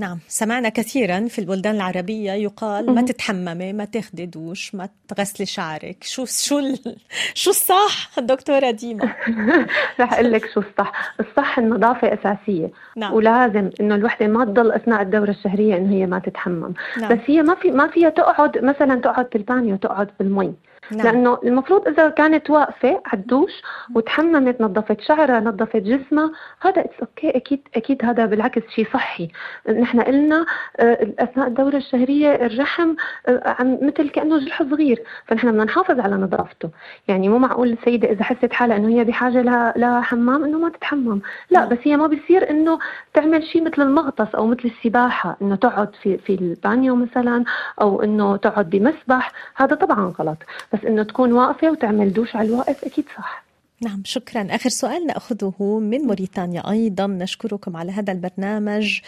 نعم 0.00 0.18
سمعنا 0.28 0.68
كثيرا 0.68 1.28
في 1.28 1.38
البلدان 1.38 1.74
العربية 1.74 2.32
يقال 2.32 2.94
ما 2.94 3.02
تتحممي 3.02 3.72
ما 3.72 3.84
تاخدي 3.84 4.26
دوش 4.26 4.74
ما 4.74 4.88
تغسلي 5.08 5.46
شعرك. 5.46 6.04
شو 6.04 6.24
شو 6.24 6.58
ال... 6.58 6.78
شو 7.42 7.50
الصح 7.50 8.20
دكتورة 8.20 8.70
ديما؟ 8.70 9.04
رح 10.00 10.12
أقول 10.12 10.32
لك 10.32 10.46
شو 10.54 10.60
الصح. 10.60 11.14
الصح 11.20 11.58
النظافة 11.58 12.14
أساسية. 12.14 12.70
نعم. 12.96 13.14
ولازم 13.14 13.70
إنه 13.80 13.94
الوحدة 13.94 14.26
ما 14.26 14.44
تضل 14.44 14.72
أثناء 14.72 15.02
الدورة 15.02 15.30
الشهرية 15.30 15.76
إنه 15.76 15.92
هي 15.92 16.06
ما 16.06 16.18
تتحمم. 16.18 16.74
نعم. 17.00 17.12
بس 17.12 17.20
هي 17.26 17.42
ما 17.42 17.54
في 17.54 17.70
ما 17.70 17.86
فيها 17.86 18.08
تقعد 18.10 18.64
مثلا 18.64 19.00
تقعد 19.00 19.28
بالبانيو 19.32 19.76
تقعد 19.76 20.10
بالمي. 20.18 20.54
نعم. 20.92 21.06
لأنه 21.06 21.38
المفروض 21.44 21.88
إذا 21.88 22.08
كانت 22.08 22.50
واقفة 22.50 23.00
على 23.06 23.20
الدوش 23.20 23.62
وتحممت 23.94 24.60
نظفت 24.60 25.00
شعرها 25.00 25.40
نظفت 25.40 25.76
جسمها 25.76 26.30
هذا 26.60 26.80
it's 26.80 27.00
okay 27.00 27.30
أكيد 27.30 27.68
أكيد 27.76 28.04
هذا 28.04 28.26
بالعكس 28.26 28.62
شيء 28.74 28.86
صحي. 28.94 29.28
نحن 29.68 30.00
قلنا 30.00 30.46
آه، 30.80 31.08
أثناء 31.18 31.46
الدورة 31.48 31.76
الشهرية 31.76 32.34
الرحم 32.34 32.94
آه، 33.28 33.56
عم 33.58 33.78
مثل 33.82 34.08
كأنه 34.08 34.38
جرح 34.38 34.62
صغير. 34.62 35.02
فنحن 35.26 35.50
بدنا 35.50 35.64
نحافظ 35.64 36.00
على 36.00 36.16
نظافته. 36.16 36.70
يعني 37.08 37.28
مو 37.28 37.38
معقول 37.38 37.72
السيدة 37.72 38.10
إذا 38.10 38.24
حست 38.24 38.52
حالها 38.52 38.76
إنه 38.76 38.88
هي 38.88 39.04
بحاجة 39.04 39.42
لحمام 39.76 40.44
إنه 40.44 40.58
ما 40.58 40.68
تتحمم. 40.68 41.20
لا 41.50 41.60
نعم. 41.60 41.68
بس 41.68 41.78
هي 41.82 41.96
ما 41.96 42.06
بيصير 42.06 42.50
إنه 42.50 42.78
تعمل 43.14 43.44
شيء 43.44 43.64
مثل 43.64 43.82
المغطس 43.82 44.34
أو 44.34 44.46
مثل 44.46 44.64
السباحة 44.64 45.36
إنه 45.42 45.56
تقعد 45.56 45.96
في 46.02 46.18
في 46.18 46.34
البانيو 46.34 46.96
مثلا 46.96 47.44
أو 47.80 48.02
إنه 48.02 48.36
تقعد 48.36 48.70
بمسبح. 48.70 49.32
هذا 49.56 49.74
طبعا 49.74 50.12
غلط. 50.20 50.38
بس 50.72 50.79
بس 50.80 50.86
إنه 50.86 51.02
تكون 51.02 51.32
واقفة 51.32 51.70
وتعمل 51.70 52.12
دوش 52.12 52.36
على 52.36 52.48
الواقف 52.48 52.84
أكيد 52.84 53.04
صح. 53.16 53.44
نعم 53.82 54.02
شكرا. 54.04 54.46
آخر 54.50 54.68
سؤال 54.68 55.06
نأخذه 55.06 55.78
من 55.82 55.98
موريتانيا 56.00 56.70
أيضا. 56.70 57.06
نشكركم 57.06 57.76
على 57.76 57.92
هذا 57.92 58.12
البرنامج 58.12 59.00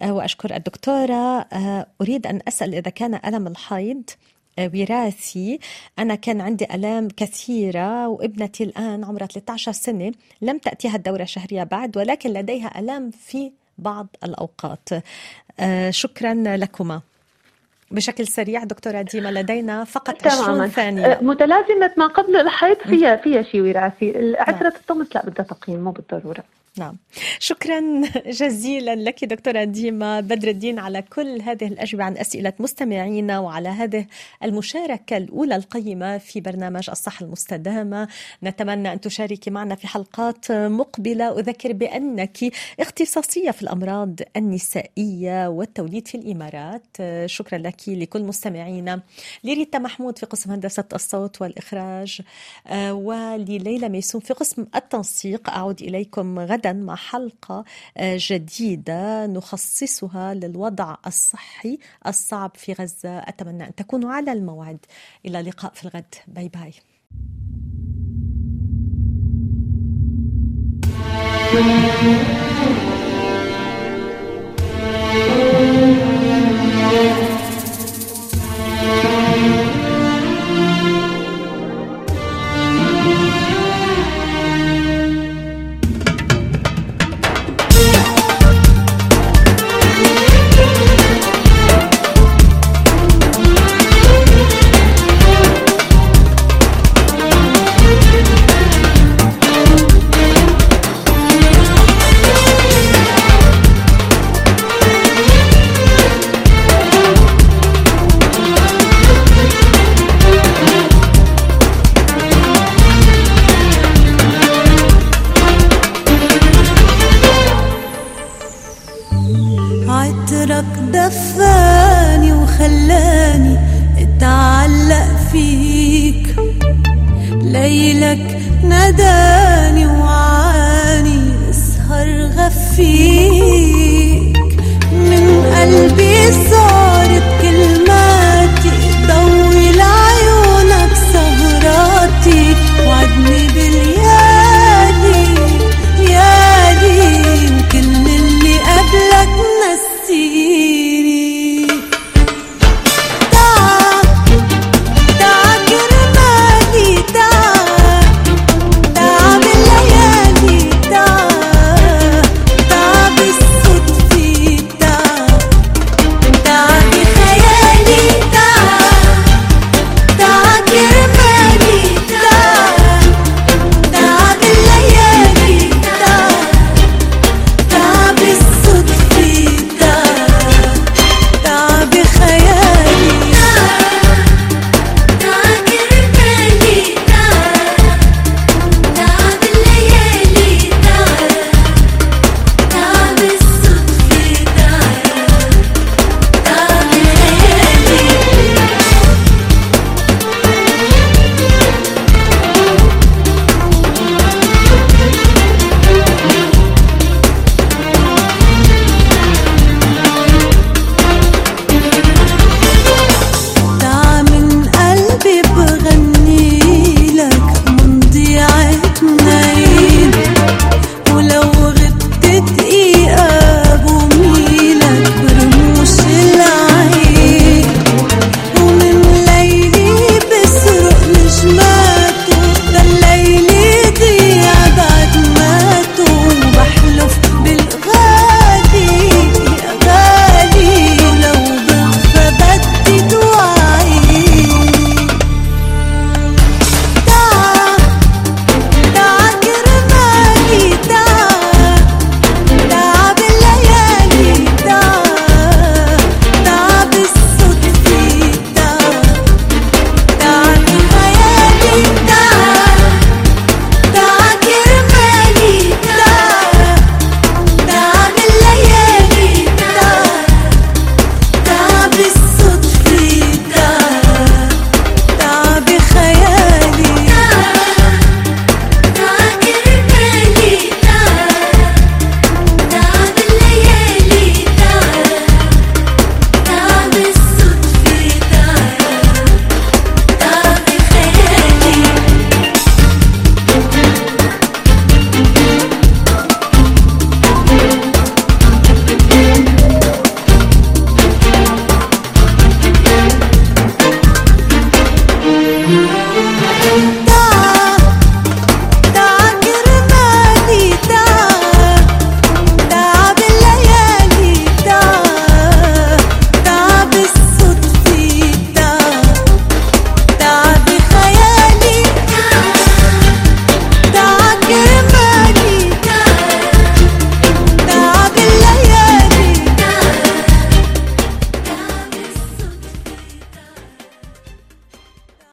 آه، 0.00 0.12
وأشكر 0.12 0.56
الدكتورة. 0.56 1.40
آه، 1.40 1.86
أريد 2.00 2.26
أن 2.26 2.40
أسأل 2.48 2.74
إذا 2.74 2.90
كان 2.90 3.20
ألم 3.26 3.46
الحيض. 3.46 4.02
آه، 4.58 4.70
وراثي. 4.74 5.58
أنا 5.98 6.14
كان 6.14 6.40
عندي 6.40 6.64
ألام 6.74 7.08
كثيرة 7.16 8.08
وابنتي 8.08 8.64
الآن 8.64 9.04
عمرها 9.04 9.26
13 9.26 9.72
سنة. 9.72 10.12
لم 10.42 10.58
تأتيها 10.58 10.96
الدورة 10.96 11.22
الشهرية 11.22 11.62
بعد 11.62 11.96
ولكن 11.96 12.30
لديها 12.30 12.78
ألام 12.78 13.10
في 13.10 13.52
بعض 13.78 14.06
الأوقات. 14.24 14.88
شكرا 15.90 16.34
لكما. 16.34 17.00
بشكل 17.90 18.26
سريع 18.26 18.64
دكتورة 18.64 19.02
ديما 19.02 19.28
لدينا 19.28 19.84
فقط 19.84 20.26
20 20.26 20.68
ثانية. 20.68 21.06
أه، 21.06 21.22
متلازمة 21.22 21.90
ما 21.96 22.06
قبل 22.06 22.36
الحيض 22.36 22.76
فيها 22.76 23.16
فيها 23.16 23.42
شيء 23.42 23.60
وراثي. 23.60 24.12
نعم. 24.12 24.66
الطمس 24.66 25.16
لا 25.16 25.26
بدها 25.26 25.46
تقييم 25.46 25.84
مو 25.84 25.90
بالضرورة. 25.90 26.44
نعم. 26.78 26.96
شكرا 27.38 27.80
جزيلا 28.40 28.94
لك 28.94 29.24
دكتورة 29.24 29.64
ديما 29.64 30.20
بدر 30.20 30.48
الدين 30.48 30.78
على 30.78 31.02
كل 31.02 31.42
هذه 31.42 31.66
الأجوبة 31.66 32.04
عن 32.04 32.16
أسئلة 32.16 32.52
مستمعينا 32.58 33.38
وعلى 33.38 33.68
هذه 33.68 34.06
المشاركة 34.42 35.16
الأولى 35.16 35.56
القيمة 35.56 36.18
في 36.18 36.40
برنامج 36.40 36.90
الصحة 36.90 37.24
المستدامة. 37.24 38.08
نتمنى 38.42 38.92
أن 38.92 39.00
تشاركي 39.00 39.50
معنا 39.50 39.74
في 39.74 39.86
حلقات 39.86 40.52
مقبلة. 40.52 41.38
أذكر 41.38 41.72
بأنك 41.72 42.38
اختصاصية 42.80 43.50
في 43.50 43.62
الأمراض 43.62 44.14
النسائية 44.36 45.48
والتوليد 45.48 46.08
في 46.08 46.14
الإمارات. 46.14 46.96
شكرا 47.26 47.58
لك 47.58 47.88
لكل 47.88 48.22
مستمعينا. 48.22 49.00
لريتا 49.44 49.78
محمود 49.78 50.18
في 50.18 50.26
قسم 50.26 50.50
هندسة 50.50 50.84
الصوت 50.94 51.42
والإخراج. 51.42 52.20
ولليلى 52.90 53.88
ميسون 53.88 54.20
في 54.20 54.34
قسم 54.34 54.66
التنسيق. 54.74 55.50
أعود 55.50 55.82
إليكم 55.82 56.38
غدا. 56.38 56.67
مع 56.72 56.96
حلقة 56.96 57.64
آه، 57.96 58.18
جديدة 58.20 59.26
نخصصها 59.26 60.34
للوضع 60.34 60.96
الصحي 61.06 61.78
الصعب 62.06 62.50
في 62.54 62.72
غزة. 62.72 63.18
أتمنى 63.18 63.66
أن 63.66 63.74
تكونوا 63.74 64.12
على 64.12 64.32
الموعد. 64.32 64.78
إلى 65.26 65.42
لقاء 65.42 65.72
في 65.74 65.84
الغد. 65.84 66.14
باي 66.28 66.48
باي. 66.48 66.72
thank 71.50 72.02
you 72.02 72.37